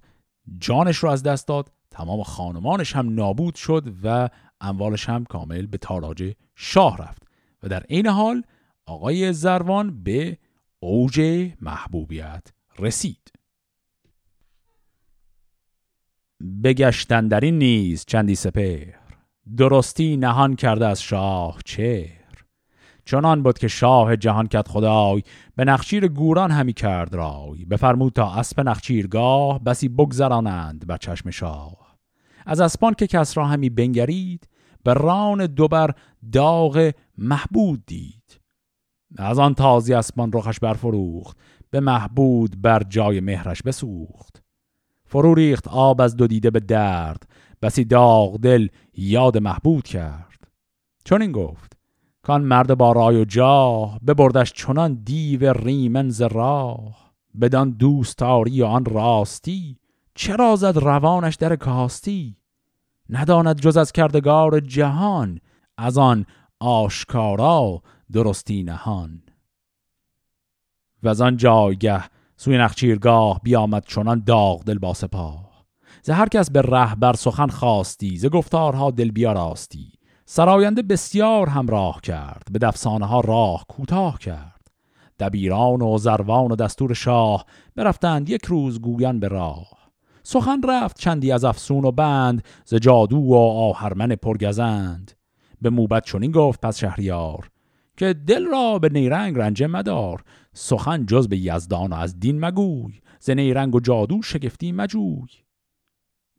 جانش 0.58 0.96
رو 0.96 1.08
از 1.08 1.22
دست 1.22 1.48
داد. 1.48 1.72
تمام 1.90 2.22
خانمانش 2.22 2.96
هم 2.96 3.14
نابود 3.14 3.54
شد 3.54 3.94
و 4.02 4.28
اموالش 4.60 5.08
هم 5.08 5.24
کامل 5.24 5.66
به 5.66 5.78
تاراج 5.78 6.32
شاه 6.54 6.96
رفت. 6.96 7.22
و 7.62 7.68
در 7.68 7.82
این 7.88 8.06
حال 8.06 8.42
آقای 8.86 9.32
زروان 9.32 10.02
به 10.02 10.38
اوج 10.80 11.20
محبوبیت 11.60 12.52
رسید. 12.78 13.32
بگشتن 16.64 17.28
در 17.28 17.40
این 17.40 17.58
نیز 17.58 18.04
چندی 18.04 18.34
سپر 18.34 18.84
درستی 19.56 20.16
نهان 20.16 20.56
کرده 20.56 20.86
از 20.86 21.02
شاه 21.02 21.58
چهر. 21.64 22.44
چنان 23.04 23.42
بود 23.42 23.58
که 23.58 23.68
شاه 23.68 24.16
جهان 24.16 24.46
کد 24.46 24.68
خدای 24.68 25.22
به 25.56 25.64
نخچیر 25.64 26.08
گوران 26.08 26.50
همی 26.50 26.72
کرد 26.72 27.14
رای. 27.14 27.64
بفرمود 27.64 28.12
تا 28.12 28.32
اسب 28.32 28.60
نخچیرگاه 28.60 29.64
بسی 29.64 29.88
بگذرانند 29.88 30.86
بر 30.86 30.96
چشم 30.96 31.30
شاه. 31.30 31.96
از 32.46 32.60
اسپان 32.60 32.94
که 32.94 33.06
کس 33.06 33.36
را 33.36 33.46
همی 33.46 33.70
بنگرید 33.70 34.48
به 34.84 34.94
ران 34.94 35.46
دوبر 35.46 35.94
داغ 36.32 36.92
محبود 37.18 37.86
دید. 37.86 38.40
از 39.18 39.38
آن 39.38 39.54
تازی 39.54 39.94
اسبان 39.94 40.30
رخش 40.32 40.60
برفروخت 40.60 41.36
به 41.70 41.80
محبود 41.80 42.62
بر 42.62 42.82
جای 42.82 43.20
مهرش 43.20 43.62
بسوخت. 43.62 44.42
فرو 45.04 45.34
ریخت 45.34 45.68
آب 45.68 46.00
از 46.00 46.16
دو 46.16 46.26
دیده 46.26 46.50
به 46.50 46.60
درد 46.60 47.28
بسی 47.62 47.84
داغ 47.84 48.36
دل 48.36 48.68
یاد 48.94 49.38
محبود 49.38 49.84
کرد. 49.84 50.48
چون 51.04 51.22
این 51.22 51.32
گفت 51.32 51.76
کان 52.22 52.42
مرد 52.42 52.74
با 52.74 52.92
رای 52.92 53.16
و 53.16 53.24
جاه 53.24 53.98
ببردش 54.06 54.52
چنان 54.52 54.94
دیو 54.94 55.52
ریمن 55.52 56.08
ز 56.08 56.22
راه. 56.22 57.12
بدان 57.40 57.70
دوستاری 57.70 58.62
و 58.62 58.64
آن 58.64 58.84
راستی 58.84 59.78
چرا 60.14 60.56
زد 60.56 60.76
روانش 60.76 61.34
در 61.34 61.56
کاستی؟ 61.56 62.36
نداند 63.10 63.60
جز 63.60 63.76
از 63.76 63.92
کردگار 63.92 64.60
جهان 64.60 65.40
از 65.78 65.98
آن 65.98 66.26
آشکارا 66.60 67.82
درستی 68.12 68.62
نهان. 68.62 69.22
و 71.02 71.08
از 71.08 71.20
آن 71.20 71.36
جایگه 71.36 72.04
سوی 72.36 72.58
نخچیرگاه 72.58 73.40
بیامد 73.42 73.84
چنان 73.86 74.22
داغ 74.26 74.64
دل 74.64 74.78
با 74.78 74.94
سپاه. 74.94 75.64
ز 76.02 76.10
هر 76.10 76.28
کس 76.28 76.50
به 76.50 76.62
بر 77.00 77.12
سخن 77.12 77.46
خواستی 77.46 78.16
ز 78.16 78.26
گفتارها 78.26 78.90
دل 78.90 79.10
بیاراستی 79.10 79.92
سراینده 80.24 80.82
بسیار 80.82 81.48
همراه 81.48 82.00
کرد 82.00 82.48
به 82.52 82.58
دفسانه 82.58 83.06
ها 83.06 83.20
راه 83.20 83.64
کوتاه 83.68 84.18
کرد. 84.18 84.66
دبیران 85.18 85.82
و 85.82 85.98
زروان 85.98 86.52
و 86.52 86.56
دستور 86.56 86.94
شاه 86.94 87.46
برفتند 87.76 88.30
یک 88.30 88.44
روز 88.44 88.80
گویان 88.80 89.20
به 89.20 89.28
راه. 89.28 89.68
سخن 90.22 90.62
رفت 90.68 90.98
چندی 90.98 91.32
از 91.32 91.44
افسون 91.44 91.84
و 91.84 91.90
بند 91.90 92.44
ز 92.64 92.74
جادو 92.74 93.16
و 93.16 93.34
آهرمن 93.34 94.08
پرگزند. 94.08 95.12
به 95.62 95.70
موبت 95.70 96.04
چنین 96.04 96.30
گفت 96.30 96.60
پس 96.60 96.78
شهریار 96.78 97.50
که 97.96 98.12
دل 98.12 98.46
را 98.46 98.78
به 98.78 98.88
نیرنگ 98.88 99.38
رنجه 99.38 99.66
مدار 99.66 100.24
سخن 100.52 101.06
جز 101.06 101.28
به 101.28 101.38
یزدان 101.38 101.92
و 101.92 101.94
از 101.94 102.20
دین 102.20 102.44
مگوی 102.44 103.00
ز 103.20 103.30
نیرنگ 103.30 103.74
و 103.74 103.80
جادو 103.80 104.22
شگفتی 104.22 104.72
مجوی. 104.72 105.28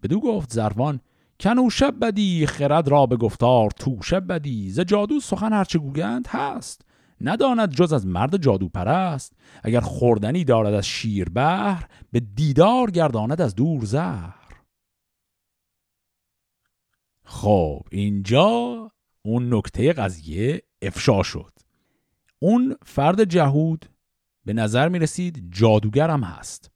بدو 0.03 0.19
گفت 0.19 0.53
زروان 0.53 0.99
کنو 1.39 1.69
شب 1.69 1.95
بدی 2.01 2.45
خرد 2.45 2.87
را 2.87 3.05
به 3.05 3.17
گفتار 3.17 3.71
تو 3.71 4.01
شب 4.01 4.27
بدی 4.27 4.69
ز 4.69 4.79
جادو 4.79 5.19
سخن 5.19 5.53
هرچه 5.53 5.79
گویند 5.79 6.27
هست 6.27 6.81
نداند 7.21 7.71
جز 7.71 7.93
از 7.93 8.07
مرد 8.07 8.43
جادو 8.43 8.69
پرست 8.69 9.33
اگر 9.63 9.79
خوردنی 9.79 10.43
دارد 10.43 10.73
از 10.73 10.85
شیر 10.85 11.29
بهر 11.29 11.87
به 12.11 12.19
دیدار 12.19 12.91
گرداند 12.91 13.41
از 13.41 13.55
دور 13.55 13.85
زهر. 13.85 14.33
خب 17.23 17.81
اینجا 17.91 18.91
اون 19.21 19.53
نکته 19.53 19.93
قضیه 19.93 20.61
افشا 20.81 21.23
شد. 21.23 21.53
اون 22.39 22.75
فرد 22.85 23.23
جهود 23.23 23.85
به 24.45 24.53
نظر 24.53 24.89
می 24.89 24.99
رسید 24.99 25.47
جادوگر 25.51 26.09
هم 26.09 26.23
هست. 26.23 26.71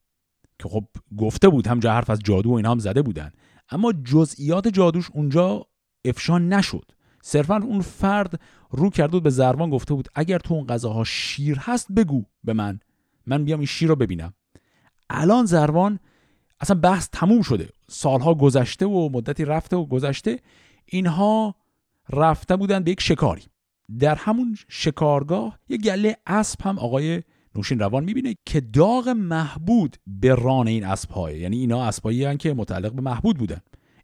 که 0.59 0.69
خب 0.69 0.85
گفته 1.17 1.49
بود 1.49 1.67
هم 1.67 1.79
حرف 1.83 2.09
از 2.09 2.19
جادو 2.19 2.49
و 2.49 2.53
اینا 2.53 2.71
هم 2.71 2.79
زده 2.79 3.01
بودن. 3.01 3.31
اما 3.69 3.93
جزئیات 3.93 4.67
جادوش 4.67 5.09
اونجا 5.13 5.65
افشا 6.05 6.39
نشد. 6.39 6.91
صرفا 7.21 7.55
اون 7.55 7.81
فرد 7.81 8.41
رو 8.69 8.89
کرده 8.89 9.11
بود 9.11 9.23
به 9.23 9.29
زربان 9.29 9.69
گفته 9.69 9.93
بود 9.93 10.07
اگر 10.15 10.39
تو 10.39 10.53
اون 10.53 10.67
غذاها 10.67 11.03
شیر 11.03 11.57
هست 11.59 11.91
بگو 11.91 12.23
به 12.43 12.53
من. 12.53 12.79
من 13.25 13.45
بیام 13.45 13.59
این 13.59 13.67
شیر 13.67 13.89
رو 13.89 13.95
ببینم. 13.95 14.33
الان 15.09 15.45
زروان 15.45 15.99
اصلا 16.59 16.79
بحث 16.79 17.09
تموم 17.11 17.41
شده. 17.41 17.69
سالها 17.89 18.33
گذشته 18.33 18.85
و 18.85 19.09
مدتی 19.13 19.45
رفته 19.45 19.75
و 19.75 19.85
گذشته 19.85 20.39
اینها 20.85 21.55
رفته 22.09 22.55
بودن 22.55 22.83
به 22.83 22.91
یک 22.91 23.01
شکاری. 23.01 23.43
در 23.99 24.15
همون 24.15 24.57
شکارگاه 24.69 25.59
یه 25.69 25.77
گله 25.77 26.17
اسب 26.27 26.61
هم 26.61 26.79
آقای 26.79 27.21
نوشین 27.55 27.79
روان 27.79 28.03
می‌بینه 28.03 28.35
که 28.45 28.61
داغ 28.61 29.09
محبود 29.09 29.97
به 30.07 30.35
ران 30.35 30.67
این 30.67 30.85
اسبهایه 30.85 31.39
یعنی 31.39 31.57
اینا 31.57 31.83
اسبایی 31.83 32.37
که 32.37 32.53
متعلق 32.53 32.93
به 32.93 33.01
محبود 33.01 33.37
بودن. 33.37 33.59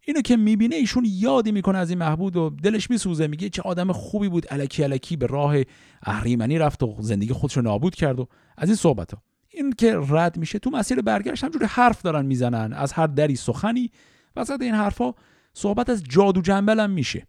اینو 0.07 0.21
که 0.21 0.37
می‌بینه 0.37 0.75
ایشون 0.75 1.05
یادی 1.07 1.51
می‌کنه 1.51 1.77
از 1.77 1.89
این 1.89 1.99
محبود 1.99 2.35
و 2.35 2.49
دلش 2.49 2.89
میسوزه 2.89 3.27
میگه 3.27 3.49
چه 3.49 3.61
آدم 3.61 3.91
خوبی 3.91 4.29
بود 4.29 4.45
الکی 4.49 4.83
الکی 4.83 5.17
به 5.17 5.25
راه 5.25 5.55
اهریمنی 6.01 6.57
رفت 6.57 6.83
و 6.83 6.95
زندگی 6.99 7.33
خودش 7.33 7.57
رو 7.57 7.63
نابود 7.63 7.95
کرد 7.95 8.19
و 8.19 8.27
از 8.57 8.69
این 8.69 8.75
صحبت 8.75 9.13
ها. 9.13 9.21
این 9.49 9.71
که 9.71 9.99
رد 10.09 10.37
میشه 10.37 10.59
تو 10.59 10.69
مسیر 10.69 11.01
برگشت 11.01 11.43
همجوری 11.43 11.65
حرف 11.65 12.01
دارن 12.01 12.25
می‌زنن 12.25 12.73
از 12.73 12.93
هر 12.93 13.07
دری 13.07 13.35
سخنی. 13.35 13.91
وسط 14.35 14.61
این 14.61 14.73
حرفا 14.73 15.13
صحبت 15.53 15.89
از 15.89 16.03
جادو 16.03 16.41
جنبل 16.41 16.79
هم 16.79 16.89
میشه. 16.89 17.27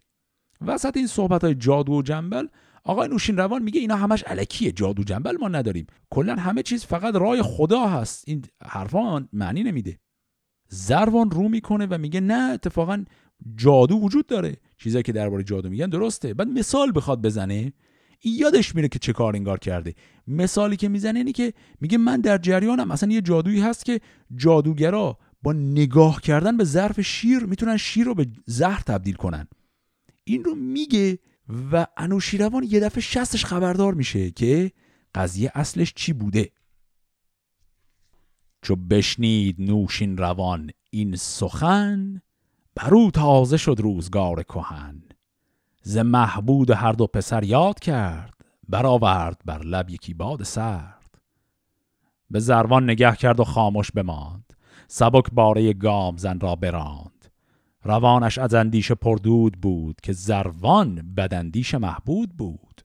وسط 0.61 0.97
این 0.97 1.07
صحبت 1.07 1.43
های 1.43 1.55
جادو 1.55 1.93
و 1.93 2.01
جنبل 2.01 2.47
آقای 2.83 3.07
نوشین 3.07 3.37
روان 3.37 3.63
میگه 3.63 3.79
اینا 3.79 3.95
همش 3.95 4.23
علکیه 4.23 4.71
جادو 4.71 5.03
جنبل 5.03 5.37
ما 5.37 5.47
نداریم. 5.47 5.87
کلا 6.09 6.35
همه 6.35 6.63
چیز 6.63 6.85
فقط 6.85 7.15
رای 7.15 7.41
خدا 7.41 7.87
هست. 7.87 8.23
این 8.27 8.45
حرفا 8.65 9.27
معنی 9.33 9.63
نمیده. 9.63 9.99
زروان 10.67 11.31
رو 11.31 11.49
می‌کنه 11.49 11.85
و 11.85 11.97
میگه 11.97 12.19
نه 12.19 12.51
اتفاقا 12.53 13.05
جادو 13.55 13.95
وجود 13.95 14.27
داره. 14.27 14.57
چیزایی 14.77 15.03
که 15.03 15.11
درباره 15.11 15.43
جادو 15.43 15.69
میگن 15.69 15.89
درسته. 15.89 16.33
بعد 16.33 16.47
مثال 16.47 16.91
بخواد 16.95 17.21
بزنه. 17.21 17.73
یادش 18.23 18.75
میره 18.75 18.87
که 18.87 18.99
چه 18.99 19.13
کار 19.13 19.35
انگار 19.35 19.59
کرده. 19.59 19.95
مثالی 20.27 20.75
که 20.75 20.89
می‌زنه 20.89 21.19
اینی 21.19 21.31
که 21.31 21.53
میگه 21.81 21.97
من 21.97 22.21
در 22.21 22.37
جریانم. 22.37 22.91
اصلا 22.91 23.11
یه 23.11 23.21
جادویی 23.21 23.61
هست 23.61 23.85
که 23.85 24.01
جادوگرا 24.35 25.17
با 25.41 25.53
نگاه 25.53 26.21
کردن 26.21 26.57
به 26.57 26.63
ظرف 26.63 27.01
شیر 27.01 27.39
می‌تونن 27.39 27.77
شیر 27.77 28.05
رو 28.05 28.15
به 28.15 28.27
زهر 28.45 28.81
تبدیل 28.81 29.15
کنن. 29.15 29.47
این 30.29 30.43
رو 30.43 30.55
میگه 30.55 31.19
و 31.71 31.87
انوشیروان 31.97 32.63
یه 32.63 32.79
دفعه 32.79 33.01
شستش 33.01 33.45
خبردار 33.45 33.93
میشه 33.93 34.31
که 34.31 34.71
قضیه 35.15 35.51
اصلش 35.55 35.93
چی 35.93 36.13
بوده. 36.13 36.51
چو 38.61 38.75
بشنید 38.75 39.55
نوشین 39.61 40.17
روان 40.17 40.71
این 40.89 41.15
سخن 41.15 42.21
برو 42.75 43.11
تازه 43.11 43.57
شد 43.57 43.75
روزگار 43.79 44.43
کهن. 44.43 45.03
ز 45.81 45.97
محبود 45.97 46.71
هر 46.71 46.91
دو 46.91 47.07
پسر 47.07 47.43
یاد 47.43 47.79
کرد 47.79 48.33
برآورد 48.69 49.41
بر 49.45 49.63
لب 49.63 49.89
یکی 49.89 50.13
باد 50.13 50.43
سرد. 50.43 51.21
به 52.29 52.39
زروان 52.39 52.83
نگه 52.83 53.15
کرد 53.15 53.39
و 53.39 53.43
خاموش 53.43 53.91
بماند. 53.91 54.53
سبک 54.87 55.31
باره 55.31 55.73
گام 55.73 56.17
زن 56.17 56.39
را 56.39 56.55
براند. 56.55 57.18
روانش 57.83 58.37
از 58.37 58.53
اندیشه 58.53 58.95
پردود 58.95 59.57
بود 59.61 60.01
که 60.03 60.13
زروان 60.13 61.13
بدندیش 61.17 61.75
محبود 61.75 62.37
بود. 62.37 62.81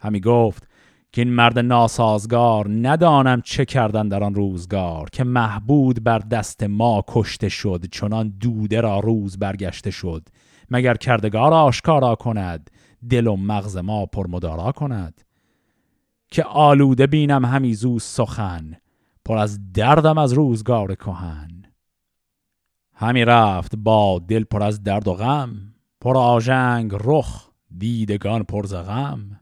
همی 0.00 0.20
گفت 0.20 0.68
که 1.12 1.20
این 1.20 1.30
مرد 1.30 1.58
ناسازگار 1.58 2.68
ندانم 2.68 3.40
چه 3.40 3.64
کردن 3.64 4.08
در 4.08 4.24
آن 4.24 4.34
روزگار 4.34 5.10
که 5.10 5.24
محبود 5.24 6.04
بر 6.04 6.18
دست 6.18 6.62
ما 6.62 7.04
کشته 7.08 7.48
شد 7.48 7.84
چنان 7.92 8.28
دوده 8.28 8.80
را 8.80 9.00
روز 9.00 9.38
برگشته 9.38 9.90
شد. 9.90 10.28
مگر 10.70 10.94
کردگار 10.94 11.52
آشکارا 11.52 12.14
کند 12.14 12.70
دل 13.10 13.26
و 13.26 13.36
مغز 13.36 13.76
ما 13.76 14.06
پرمدارا 14.06 14.72
کند. 14.72 15.20
که 16.30 16.44
آلوده 16.44 17.06
بینم 17.06 17.44
همی 17.44 17.74
زو 17.74 17.98
سخن 17.98 18.76
پر 19.24 19.38
از 19.38 19.72
دردم 19.72 20.18
از 20.18 20.32
روزگار 20.32 20.94
کهن. 20.94 21.63
همی 22.96 23.24
رفت 23.24 23.76
با 23.76 24.18
دل 24.28 24.44
پر 24.44 24.62
از 24.62 24.82
درد 24.82 25.08
و 25.08 25.14
غم 25.14 25.74
پر 26.00 26.16
آژنگ 26.16 26.92
رخ 27.04 27.48
دیدگان 27.78 28.42
پر 28.42 28.66
غم. 28.66 29.40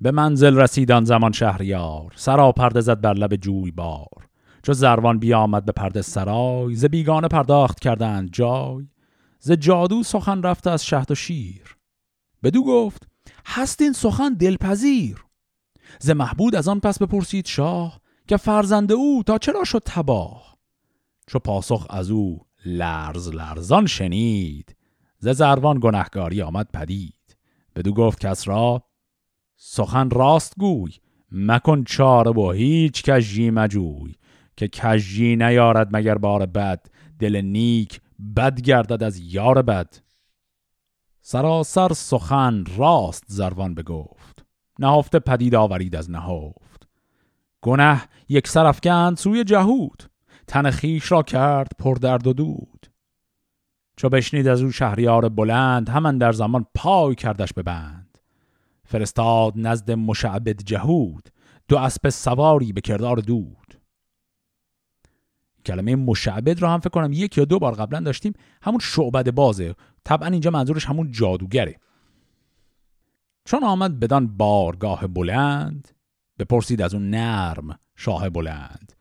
به 0.00 0.10
منزل 0.10 0.56
رسیدان 0.56 1.04
زمان 1.04 1.32
شهریار 1.32 2.12
سرا 2.16 2.52
پرده 2.52 2.80
زد 2.80 3.00
بر 3.00 3.14
لب 3.14 3.36
جوی 3.36 3.70
بار 3.70 4.28
چو 4.62 4.72
زروان 4.72 5.18
بیامد 5.18 5.64
به 5.64 5.72
پرده 5.72 6.02
سرای 6.02 6.74
ز 6.74 6.84
بیگانه 6.84 7.28
پرداخت 7.28 7.80
کردند 7.80 8.30
جای. 8.32 8.88
ز 9.40 9.52
جادو 9.52 10.02
سخن 10.02 10.42
رفته 10.42 10.70
از 10.70 10.86
شهد 10.86 11.10
و 11.10 11.14
شیر. 11.14 11.76
بدو 12.42 12.64
گفت 12.64 13.08
هست 13.46 13.82
این 13.82 13.92
سخن 13.92 14.34
دلپذیر. 14.34 15.24
ز 16.00 16.10
محبود 16.10 16.54
از 16.54 16.68
آن 16.68 16.80
پس 16.80 17.02
بپرسید 17.02 17.46
شاه 17.46 18.00
که 18.26 18.36
فرزند 18.36 18.92
او 18.92 19.22
تا 19.26 19.38
چرا 19.38 19.64
شد 19.64 19.82
تباه؟ 19.86 20.58
چو 21.26 21.38
پاسخ 21.38 21.86
از 21.90 22.10
او 22.10 22.47
لرز 22.64 23.28
لرزان 23.28 23.86
شنید. 23.86 24.76
ز 25.18 25.28
زروان 25.28 25.78
گنهگاری 25.82 26.42
آمد 26.42 26.68
پدید. 26.72 27.36
بدو 27.76 27.92
گفت 27.92 28.20
کس 28.20 28.48
را 28.48 28.82
سخن 29.56 30.10
راست 30.10 30.54
گوی 30.58 30.92
مکن 31.32 31.84
چاره 31.84 32.30
و 32.30 32.50
هیچ 32.50 33.10
کجی 33.10 33.50
مجوی 33.50 34.14
که 34.56 34.68
کجی 34.68 35.36
نیارد 35.36 35.96
مگر 35.96 36.18
بار 36.18 36.46
بد 36.46 36.86
دل 37.18 37.40
نیک 37.40 38.00
بد 38.36 38.60
گردد 38.60 39.02
از 39.02 39.18
یار 39.18 39.62
بد. 39.62 39.94
سراسر 41.20 41.92
سخن 41.92 42.64
راست 42.76 43.24
زروان 43.26 43.74
بگفت. 43.74 44.44
نهفته 44.78 45.18
پدید 45.18 45.54
آورید 45.54 45.96
از 45.96 46.10
نهفت. 46.10 46.88
گنه 47.62 48.02
یک 48.28 48.48
سرفکند 48.48 49.16
سوی 49.16 49.44
جهود. 49.44 50.02
تن 50.48 50.70
خیش 50.70 51.12
را 51.12 51.22
کرد 51.22 51.72
پر 51.78 51.94
درد 51.94 52.26
و 52.26 52.32
دود. 52.32 52.86
چو 53.96 54.08
بشنید 54.08 54.48
از 54.48 54.62
او 54.62 54.70
شهریار 54.70 55.28
بلند 55.28 55.88
همان 55.88 56.18
در 56.18 56.32
زمان 56.32 56.66
پای 56.74 57.14
کردش 57.14 57.52
به 57.52 57.62
بند. 57.62 58.18
فرستاد 58.84 59.52
نزد 59.56 59.90
مشعبد 59.90 60.62
جهود 60.62 61.28
دو 61.68 61.78
اسب 61.78 62.08
سواری 62.08 62.72
به 62.72 62.80
کردار 62.80 63.16
دود. 63.16 63.80
کلمه 65.66 65.96
مشعبد 65.96 66.60
رو 66.60 66.68
هم 66.68 66.80
فکر 66.80 66.90
کنم 66.90 67.12
یک 67.12 67.38
یا 67.38 67.44
دو 67.44 67.58
بار 67.58 67.74
قبلا 67.74 68.00
داشتیم 68.00 68.32
همون 68.62 68.78
شعبد 68.78 69.30
بازه. 69.30 69.74
طبعا 70.04 70.28
اینجا 70.28 70.50
منظورش 70.50 70.86
همون 70.86 71.12
جادوگره. 71.12 71.80
چون 73.44 73.64
آمد 73.64 74.00
بدان 74.00 74.36
بارگاه 74.36 75.06
بلند 75.06 75.88
بپرسید 76.38 76.82
از 76.82 76.94
اون 76.94 77.10
نرم 77.10 77.78
شاه 77.96 78.30
بلند. 78.30 78.97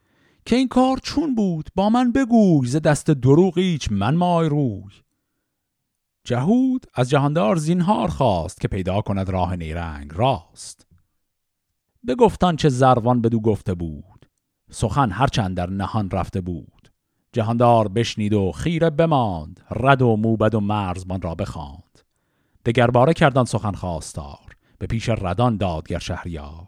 که 0.48 0.56
این 0.56 0.68
کار 0.68 0.98
چون 0.98 1.36
بود 1.36 1.70
با 1.76 1.90
من 1.90 2.12
بگوی 2.12 2.68
ز 2.68 2.76
دست 2.76 3.12
دروغ 3.12 3.58
هیچ 3.58 3.88
من 3.92 4.16
مای 4.16 4.50
روی. 4.50 4.94
جهود 6.24 6.86
از 6.94 7.10
جهاندار 7.10 7.56
زینهار 7.56 8.08
خواست 8.08 8.62
که 8.62 8.68
پیدا 8.68 9.02
کند 9.02 9.30
راه 9.30 9.56
نیرنگ 9.56 10.12
راست. 10.14 10.88
بگفتان 12.08 12.56
چه 12.56 12.70
زروان 12.70 13.22
بدو 13.22 13.40
گفته 13.40 13.74
بود. 13.74 14.30
سخن 14.70 15.12
هرچند 15.12 15.58
در 15.58 15.70
نهان 15.70 16.10
رفته 16.10 16.42
بود. 16.42 16.92
جهاندار 17.32 17.88
بشنید 17.88 18.34
و 18.34 18.52
خیره 18.52 18.90
بماند 18.90 19.62
رد 19.72 20.02
و 20.02 20.16
موبد 20.16 20.56
و 20.56 20.60
مرزمان 20.60 21.22
را 21.22 21.36
بخواند. 21.36 22.00
دگرباره 22.66 23.14
کردن 23.14 23.44
سخن 23.44 23.72
خواستار 23.72 24.56
به 24.78 24.88
پیش 24.88 25.10
ردان 25.10 25.58
دادگر 25.58 26.00
شهریار. 26.00 26.68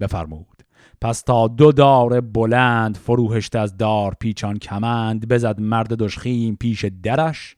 بفرمود. 0.00 0.53
پس 1.00 1.22
تا 1.22 1.48
دو 1.48 1.72
دار 1.72 2.20
بلند 2.20 2.96
فروهشت 2.96 3.56
از 3.56 3.76
دار 3.76 4.14
پیچان 4.20 4.58
کمند 4.58 5.28
بزد 5.28 5.60
مرد 5.60 5.94
دشخیم 5.94 6.56
پیش 6.56 6.84
درش 6.84 7.56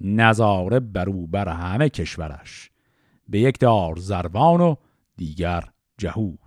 نظاره 0.00 0.80
برو 0.80 1.26
بر 1.26 1.48
همه 1.48 1.88
کشورش. 1.88 2.70
به 3.28 3.40
یک 3.40 3.58
دار 3.58 3.96
زروان 3.96 4.60
و 4.60 4.74
دیگر 5.16 5.64
جهود. 5.98 6.40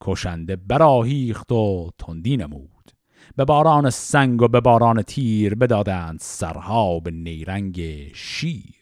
کشنده 0.00 0.56
براهیخت 0.56 1.52
و 1.52 1.90
تندی 1.98 2.36
نمود. 2.36 2.92
به 3.36 3.44
باران 3.44 3.90
سنگ 3.90 4.42
و 4.42 4.48
به 4.48 4.60
باران 4.60 5.02
تیر 5.02 5.54
بدادند 5.54 6.18
سرها 6.20 7.00
به 7.00 7.10
نیرنگ 7.10 7.80
شیر. 8.14 8.74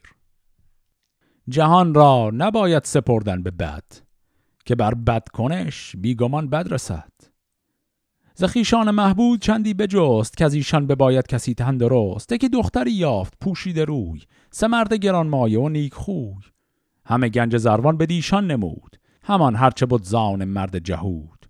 جهان 1.49 1.95
را 1.95 2.31
نباید 2.35 2.85
سپردن 2.85 3.43
به 3.43 3.51
بد. 3.51 4.06
که 4.67 4.75
بر 4.75 4.95
بد 4.95 5.29
کنش 5.29 5.97
بیگمان 5.99 6.51
بد 6.51 6.73
رسد 6.73 7.13
زخیشان 8.35 8.91
محبود 8.91 9.41
چندی 9.41 9.75
بجست 9.75 10.37
که 10.37 10.45
از 10.45 10.55
ایشان 10.55 10.87
بباید 10.87 11.27
کسی 11.27 11.55
تندرست 11.55 12.39
که 12.41 12.49
دختری 12.49 12.93
یافت 12.93 13.35
پوشیده 13.41 13.85
روی 13.85 14.21
سه 14.51 14.67
مرد 14.67 14.95
گران 14.95 15.27
مایه 15.27 15.61
و 15.61 15.69
نیک 15.69 15.95
خوی. 15.95 16.35
همه 17.05 17.29
گنج 17.29 17.57
زروان 17.57 17.97
به 17.97 18.07
دیشان 18.07 18.47
نمود 18.47 18.97
همان 19.23 19.55
هرچه 19.55 19.87
بود 19.87 20.03
زان 20.03 20.45
مرد 20.45 20.79
جهود. 20.79 21.47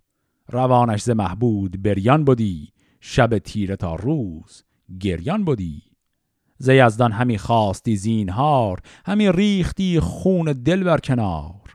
روانش 0.49 1.01
ز 1.01 1.09
محبود 1.09 1.81
بریان 1.83 2.23
بودی 2.23 2.73
شب 3.01 3.37
تیره 3.37 3.75
تا 3.75 3.95
روز 3.95 4.63
گریان 4.99 5.45
بودی 5.45 5.81
ز 6.57 6.69
یزدان 6.69 7.11
همی 7.11 7.37
خواستی 7.37 7.95
زینهار 7.95 8.81
همی 9.05 9.31
ریختی 9.31 9.99
خون 9.99 10.45
دل 10.45 10.83
بر 10.83 10.97
کنار. 10.97 11.66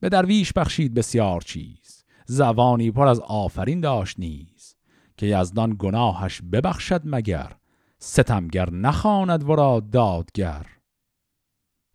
به 0.00 0.08
درویش 0.08 0.52
بخشید 0.52 0.94
بسیار 0.94 1.40
چیز 1.40 2.04
زبانی 2.26 2.90
پر 2.90 3.06
از 3.06 3.20
آفرین 3.20 3.80
داشت 3.80 4.18
نیز 4.18 4.76
که 5.16 5.26
یزدان 5.26 5.76
گناهش 5.78 6.42
ببخشد 6.52 7.02
مگر 7.04 7.56
ستمگر 7.98 8.70
نخواند 8.70 9.50
ورا 9.50 9.80
دادگر. 9.80 10.66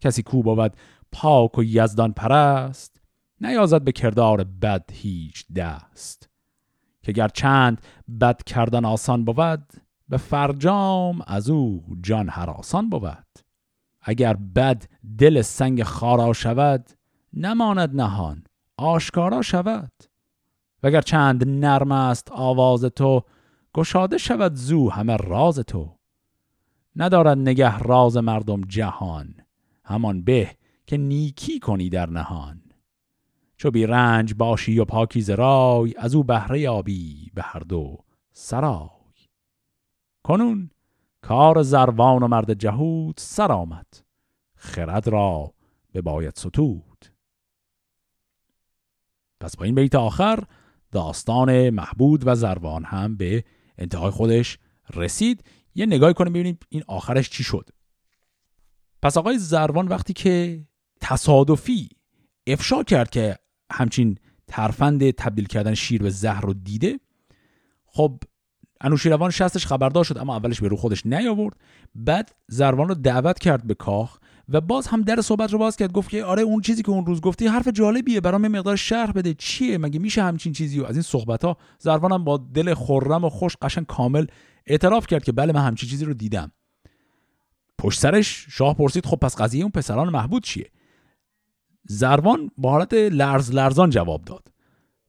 کسی 0.01 0.23
کو 0.23 0.43
بود 0.43 0.77
پاک 1.11 1.57
و 1.57 1.63
یزدان 1.63 2.13
پرست 2.13 3.01
نیازد 3.41 3.81
به 3.81 3.91
کردار 3.91 4.43
بد 4.43 4.89
هیچ 4.93 5.45
دست. 5.55 6.29
که 7.01 7.11
گر 7.11 7.27
چند 7.27 7.81
بد 8.21 8.43
کردن 8.43 8.85
آسان 8.85 9.25
بود 9.25 9.73
به 10.09 10.17
فرجام 10.17 11.21
از 11.27 11.49
او 11.49 11.85
جان 12.01 12.29
آسان 12.29 12.89
بود. 12.89 13.27
اگر 14.01 14.33
بد 14.33 14.85
دل 15.17 15.41
سنگ 15.41 15.83
خارا 15.83 16.33
شود 16.33 16.89
نماند 17.33 17.95
نهان 18.01 18.43
آشکارا 18.77 19.41
شود. 19.41 19.91
وگر 20.83 21.01
چند 21.01 21.47
نرم 21.47 21.91
است 21.91 22.31
آواز 22.31 22.85
تو 22.85 23.23
گشاده 23.73 24.17
شود 24.17 24.55
زو 24.55 24.89
همه 24.89 25.17
راز 25.17 25.59
تو. 25.59 25.97
ندارد 26.95 27.37
نگه 27.37 27.79
راز 27.79 28.17
مردم 28.17 28.61
جهان 28.61 29.35
همان 29.85 30.23
به 30.23 30.51
که 30.87 30.97
نیکی 30.97 31.59
کنی 31.59 31.89
در 31.89 32.09
نهان. 32.09 32.61
چو 33.57 33.71
بی 33.71 33.85
رنج 33.85 34.33
باشی 34.33 34.79
و 34.79 34.85
پاکیز 34.85 35.29
رای 35.29 35.93
از 35.97 36.15
او 36.15 36.23
بهره 36.23 36.69
آبی 36.69 37.31
به 37.33 37.41
هر 37.41 37.59
دو 37.59 37.97
سرای. 38.31 38.89
کنون 40.23 40.69
کار 41.21 41.61
زروان 41.61 42.23
و 42.23 42.27
مرد 42.27 42.53
جهود 42.53 43.15
سر 43.17 43.51
آمد 43.51 43.87
خرد 44.55 45.07
را 45.07 45.53
به 45.91 46.01
باید 46.01 46.35
ستود. 46.35 46.92
پس 49.43 49.57
با 49.57 49.65
این 49.65 49.75
بیت 49.75 49.95
آخر 49.95 50.43
داستان 50.91 51.69
محبود 51.69 52.27
و 52.27 52.35
زروان 52.35 52.83
هم 52.83 53.17
به 53.17 53.43
انتهای 53.77 54.11
خودش 54.11 54.57
رسید. 54.93 55.43
یه 55.75 55.85
نگاه 55.85 56.13
کنیم 56.13 56.33
ببینیم 56.33 56.59
این 56.69 56.83
آخرش 56.87 57.29
چی 57.29 57.43
شد. 57.43 57.69
پس 59.01 59.17
آقای 59.17 59.37
زروان 59.37 59.87
وقتی 59.87 60.13
که 60.13 60.63
تصادفی 61.01 61.89
افشا 62.47 62.83
کرد 62.83 63.09
که 63.09 63.37
همچین 63.71 64.17
ترفند 64.47 65.11
تبدیل 65.11 65.45
کردن 65.45 65.73
شیر 65.73 66.01
به 66.01 66.09
زهر 66.09 66.41
رو 66.41 66.53
دیده 66.53 66.99
خب 67.85 68.19
انوشیروان 68.81 69.29
شستش 69.29 69.65
خبردار 69.65 70.03
شد 70.03 70.17
اما 70.17 70.35
اولش 70.35 70.61
به 70.61 70.67
رو 70.67 70.75
خودش 70.75 71.05
نیاورد. 71.05 71.57
بعد 71.95 72.35
زروان 72.47 72.87
رو 72.87 72.95
دعوت 72.95 73.39
کرد 73.39 73.67
به 73.67 73.73
کاخ 73.73 74.19
و 74.53 74.61
باز 74.61 74.87
هم 74.87 75.01
در 75.01 75.21
صحبت 75.21 75.53
رو 75.53 75.59
باز 75.59 75.75
کرد 75.75 75.91
گفت 75.91 76.09
که 76.09 76.23
آره 76.23 76.41
اون 76.41 76.61
چیزی 76.61 76.83
که 76.83 76.89
اون 76.89 77.05
روز 77.05 77.21
گفتی 77.21 77.47
حرف 77.47 77.67
جالبیه 77.67 78.21
برام 78.21 78.47
مقدار 78.47 78.75
شرح 78.75 79.11
بده. 79.11 79.33
چیه؟ 79.33 79.77
مگه 79.77 79.99
میشه 79.99 80.23
همچین 80.23 80.53
چیزی 80.53 80.79
و 80.79 80.85
از 80.85 80.95
این 80.95 81.01
صحبت 81.01 81.45
ها 81.45 81.57
زروانم 81.79 82.23
با 82.23 82.37
دل 82.37 82.73
خرم 82.73 83.23
و 83.23 83.29
خوش 83.29 83.57
قشنگ 83.61 83.85
کامل 83.85 84.25
اعتراف 84.65 85.07
کرد 85.07 85.23
که 85.23 85.31
بله 85.31 85.53
من 85.53 85.61
همچین 85.61 85.89
چیزی 85.89 86.05
رو 86.05 86.13
دیدم. 86.13 86.51
پشت 87.77 87.99
سرش 87.99 88.45
شاه 88.49 88.73
پرسید 88.73 89.05
خب 89.05 89.17
پس 89.17 89.41
قضیه 89.41 89.61
اون 89.61 89.71
پسران 89.71 90.09
محبود 90.09 90.43
چیه؟ 90.43 90.69
زروان 91.87 92.51
با 92.57 92.71
حالت 92.71 92.93
لرز 92.93 93.51
لرزان 93.51 93.89
جواب 93.89 94.21
داد. 94.21 94.47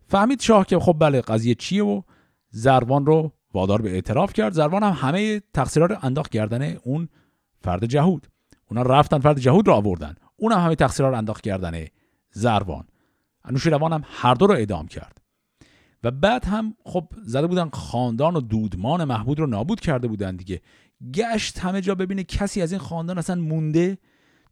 فهمید 0.09 0.40
شاه 0.40 0.66
که 0.66 0.78
خب 0.78 0.97
بله 1.01 1.20
قضیه 1.20 1.55
چیه 1.55 1.84
و 1.84 2.03
زروان 2.51 3.07
رو 3.07 3.32
وادار 3.55 3.82
به 3.82 3.90
اعتراف 3.90 4.32
کرد. 4.32 4.53
زروان 4.53 4.82
هم 4.82 4.92
همه 5.09 5.40
تقصیرات 5.55 5.90
رو 5.90 5.97
انداخت 6.03 6.30
گردن 6.30 6.76
اون 6.84 7.09
فرد 7.61 7.86
جهود. 7.86 8.34
اونا 8.70 8.82
رفتن 8.82 9.18
فرد 9.18 9.38
جهود 9.38 9.68
رو 9.68 9.74
آوردن. 9.74 10.14
اونم 10.36 10.58
همه 10.58 10.74
تقصیرها 10.74 11.10
رو 11.10 11.18
انداخت 11.18 11.44
کردن 11.44 11.86
زروان. 12.30 12.84
انوشیروان 13.44 13.92
هم 13.92 14.04
هر 14.04 14.34
دو 14.34 14.46
رو 14.46 14.54
اعدام 14.54 14.86
کرد. 14.86 15.18
و 16.04 16.10
بعد 16.10 16.44
هم 16.44 16.74
خب 16.84 17.08
زده 17.22 17.46
بودن 17.46 17.70
خاندان 17.70 18.36
و 18.36 18.40
دودمان 18.40 19.04
محبود 19.04 19.38
رو 19.38 19.46
نابود 19.46 19.80
کرده 19.80 20.08
بودن 20.08 20.36
دیگه. 20.36 20.60
گشت 21.14 21.58
همه 21.58 21.80
جا 21.80 21.94
ببینه 21.94 22.24
کسی 22.24 22.62
از 22.62 22.72
این 22.72 22.80
خاندان 22.80 23.18
اصلا 23.18 23.36
مونده. 23.36 23.98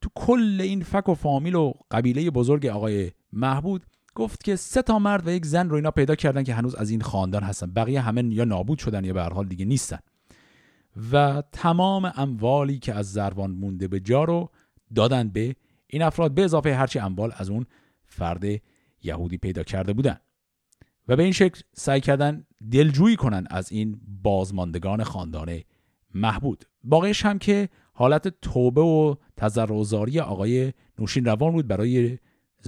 تو 0.00 0.08
کل 0.14 0.60
این 0.60 0.82
فک 0.82 1.08
و 1.08 1.14
فامیل 1.14 1.54
و 1.54 1.72
قبیله 1.90 2.30
بزرگ 2.30 2.66
آقای 2.66 3.10
محبود 3.32 3.86
گفت 4.14 4.44
که 4.44 4.56
سه 4.56 4.82
تا 4.82 4.98
مرد 4.98 5.26
و 5.26 5.30
یک 5.30 5.46
زن 5.46 5.68
رو 5.68 5.76
اینا 5.76 5.90
پیدا 5.90 6.14
کردن 6.14 6.42
که 6.42 6.54
هنوز 6.54 6.74
از 6.74 6.90
این 6.90 7.00
خاندان 7.00 7.42
هستن. 7.42 7.72
بقیه 7.72 8.00
همه 8.00 8.34
یا 8.34 8.44
نابود 8.44 8.78
شدن 8.78 9.04
یا 9.04 9.12
به 9.12 9.22
حال 9.22 9.46
دیگه 9.46 9.64
نیستن. 9.64 9.98
و 11.12 11.42
تمام 11.52 12.12
اموالی 12.16 12.78
که 12.78 12.94
از 12.94 13.12
زروان 13.12 13.50
مونده 13.50 13.88
به 13.88 14.00
جا 14.00 14.24
رو 14.24 14.50
دادن 14.94 15.28
به 15.28 15.56
این 15.86 16.02
افراد 16.02 16.34
به 16.34 16.44
اضافه 16.44 16.74
هرچی 16.74 16.98
اموال 16.98 17.32
از 17.36 17.50
اون 17.50 17.66
فرد 18.04 18.44
یهودی 19.02 19.38
پیدا 19.38 19.62
کرده 19.62 19.92
بودن. 19.92 20.16
و 21.08 21.16
به 21.16 21.22
این 21.22 21.32
شکل 21.32 21.60
سعی 21.74 22.00
کردن 22.00 22.44
دلجویی 22.70 23.16
کنن 23.16 23.46
از 23.50 23.72
این 23.72 24.00
بازماندگان 24.22 25.04
خاندان 25.04 25.60
محبود. 26.14 26.64
باقیش 26.84 27.26
هم 27.26 27.38
که 27.38 27.68
حالت 27.92 28.28
توبه 28.28 28.80
و 28.80 29.14
تضرعزاری 29.36 30.20
آقای 30.20 30.72
نوشین 30.98 31.24
روان 31.24 31.52
بود 31.52 31.68
برای 31.68 32.18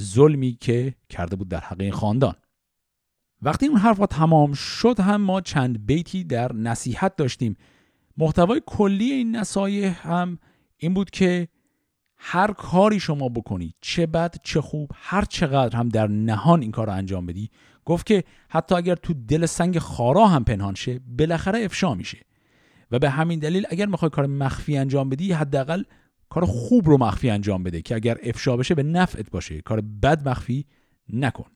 ظلمی 0.00 0.52
که 0.60 0.94
کرده 1.08 1.36
بود 1.36 1.48
در 1.48 1.60
حق 1.60 1.80
این 1.80 1.92
خاندان. 1.92 2.34
وقتی 3.42 3.66
اون 3.66 3.78
حرفا 3.78 4.06
تمام 4.06 4.52
شد 4.52 5.00
هم 5.00 5.20
ما 5.20 5.40
چند 5.40 5.86
بیتی 5.86 6.24
در 6.24 6.52
نصیحت 6.52 7.16
داشتیم 7.16 7.56
محتوای 8.16 8.62
کلی 8.66 9.12
این 9.12 9.36
نصایح 9.36 10.08
هم 10.08 10.38
این 10.76 10.94
بود 10.94 11.10
که 11.10 11.48
هر 12.16 12.52
کاری 12.52 13.00
شما 13.00 13.28
بکنی 13.28 13.74
چه 13.80 14.06
بد 14.06 14.34
چه 14.42 14.60
خوب 14.60 14.90
هر 14.94 15.24
چقدر 15.24 15.78
هم 15.78 15.88
در 15.88 16.06
نهان 16.06 16.62
این 16.62 16.70
کار 16.70 16.86
رو 16.86 16.92
انجام 16.92 17.26
بدی 17.26 17.50
گفت 17.84 18.06
که 18.06 18.24
حتی 18.48 18.74
اگر 18.74 18.94
تو 18.94 19.14
دل 19.14 19.46
سنگ 19.46 19.78
خارا 19.78 20.26
هم 20.26 20.44
پنهان 20.44 20.74
شه 20.74 21.00
بالاخره 21.18 21.64
افشا 21.64 21.94
میشه. 21.94 22.18
و 22.90 22.98
به 22.98 23.10
همین 23.10 23.38
دلیل 23.38 23.66
اگر 23.70 23.86
می‌خوای 23.86 24.10
کار 24.10 24.26
مخفی 24.26 24.76
انجام 24.76 25.08
بدی 25.08 25.32
حداقل 25.32 25.82
کار 26.28 26.44
خوب 26.44 26.88
رو 26.88 26.98
مخفی 26.98 27.30
انجام 27.30 27.62
بده 27.62 27.82
که 27.82 27.94
اگر 27.94 28.18
افشا 28.22 28.56
بشه 28.56 28.74
به 28.74 28.82
نفعت 28.82 29.30
باشه. 29.30 29.60
کار 29.60 29.80
بد 29.80 30.28
مخفی 30.28 30.66
نکن. 31.12 31.50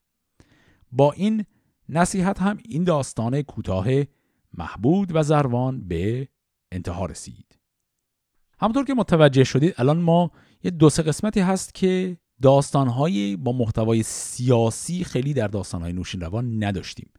با 0.92 1.12
این 1.12 1.44
نصیحت 1.88 2.42
هم 2.42 2.58
این 2.64 2.84
داستان 2.84 3.42
کوتاه 3.42 3.86
محبود 4.54 5.16
و 5.16 5.22
زروان 5.22 5.88
به 5.88 6.28
انتها 6.72 7.06
رسید. 7.06 7.58
همونطور 8.60 8.84
که 8.84 8.94
متوجه 8.94 9.44
شدید 9.44 9.74
الان 9.76 9.98
ما 9.98 10.30
یه 10.62 10.70
دو 10.70 10.90
سه 10.90 11.02
قسمتی 11.02 11.40
هست 11.40 11.74
که 11.74 12.16
داستانهای 12.42 13.36
با 13.36 13.52
محتوای 13.52 14.02
سیاسی 14.02 15.04
خیلی 15.04 15.34
در 15.34 15.48
داستانهای 15.48 15.92
نوشین 15.92 16.20
روان 16.20 16.64
نداشتیم. 16.64 17.10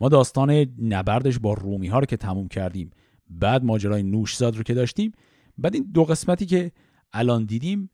ما 0.00 0.08
داستان 0.08 0.50
نبردش 0.82 1.38
با 1.38 1.54
رومی 1.54 1.88
ها 1.88 1.98
رو 1.98 2.06
که 2.06 2.16
تموم 2.16 2.48
کردیم 2.48 2.90
بعد 3.30 3.64
ماجرای 3.64 4.02
نوشزاد 4.02 4.56
رو 4.56 4.62
که 4.62 4.74
داشتیم. 4.74 5.12
بعد 5.58 5.74
این 5.74 5.90
دو 5.94 6.04
قسمتی 6.04 6.46
که 6.46 6.72
الان 7.12 7.44
دیدیم 7.44 7.90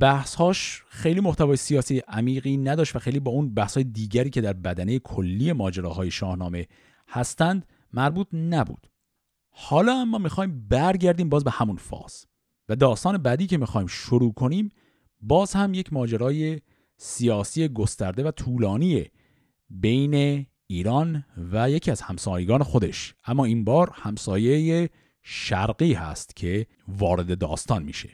بحثهاش 0.00 0.82
خیلی 0.88 1.20
محتوای 1.20 1.56
سیاسی 1.56 2.02
عمیقی 2.08 2.56
نداشت 2.56 2.96
و 2.96 2.98
خیلی 2.98 3.20
با 3.20 3.30
اون 3.30 3.54
بحثهای 3.54 3.84
دیگری 3.84 4.30
که 4.30 4.40
در 4.40 4.52
بدنه 4.52 4.98
کلی 4.98 5.52
ماجراهای 5.52 6.10
شاهنامه 6.10 6.66
هستند 7.08 7.66
مربوط 7.92 8.26
نبود. 8.32 8.86
حالا 9.58 9.92
اما 9.92 10.18
می‌خوایم 10.18 10.68
برگردیم 10.68 11.28
باز 11.28 11.44
به 11.44 11.50
همون 11.50 11.76
فاز 11.76 12.26
و 12.68 12.76
داستان 12.76 13.18
بعدی 13.18 13.46
که 13.46 13.58
می‌خوایم 13.58 13.86
شروع 13.86 14.32
کنیم 14.32 14.68
باز 15.20 15.52
هم 15.52 15.74
یک 15.74 15.92
ماجرای 15.92 16.60
سیاسی 16.96 17.68
گسترده 17.68 18.24
و 18.24 18.30
طولانی 18.30 19.04
بین 19.70 20.46
ایران 20.66 21.24
و 21.52 21.70
یکی 21.70 21.90
از 21.90 22.00
همسایگان 22.00 22.62
خودش. 22.62 23.14
اما 23.24 23.44
این 23.44 23.64
بار 23.64 23.90
همسایه 23.94 24.90
شرقی 25.22 25.92
هست 25.92 26.36
که 26.36 26.66
وارد 26.88 27.38
داستان 27.38 27.82
میشه. 27.82 28.10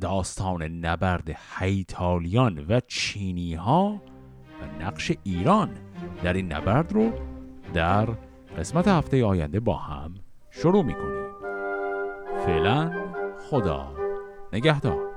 داستان 0.00 0.62
نبرد 0.62 1.36
هیتالیان 1.58 2.66
و 2.68 2.80
چینی 2.88 3.54
ها 3.54 4.02
و 4.60 4.82
نقش 4.82 5.12
ایران 5.22 5.70
در 6.22 6.32
این 6.32 6.52
نبرد 6.52 6.92
رو 6.92 7.12
در 7.74 8.08
قسمت 8.58 8.88
هفته 8.88 9.24
آینده 9.24 9.60
با 9.60 9.76
هم 9.76 10.14
شروع 10.50 10.82
می‌کنیم. 10.82 11.24
فعلا 12.46 12.92
خدا 13.50 13.92
نگهدار. 14.52 15.13